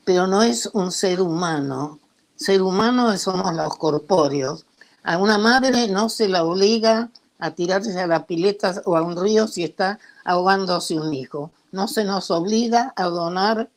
[0.04, 2.00] pero no es un ser humano,
[2.36, 4.66] ser humano somos los corpóreos.
[5.04, 7.10] A una madre no se la obliga
[7.40, 11.52] a tirarse a la pileta o a un río si está ahogándose un hijo.
[11.72, 13.70] No se nos obliga a donar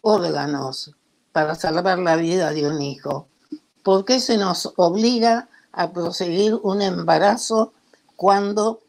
[0.00, 0.92] órganos
[1.32, 3.26] para salvar la vida de un hijo.
[3.82, 7.72] ¿Por qué se nos obliga a proseguir un embarazo
[8.16, 8.80] cuando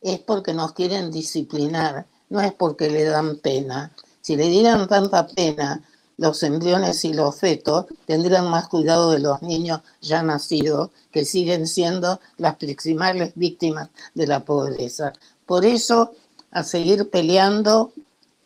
[0.00, 2.06] es porque nos quieren disciplinar?
[2.28, 3.92] No es porque le dan pena.
[4.20, 5.82] Si le dieran tanta pena
[6.16, 11.66] los embriones y los fetos tendrán más cuidado de los niños ya nacidos, que siguen
[11.66, 15.12] siendo las principales víctimas de la pobreza.
[15.44, 16.12] Por eso,
[16.50, 17.92] a seguir peleando,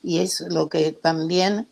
[0.03, 1.69] y es lo que también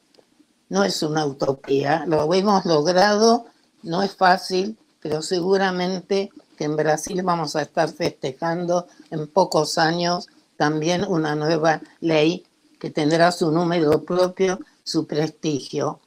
[0.69, 3.47] no es una utopía, lo hemos logrado,
[3.82, 10.28] no es fácil, pero seguramente que en Brasil vamos a estar festejando en pocos años
[10.57, 12.45] también una nueva ley
[12.81, 14.59] que tendrá su número propio
[14.89, 16.01] su prestigio.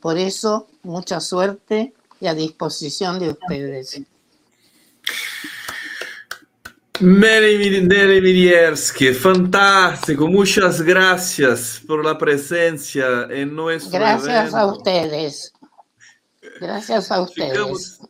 [0.00, 4.00] Por eso, mucha suerte y a disposición de ustedes.
[7.00, 10.26] Nelly, Mirierski, fantástico.
[10.26, 14.56] Muchas gracias por la presencia en nuestro Gracias evento.
[14.56, 15.52] a ustedes.
[16.60, 17.52] Gracias a ustedes.
[17.52, 18.00] Ficamos...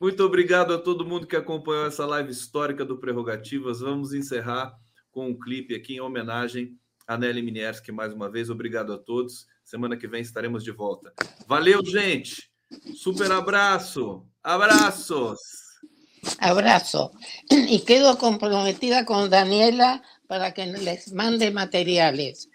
[0.00, 3.80] Muito obrigado a todo mundo que acompanhou essa live histórica do Prerrogativas.
[3.80, 4.72] Vamos encerrar
[5.10, 8.48] com um clipe aqui em homenagem a Nelly Minierski mais uma vez.
[8.48, 9.46] Obrigado a todos.
[9.64, 11.12] Semana que vem estaremos de volta.
[11.46, 12.50] Valeu, gente.
[12.94, 14.24] Super abraço.
[14.42, 15.67] Abraços.
[16.38, 17.12] Abrazo.
[17.48, 22.48] Y quedo comprometida con Daniela para que les mande materiales.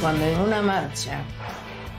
[0.00, 1.24] Cuando en una marcha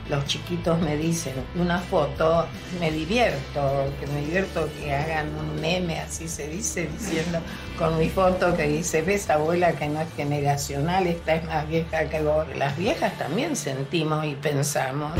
[0.09, 2.45] los chiquitos me dicen una foto,
[2.79, 7.39] me divierto, que me divierto que hagan un meme, así se dice, diciendo
[7.77, 12.09] con mi foto que dice, ves abuela que no es generacional, esta es más vieja
[12.09, 12.45] que vos.
[12.57, 15.13] Las viejas también sentimos y pensamos.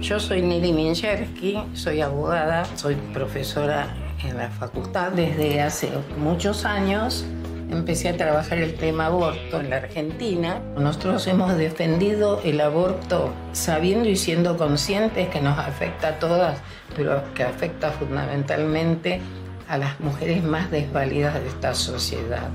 [0.00, 7.24] Yo soy Nili Minchersky, soy abogada, soy profesora en la facultad desde hace muchos años
[7.72, 10.60] empecé a trabajar el tema aborto en la Argentina.
[10.76, 16.58] Nosotros hemos defendido el aborto sabiendo y siendo conscientes que nos afecta a todas,
[16.96, 19.20] pero que afecta fundamentalmente
[19.68, 22.48] a las mujeres más desvalidas de esta sociedad.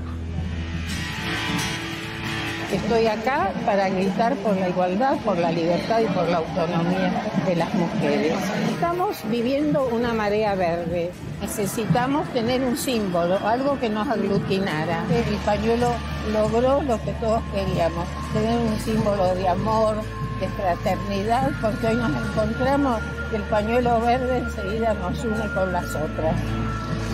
[2.72, 7.56] Estoy acá para gritar por la igualdad, por la libertad y por la autonomía de
[7.56, 8.34] las mujeres.
[8.70, 11.10] Estamos viviendo una marea verde.
[11.40, 15.02] Necesitamos tener un símbolo, algo que nos aglutinara.
[15.08, 15.94] El pañuelo
[16.30, 18.04] logró lo que todos queríamos,
[18.34, 19.96] tener un símbolo de amor,
[20.38, 23.00] de fraternidad, porque hoy nos encontramos
[23.30, 26.36] que el pañuelo verde enseguida nos une con las otras.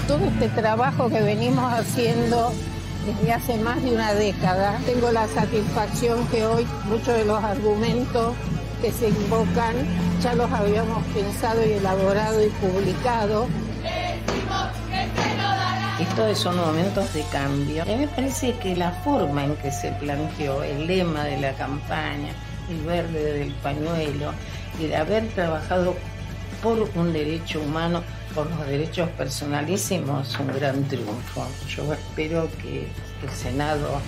[0.09, 2.53] Todo este trabajo que venimos haciendo
[3.07, 4.79] desde hace más de una década.
[4.87, 8.35] Tengo la satisfacción que hoy muchos de los argumentos
[8.81, 9.75] que se invocan
[10.23, 13.47] ya los habíamos pensado y elaborado y publicado.
[16.01, 17.83] Estos son momentos de cambio.
[17.83, 21.53] A mí me parece que la forma en que se planteó el lema de la
[21.53, 22.33] campaña,
[22.69, 24.33] el verde del pañuelo,
[24.81, 25.95] el haber trabajado
[26.63, 28.03] por un derecho humano,
[28.35, 31.47] por los derechos personalísimos, un gran triunfo.
[31.69, 32.89] Yo espero que
[33.23, 34.01] el Senado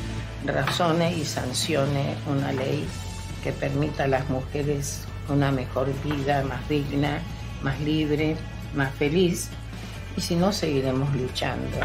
[0.45, 2.87] razone y sancione una ley
[3.43, 7.21] que permita a las mujeres una mejor vida, más digna,
[7.63, 8.37] más libre,
[8.75, 9.49] más feliz.
[10.17, 11.79] Y si no, seguiremos luchando.